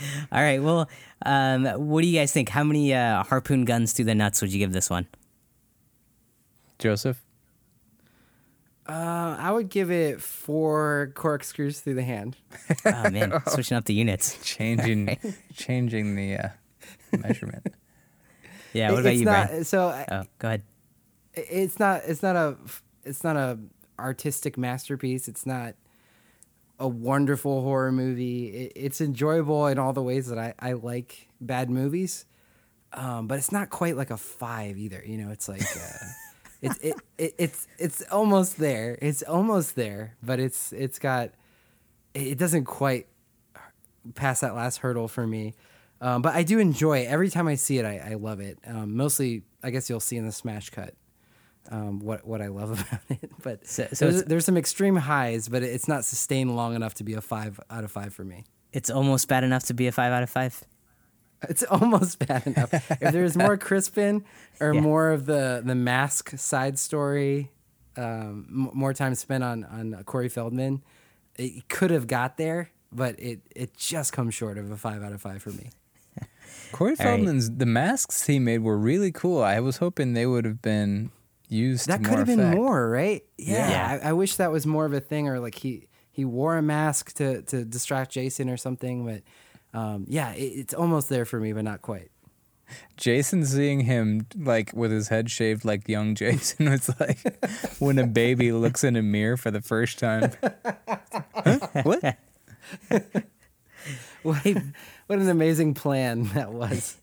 All 0.32 0.42
right. 0.42 0.62
Well, 0.62 0.88
um, 1.24 1.64
what 1.88 2.02
do 2.02 2.08
you 2.08 2.18
guys 2.18 2.32
think? 2.32 2.48
How 2.48 2.64
many 2.64 2.94
uh, 2.94 3.22
harpoon 3.24 3.64
guns 3.64 3.92
through 3.92 4.06
the 4.06 4.14
nuts 4.14 4.40
would 4.42 4.52
you 4.52 4.58
give 4.58 4.72
this 4.72 4.88
one? 4.90 5.06
Joseph, 6.78 7.20
Uh, 8.88 9.36
I 9.38 9.50
would 9.50 9.68
give 9.68 9.90
it 9.90 10.20
four 10.22 11.12
corkscrews 11.14 11.80
through 11.80 11.94
the 11.94 12.02
hand. 12.04 12.36
Oh 12.86 13.10
man, 13.10 13.32
switching 13.48 13.76
up 13.76 13.84
the 13.84 13.94
units. 13.94 14.38
changing 14.42 15.18
changing 15.54 16.14
the 16.16 16.36
uh, 16.36 16.48
measurement. 17.18 17.66
Yeah. 18.72 18.90
What 18.92 18.98
It- 18.98 19.00
about 19.00 19.16
you, 19.16 19.24
not, 19.24 19.48
Brian? 19.48 19.64
So 19.64 20.04
Oh, 20.10 20.22
go 20.38 20.48
ahead. 20.48 20.62
it's 21.34 21.78
not 21.78 22.02
it's 22.06 22.22
not 22.22 22.36
a 22.36 22.56
it's 23.04 23.24
not 23.24 23.36
a 23.36 23.58
artistic 23.98 24.56
masterpiece 24.56 25.26
it's 25.28 25.44
not 25.44 25.74
a 26.78 26.88
wonderful 26.88 27.62
horror 27.62 27.92
movie 27.92 28.48
it, 28.48 28.72
it's 28.76 29.00
enjoyable 29.00 29.66
in 29.66 29.78
all 29.78 29.92
the 29.92 30.02
ways 30.02 30.28
that 30.28 30.38
i, 30.38 30.54
I 30.58 30.72
like 30.72 31.28
bad 31.40 31.70
movies 31.70 32.26
um, 32.90 33.26
but 33.26 33.38
it's 33.38 33.52
not 33.52 33.68
quite 33.68 33.96
like 33.96 34.10
a 34.10 34.16
five 34.16 34.78
either 34.78 35.02
you 35.04 35.18
know 35.18 35.30
it's 35.30 35.48
like 35.48 35.62
uh, 35.62 36.06
it's 36.62 36.78
it, 36.78 36.94
it, 37.18 37.34
it's 37.38 37.66
it's 37.78 38.02
almost 38.10 38.56
there 38.56 38.96
it's 39.02 39.22
almost 39.22 39.76
there 39.76 40.16
but 40.22 40.40
it's 40.40 40.72
it's 40.72 40.98
got 40.98 41.30
it 42.14 42.38
doesn't 42.38 42.64
quite 42.64 43.06
pass 44.14 44.40
that 44.40 44.54
last 44.54 44.78
hurdle 44.78 45.08
for 45.08 45.26
me. 45.26 45.54
Um, 46.00 46.22
but 46.22 46.34
I 46.34 46.42
do 46.42 46.58
enjoy 46.58 47.00
it. 47.00 47.06
Every 47.06 47.30
time 47.30 47.48
I 47.48 47.56
see 47.56 47.78
it, 47.78 47.84
I, 47.84 48.10
I 48.10 48.14
love 48.14 48.40
it. 48.40 48.58
Um, 48.66 48.96
mostly, 48.96 49.42
I 49.62 49.70
guess 49.70 49.90
you'll 49.90 50.00
see 50.00 50.16
in 50.16 50.24
the 50.24 50.32
smash 50.32 50.70
cut 50.70 50.94
um, 51.70 52.00
what 52.00 52.26
what 52.26 52.40
I 52.40 52.46
love 52.48 52.70
about 52.80 53.00
it. 53.10 53.30
But 53.42 53.66
So- 53.66 53.88
so 53.92 54.10
there's, 54.10 54.24
there's 54.24 54.44
some 54.44 54.56
extreme 54.56 54.96
highs, 54.96 55.48
but 55.48 55.62
it's 55.62 55.88
not 55.88 56.04
sustained 56.04 56.54
long 56.56 56.74
enough 56.74 56.94
to 56.94 57.04
be 57.04 57.14
a 57.14 57.20
five 57.20 57.60
out 57.70 57.84
of 57.84 57.90
five 57.92 58.12
for 58.14 58.24
me. 58.24 58.44
It's 58.72 58.90
almost 58.90 59.28
bad 59.28 59.44
enough 59.44 59.64
to 59.64 59.74
be 59.74 59.86
a 59.86 59.92
five 59.92 60.12
out 60.12 60.22
of 60.22 60.30
five. 60.30 60.62
It's 61.48 61.62
almost 61.70 62.18
bad 62.26 62.46
enough. 62.46 62.72
if 62.74 63.12
there's 63.12 63.36
more 63.36 63.56
Crispin 63.68 64.24
or 64.60 64.74
Yeah. 64.74 64.80
more 64.80 65.10
of 65.10 65.26
the 65.26 65.62
the 65.64 65.74
mask 65.74 66.36
side 66.38 66.78
story, 66.78 67.50
um, 67.96 68.46
m- 68.50 68.70
more 68.74 68.92
time 68.94 69.14
spent 69.14 69.44
on 69.44 69.64
on 69.64 70.02
Corey 70.04 70.28
Feldman, 70.28 70.82
it 71.36 71.68
could 71.68 71.90
have 71.90 72.06
got 72.06 72.36
there, 72.38 72.70
but 72.92 73.18
it 73.20 73.40
it 73.54 73.76
just 73.76 74.12
comes 74.12 74.34
short 74.34 74.58
of 74.58 74.70
a 74.70 74.76
five 74.76 75.02
out 75.02 75.12
of 75.12 75.20
five 75.22 75.40
for 75.42 75.50
me. 75.50 75.70
Corey 76.72 76.90
All 76.90 76.96
right. 76.96 77.16
Feldman's 77.16 77.50
the 77.56 77.66
masks 77.66 78.26
he 78.26 78.38
made 78.38 78.58
were 78.58 78.76
really 78.76 79.12
cool. 79.12 79.42
I 79.42 79.60
was 79.60 79.78
hoping 79.78 80.12
they 80.14 80.26
would 80.26 80.44
have 80.44 80.60
been 80.60 81.10
used. 81.48 81.88
That 81.88 82.04
could 82.04 82.18
have 82.18 82.26
been 82.26 82.50
more, 82.50 82.88
right? 82.88 83.24
Yeah, 83.36 83.70
Yeah. 83.70 84.00
I, 84.02 84.10
I 84.10 84.12
wish 84.12 84.36
that 84.36 84.50
was 84.50 84.66
more 84.66 84.84
of 84.84 84.92
a 84.92 85.00
thing, 85.00 85.28
or 85.28 85.40
like 85.40 85.56
he 85.56 85.88
he 86.10 86.24
wore 86.24 86.56
a 86.56 86.62
mask 86.62 87.14
to 87.14 87.42
to 87.42 87.64
distract 87.64 88.12
Jason 88.12 88.50
or 88.50 88.56
something. 88.56 89.04
But 89.04 89.22
um, 89.78 90.04
yeah, 90.08 90.32
it, 90.32 90.42
it's 90.42 90.74
almost 90.74 91.08
there 91.08 91.24
for 91.24 91.40
me, 91.40 91.52
but 91.52 91.64
not 91.64 91.82
quite. 91.82 92.10
Jason 92.96 93.46
seeing 93.46 93.80
him 93.80 94.26
like 94.36 94.72
with 94.74 94.90
his 94.90 95.08
head 95.08 95.30
shaved 95.30 95.64
like 95.64 95.88
young 95.88 96.14
Jason 96.16 96.68
was 96.70 96.90
like 97.00 97.18
when 97.78 97.98
a 97.98 98.06
baby 98.06 98.52
looks 98.52 98.84
in 98.84 98.94
a 98.96 99.02
mirror 99.02 99.36
for 99.36 99.50
the 99.50 99.62
first 99.62 99.98
time. 99.98 100.32
Huh? 101.34 101.58
What? 101.82 102.18
What, 104.22 104.44
what 105.06 105.18
an 105.20 105.28
amazing 105.28 105.74
plan 105.74 106.24
that 106.34 106.52
was. 106.52 106.96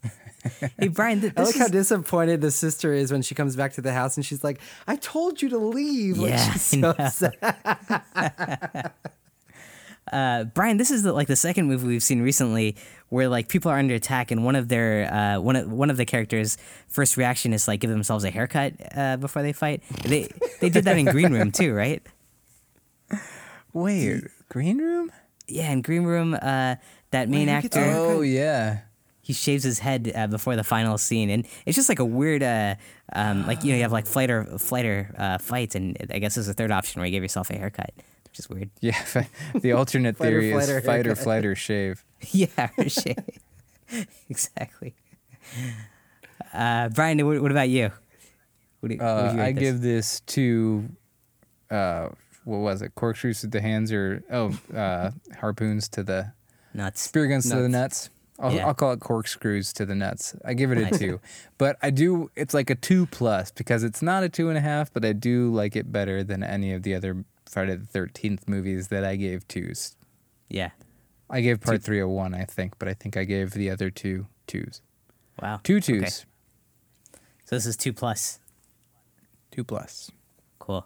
Hey, 0.80 0.88
Brian, 0.89 1.22
th- 1.22 1.34
I 1.36 1.41
this 1.41 1.50
like 1.52 1.58
how 1.60 1.66
is- 1.66 1.72
disappointed 1.72 2.41
the 2.41 2.52
sister 2.52 2.93
is 2.93 3.12
when 3.12 3.22
she 3.22 3.34
comes 3.36 3.56
back 3.56 3.74
to 3.74 3.82
the 3.82 3.93
house 3.93 4.16
and 4.18 4.26
she's 4.26 4.43
like, 4.43 4.60
"I 4.88 4.96
told 4.96 5.41
you 5.41 5.50
to 5.50 5.58
leave." 5.58 6.18
Like, 6.18 6.32
Yeah, 6.32 6.52
she's 6.54 6.74
I 6.74 6.78
so 6.78 6.78
know. 6.80 6.96
upset. 6.98 8.93
uh, 10.12 10.43
Brian, 10.46 10.78
this 10.78 10.91
is 10.91 11.04
the, 11.04 11.14
like 11.14 11.28
the 11.28 11.36
second 11.36 11.68
movie 11.68 11.88
we've 11.88 12.04
seen 12.04 12.22
recently 12.22 12.76
where 13.10 13.28
like 13.28 13.48
people 13.48 13.72
are 13.72 13.78
under 13.80 13.96
attack, 13.96 14.32
and 14.32 14.46
one 14.46 14.56
of 14.56 14.68
their 14.68 15.12
uh, 15.12 15.39
one 15.39 15.56
of 15.56 15.72
one 15.72 15.89
of 15.89 15.98
the 15.98 16.06
characters' 16.06 16.58
first 16.88 17.18
reaction 17.18 17.54
is 17.54 17.68
like 17.68 17.80
give 17.80 17.89
themselves 17.89 18.24
a 18.24 18.30
haircut 18.32 18.74
uh, 18.96 19.18
before 19.18 19.41
they 19.41 19.54
fight. 19.54 19.82
They 20.04 20.30
they 20.62 20.70
did 20.70 20.86
that 20.86 20.98
in 20.98 21.06
Green 21.06 21.32
Room 21.34 21.52
too, 21.52 21.74
right? 21.74 22.02
Wait, 23.74 24.24
green 24.50 24.78
room? 24.78 25.12
Yeah, 25.48 25.70
in 25.72 25.82
Green 25.82 26.04
Room, 26.04 26.34
uh, 26.34 26.76
that 27.12 27.30
main 27.30 27.48
who 27.50 27.54
actor? 27.54 27.82
Oh 27.84 28.22
yeah. 28.22 28.80
He 29.26 29.34
shaves 29.34 29.63
his 29.63 29.80
head 29.80 30.11
uh, 30.15 30.28
before 30.28 30.55
the 30.55 30.63
final 30.63 30.97
scene, 30.99 31.30
and 31.32 31.47
it's 31.65 31.76
just 31.76 31.89
like 31.89 31.97
a 31.99 32.05
weird, 32.05 32.43
uh, 32.43 32.76
um, 33.13 33.47
like 33.47 33.63
you 33.63 33.71
know, 33.71 33.78
you 33.78 33.82
have 33.82 33.91
like 33.91 34.05
flighter 34.05 34.45
flighter 34.59 35.13
uh, 35.17 35.38
fights, 35.39 35.73
and 35.76 35.97
I 36.13 36.19
guess 36.19 36.36
there's 36.36 36.47
a 36.47 36.53
third 36.53 36.71
option 36.71 36.99
where 37.01 37.07
you 37.07 37.11
give 37.11 37.23
yourself 37.23 37.49
a 37.49 37.55
haircut, 37.57 37.91
which 38.30 38.38
is 38.39 38.47
weird. 38.49 38.69
Yeah. 38.82 39.01
The 39.59 39.71
alternate 39.71 40.15
theory 40.23 40.51
flight 40.51 40.69
or 40.69 40.78
is 40.78 40.86
fight 40.86 41.07
or 41.07 41.15
flight 41.26 41.45
or 41.45 41.55
shave. 41.55 42.05
yeah, 42.32 42.69
or 42.78 42.88
shave. 42.88 43.17
exactly. 44.30 44.93
Uh, 46.53 46.89
Brian, 46.89 47.26
what, 47.26 47.41
what 47.41 47.51
about 47.51 47.69
you? 47.69 47.91
What 48.80 48.89
do, 48.89 48.95
you- 48.95 49.01
what 49.01 49.15
would 49.15 49.30
Uh, 49.32 49.34
you 49.36 49.41
I 49.41 49.51
this? 49.53 49.59
give 49.63 49.82
this 49.82 50.19
to 50.21 50.89
uh 51.71 52.09
what 52.43 52.57
was 52.59 52.84
it? 52.84 52.93
Corkscrews 52.93 53.41
to 53.41 53.47
the 53.47 53.59
hands 53.61 53.91
or 53.91 54.23
oh 54.32 54.55
uh 54.76 55.09
harpoons 55.39 55.89
to 55.89 56.03
the 56.03 56.32
nuts. 56.76 57.01
spear 57.01 57.26
guns 57.28 57.49
to 57.49 57.55
the 57.55 57.67
Nuts. 57.69 58.11
I'll, 58.39 58.51
Yeah. 58.53 58.67
I'll 58.67 58.73
call 58.73 58.91
it 58.91 58.99
corkscrews 58.99 59.71
to 59.73 59.86
the 59.86 59.95
nuts. 59.95 60.36
I 60.43 60.53
give 60.53 60.71
it 60.71 60.77
a 60.77 60.97
two, 60.97 61.21
but 61.57 61.77
I 61.81 61.89
do. 61.89 62.29
It's 62.36 62.53
like 62.53 62.69
a 62.69 62.75
two 62.75 63.05
plus 63.07 63.51
because 63.51 63.83
it's 63.83 64.01
not 64.01 64.23
a 64.23 64.29
two 64.29 64.49
and 64.49 64.57
a 64.57 64.61
half, 64.61 64.91
but 64.91 65.05
I 65.05 65.13
do 65.13 65.53
like 65.53 65.75
it 65.75 65.91
better 65.91 66.23
than 66.23 66.43
any 66.43 66.73
of 66.73 66.83
the 66.83 66.95
other 66.95 67.23
Friday 67.49 67.75
the 67.75 67.86
Thirteenth 67.86 68.47
movies 68.47 68.89
that 68.89 69.05
I 69.05 69.15
gave 69.15 69.47
twos. 69.47 69.95
Yeah. 70.49 70.71
I 71.29 71.41
gave 71.41 71.61
part 71.61 71.81
three 71.83 71.99
a 71.99 72.07
one, 72.07 72.36
I 72.36 72.43
think, 72.43 72.77
but 72.77 72.88
I 72.88 72.93
think 72.93 73.15
I 73.17 73.23
gave 73.23 73.51
the 73.51 73.69
other 73.69 73.89
two 73.89 74.27
twos. 74.47 74.81
Wow. 75.41 75.59
two 75.63 75.79
twos. 75.79 76.01
Okay. 76.03 77.19
So 77.45 77.55
this 77.55 77.65
is 77.65 77.77
two 77.77 77.93
plus. 77.93 78.39
two 79.51 79.63
plus. 79.63 80.11
Cool. 80.59 80.86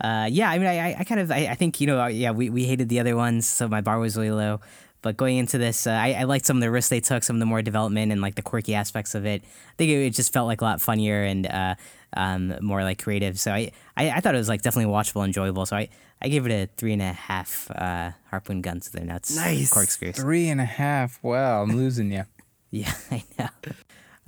Uh, 0.00 0.28
yeah, 0.30 0.50
I 0.50 0.58
mean, 0.58 0.66
I, 0.66 0.90
I- 0.92 0.96
I 1.00 1.04
kind 1.04 1.20
of, 1.20 1.30
I, 1.30 1.48
I 1.48 1.54
think, 1.54 1.80
you 1.80 1.86
know, 1.86 2.00
uh, 2.00 2.06
yeah, 2.08 2.30
we, 2.30 2.48
we 2.50 2.64
hated 2.64 2.88
the 2.88 3.00
other 3.00 3.16
ones, 3.16 3.46
so 3.46 3.68
my 3.68 3.80
bar 3.82 3.98
was 3.98 4.16
really 4.16 4.30
low. 4.30 4.60
But 5.02 5.16
going 5.16 5.38
into 5.38 5.56
this, 5.56 5.86
uh, 5.86 5.92
I, 5.92 6.12
I 6.12 6.22
liked 6.24 6.44
some 6.46 6.58
of 6.58 6.60
the 6.60 6.70
risks 6.70 6.90
they 6.90 7.00
took, 7.00 7.22
some 7.22 7.36
of 7.36 7.40
the 7.40 7.46
more 7.46 7.62
development 7.62 8.12
and 8.12 8.20
like 8.20 8.34
the 8.34 8.42
quirky 8.42 8.74
aspects 8.74 9.14
of 9.14 9.24
it. 9.24 9.42
I 9.42 9.74
think 9.78 9.90
it, 9.90 10.06
it 10.06 10.10
just 10.10 10.32
felt 10.32 10.46
like 10.46 10.60
a 10.60 10.64
lot 10.64 10.80
funnier 10.80 11.22
and 11.22 11.46
uh, 11.46 11.74
um, 12.16 12.54
more 12.60 12.82
like 12.82 13.02
creative. 13.02 13.38
So 13.38 13.52
I, 13.52 13.72
I, 13.96 14.10
I 14.10 14.20
thought 14.20 14.34
it 14.34 14.38
was 14.38 14.48
like 14.48 14.62
definitely 14.62 14.92
watchable, 14.92 15.22
and 15.22 15.28
enjoyable. 15.28 15.64
So 15.64 15.76
I, 15.76 15.88
I 16.20 16.28
gave 16.28 16.44
it 16.46 16.52
a 16.52 16.68
three 16.76 16.92
and 16.92 17.02
a 17.02 17.12
half 17.12 17.70
uh, 17.70 18.10
harpoon 18.30 18.60
guns 18.60 18.86
to 18.86 18.92
their 18.92 19.06
nuts. 19.06 19.34
Nice. 19.34 19.72
corkscrews. 19.72 20.16
Three 20.16 20.48
and 20.48 20.60
a 20.60 20.66
half. 20.66 21.18
Wow, 21.22 21.62
I'm 21.62 21.76
losing 21.76 22.12
you. 22.12 22.24
Yeah, 22.72 22.94
I 23.10 23.24
know. 23.36 23.48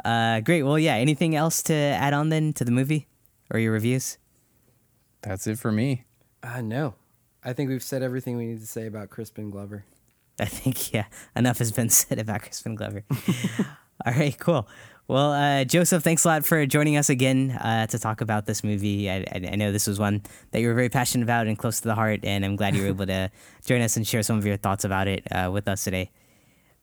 Uh, 0.05 0.41
great. 0.41 0.64
Well, 0.64 0.77
yeah. 0.77 0.95
Anything 0.97 1.37
else 1.37 1.62
to 1.62 1.75
add 1.75 2.12
on 2.12 2.29
then 2.29 2.53
to 2.55 2.64
the 2.64 2.73
movie 2.73 3.07
or 3.53 3.61
your 3.61 3.70
reviews? 3.70 4.18
That's 5.20 5.47
it 5.47 5.61
for 5.61 5.70
me. 5.70 6.07
Uh, 6.43 6.61
no, 6.61 6.95
I 7.45 7.53
think 7.53 7.70
we've 7.70 7.85
said 7.85 8.03
everything 8.03 8.37
we 8.37 8.47
need 8.47 8.59
to 8.59 8.66
say 8.66 8.87
about 8.87 9.11
Crispin 9.11 9.49
Glover. 9.51 9.85
I 10.43 10.47
think 10.47 10.93
yeah, 10.93 11.07
enough 11.34 11.59
has 11.59 11.72
been 11.72 11.88
said 12.01 12.18
about 12.18 12.43
Crispin 12.43 12.74
Glover. 12.74 13.05
All 14.05 14.12
right, 14.12 14.36
cool. 14.38 14.68
Well, 15.09 15.32
uh, 15.32 15.64
Joseph, 15.64 16.03
thanks 16.03 16.24
a 16.24 16.28
lot 16.28 16.45
for 16.45 16.64
joining 16.64 16.97
us 16.97 17.11
again 17.11 17.51
uh, 17.53 17.86
to 17.88 17.99
talk 17.99 18.20
about 18.20 18.47
this 18.47 18.62
movie. 18.64 19.11
I, 19.11 19.16
I, 19.16 19.49
I 19.53 19.57
know 19.57 19.72
this 19.72 19.86
was 19.86 19.99
one 19.99 20.22
that 20.53 20.61
you 20.61 20.68
were 20.68 20.74
very 20.74 20.88
passionate 20.88 21.24
about 21.24 21.47
and 21.47 21.59
close 21.59 21.80
to 21.80 21.88
the 21.88 21.95
heart, 21.95 22.20
and 22.24 22.45
I'm 22.45 22.57
glad 22.57 22.74
you 22.74 22.82
were 22.82 22.88
able 22.88 23.07
to 23.07 23.30
join 23.64 23.80
us 23.82 23.97
and 23.97 24.07
share 24.07 24.22
some 24.22 24.38
of 24.38 24.47
your 24.47 24.57
thoughts 24.57 24.84
about 24.84 25.09
it 25.09 25.26
uh, 25.30 25.51
with 25.53 25.68
us 25.68 25.84
today. 25.84 26.11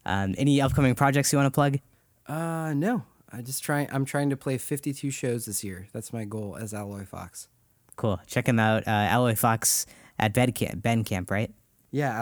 Um, 0.06 0.36
any 0.38 0.62
upcoming 0.62 0.96
projects 0.96 1.32
you 1.32 1.38
want 1.40 1.48
to 1.48 1.56
plug? 1.56 1.80
Uh, 2.28 2.74
no, 2.74 3.04
I 3.32 3.42
just 3.42 3.64
try. 3.64 3.88
I'm 3.92 4.06
trying 4.06 4.30
to 4.30 4.38
play 4.38 4.58
52 4.58 5.12
shows 5.12 5.46
this 5.46 5.64
year. 5.64 5.88
That's 5.94 6.14
my 6.14 6.26
goal 6.26 6.58
as 6.60 6.74
Alloy 6.74 7.06
Fox. 7.06 7.48
Cool. 7.96 8.20
Check 8.28 8.48
him 8.48 8.60
out, 8.60 8.88
uh, 8.88 8.92
Alloy 8.92 9.36
Fox 9.36 9.86
at 10.18 10.34
Bandcamp. 10.34 11.32
right? 11.32 11.52
Yeah, 11.92 12.18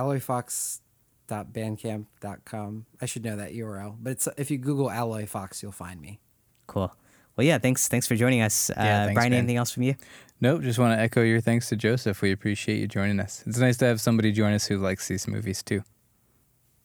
alloyfox.bandcamp.com. 1.28 2.86
I 3.02 3.06
should 3.06 3.24
know 3.26 3.36
that 3.38 3.54
URL, 3.54 3.96
but 4.00 4.12
it's 4.12 4.28
if 4.38 4.52
you 4.52 4.58
Google 4.58 4.90
Alloy 4.90 5.26
Fox, 5.26 5.62
you'll 5.62 5.72
find 5.72 6.02
me. 6.02 6.20
Cool. 6.68 6.94
Well, 7.36 7.46
yeah. 7.46 7.58
Thanks. 7.60 7.88
Thanks 7.88 8.08
for 8.08 8.16
joining 8.16 8.42
us, 8.42 8.70
uh, 8.72 8.74
Yeah, 8.78 9.06
thanks, 9.06 9.14
Brian. 9.16 9.32
Ben. 9.32 9.40
Anything 9.40 9.58
else 9.58 9.72
from 9.72 9.84
you? 9.84 9.96
Nope, 10.40 10.62
just 10.62 10.78
want 10.78 10.96
to 10.98 11.02
echo 11.02 11.24
your 11.24 11.42
thanks 11.42 11.68
to 11.70 11.76
Joseph. 11.76 12.22
We 12.22 12.32
appreciate 12.32 12.78
you 12.80 12.88
joining 12.88 13.20
us. 13.20 13.44
It's 13.48 13.58
nice 13.58 13.78
to 13.78 13.86
have 13.86 14.00
somebody 14.00 14.32
join 14.32 14.54
us 14.54 14.68
who 14.68 14.78
likes 14.78 15.08
these 15.08 15.28
movies 15.28 15.64
too. 15.64 15.84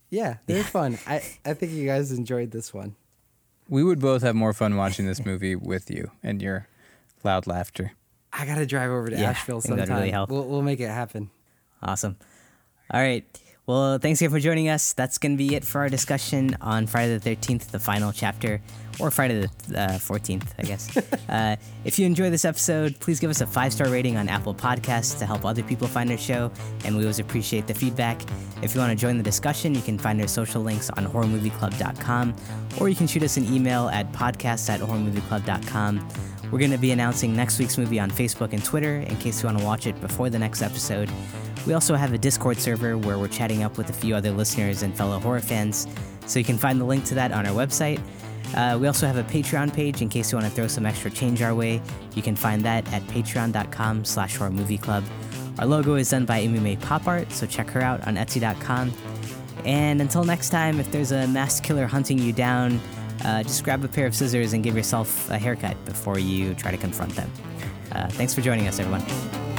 Yeah, 0.08 0.36
they're 0.46 0.64
fun. 0.64 0.98
I 1.06 1.22
I 1.44 1.54
think 1.54 1.72
you 1.72 1.86
guys 1.86 2.12
enjoyed 2.12 2.50
this 2.50 2.72
one. 2.72 2.96
We 3.68 3.82
would 3.84 4.00
both 4.00 4.22
have 4.22 4.34
more 4.34 4.52
fun 4.52 4.76
watching 4.76 5.06
this 5.06 5.24
movie 5.24 5.54
with 5.56 5.90
you 5.90 6.10
and 6.22 6.42
your 6.42 6.68
loud 7.24 7.46
laughter. 7.46 7.92
I 8.32 8.44
gotta 8.46 8.66
drive 8.66 8.90
over 8.90 9.08
to 9.10 9.16
Yeah, 9.16 9.30
Asheville 9.30 9.58
I 9.58 9.60
think 9.60 9.70
that'd 9.76 9.86
sometime. 9.88 10.00
really 10.02 10.10
help. 10.10 10.30
We'll, 10.30 10.46
we'll 10.46 10.62
make 10.62 10.80
it 10.80 10.88
happen. 10.88 11.30
Awesome. 11.82 12.16
All 12.90 13.00
right. 13.00 13.24
Well, 13.64 13.98
thanks 13.98 14.20
again 14.20 14.32
for 14.32 14.40
joining 14.40 14.68
us. 14.68 14.92
That's 14.92 15.18
going 15.18 15.32
to 15.32 15.38
be 15.38 15.54
it 15.54 15.64
for 15.64 15.82
our 15.82 15.88
discussion 15.88 16.56
on 16.60 16.88
Friday 16.88 17.16
the 17.16 17.36
13th, 17.36 17.70
the 17.70 17.78
final 17.78 18.10
chapter, 18.10 18.60
or 18.98 19.12
Friday 19.12 19.48
the 19.68 19.80
uh, 19.80 19.98
14th, 19.98 20.48
I 20.58 20.62
guess. 20.62 20.96
uh, 21.28 21.54
if 21.84 21.96
you 21.96 22.04
enjoy 22.04 22.28
this 22.28 22.44
episode, 22.44 22.98
please 22.98 23.20
give 23.20 23.30
us 23.30 23.40
a 23.40 23.46
five 23.46 23.72
star 23.72 23.88
rating 23.88 24.16
on 24.16 24.28
Apple 24.28 24.52
Podcasts 24.52 25.16
to 25.20 25.26
help 25.26 25.44
other 25.44 25.62
people 25.62 25.86
find 25.86 26.10
our 26.10 26.18
show, 26.18 26.50
and 26.84 26.96
we 26.96 27.04
always 27.04 27.20
appreciate 27.20 27.68
the 27.68 27.74
feedback. 27.74 28.20
If 28.62 28.74
you 28.74 28.80
want 28.80 28.90
to 28.90 28.96
join 28.96 29.16
the 29.16 29.22
discussion, 29.22 29.76
you 29.76 29.82
can 29.82 29.96
find 29.96 30.20
our 30.20 30.26
social 30.26 30.60
links 30.60 30.90
on 30.90 31.06
horrormovieclub.com, 31.06 32.34
or 32.80 32.88
you 32.88 32.96
can 32.96 33.06
shoot 33.06 33.22
us 33.22 33.36
an 33.36 33.44
email 33.44 33.88
at 33.90 34.10
podcast 34.10 34.68
at 34.70 34.80
horrormovieclub.com. 34.80 36.08
We're 36.50 36.58
going 36.58 36.72
to 36.72 36.78
be 36.78 36.90
announcing 36.90 37.34
next 37.36 37.60
week's 37.60 37.78
movie 37.78 38.00
on 38.00 38.10
Facebook 38.10 38.52
and 38.52 38.62
Twitter 38.62 38.96
in 38.96 39.16
case 39.18 39.40
you 39.40 39.46
want 39.46 39.60
to 39.60 39.64
watch 39.64 39.86
it 39.86 39.98
before 40.00 40.30
the 40.30 40.38
next 40.38 40.62
episode. 40.62 41.08
We 41.66 41.74
also 41.74 41.94
have 41.94 42.12
a 42.12 42.18
Discord 42.18 42.58
server 42.58 42.98
where 42.98 43.18
we're 43.18 43.28
chatting 43.28 43.62
up 43.62 43.78
with 43.78 43.88
a 43.90 43.92
few 43.92 44.14
other 44.14 44.30
listeners 44.32 44.82
and 44.82 44.96
fellow 44.96 45.18
horror 45.18 45.40
fans, 45.40 45.86
so 46.26 46.38
you 46.38 46.44
can 46.44 46.58
find 46.58 46.80
the 46.80 46.84
link 46.84 47.04
to 47.06 47.14
that 47.14 47.32
on 47.32 47.46
our 47.46 47.54
website. 47.54 48.00
Uh, 48.54 48.76
we 48.78 48.86
also 48.86 49.06
have 49.06 49.16
a 49.16 49.24
Patreon 49.24 49.72
page 49.72 50.02
in 50.02 50.08
case 50.08 50.30
you 50.30 50.36
want 50.36 50.48
to 50.48 50.54
throw 50.54 50.66
some 50.66 50.84
extra 50.84 51.10
change 51.10 51.40
our 51.40 51.54
way. 51.54 51.80
You 52.14 52.22
can 52.22 52.36
find 52.36 52.62
that 52.62 52.90
at 52.92 53.02
patreon.com 53.02 54.04
slash 54.04 54.36
horror 54.36 54.50
movie 54.50 54.76
club. 54.76 55.04
Our 55.58 55.66
logo 55.66 55.94
is 55.94 56.10
done 56.10 56.24
by 56.24 56.42
MMA 56.42 56.80
Pop 56.80 57.06
Art, 57.06 57.30
so 57.30 57.46
check 57.46 57.68
her 57.70 57.80
out 57.80 58.06
on 58.06 58.16
etsy.com. 58.16 58.92
And 59.64 60.00
until 60.00 60.24
next 60.24 60.50
time, 60.50 60.80
if 60.80 60.90
there's 60.90 61.12
a 61.12 61.26
masked 61.28 61.64
killer 61.64 61.86
hunting 61.86 62.18
you 62.18 62.32
down, 62.32 62.80
uh, 63.24 63.42
just 63.42 63.62
grab 63.62 63.84
a 63.84 63.88
pair 63.88 64.06
of 64.06 64.14
scissors 64.14 64.52
and 64.52 64.64
give 64.64 64.76
yourself 64.76 65.30
a 65.30 65.38
haircut 65.38 65.82
before 65.84 66.18
you 66.18 66.54
try 66.54 66.70
to 66.70 66.76
confront 66.76 67.14
them. 67.14 67.30
Uh, 67.92 68.08
thanks 68.08 68.34
for 68.34 68.40
joining 68.40 68.66
us, 68.66 68.80
everyone. 68.80 69.51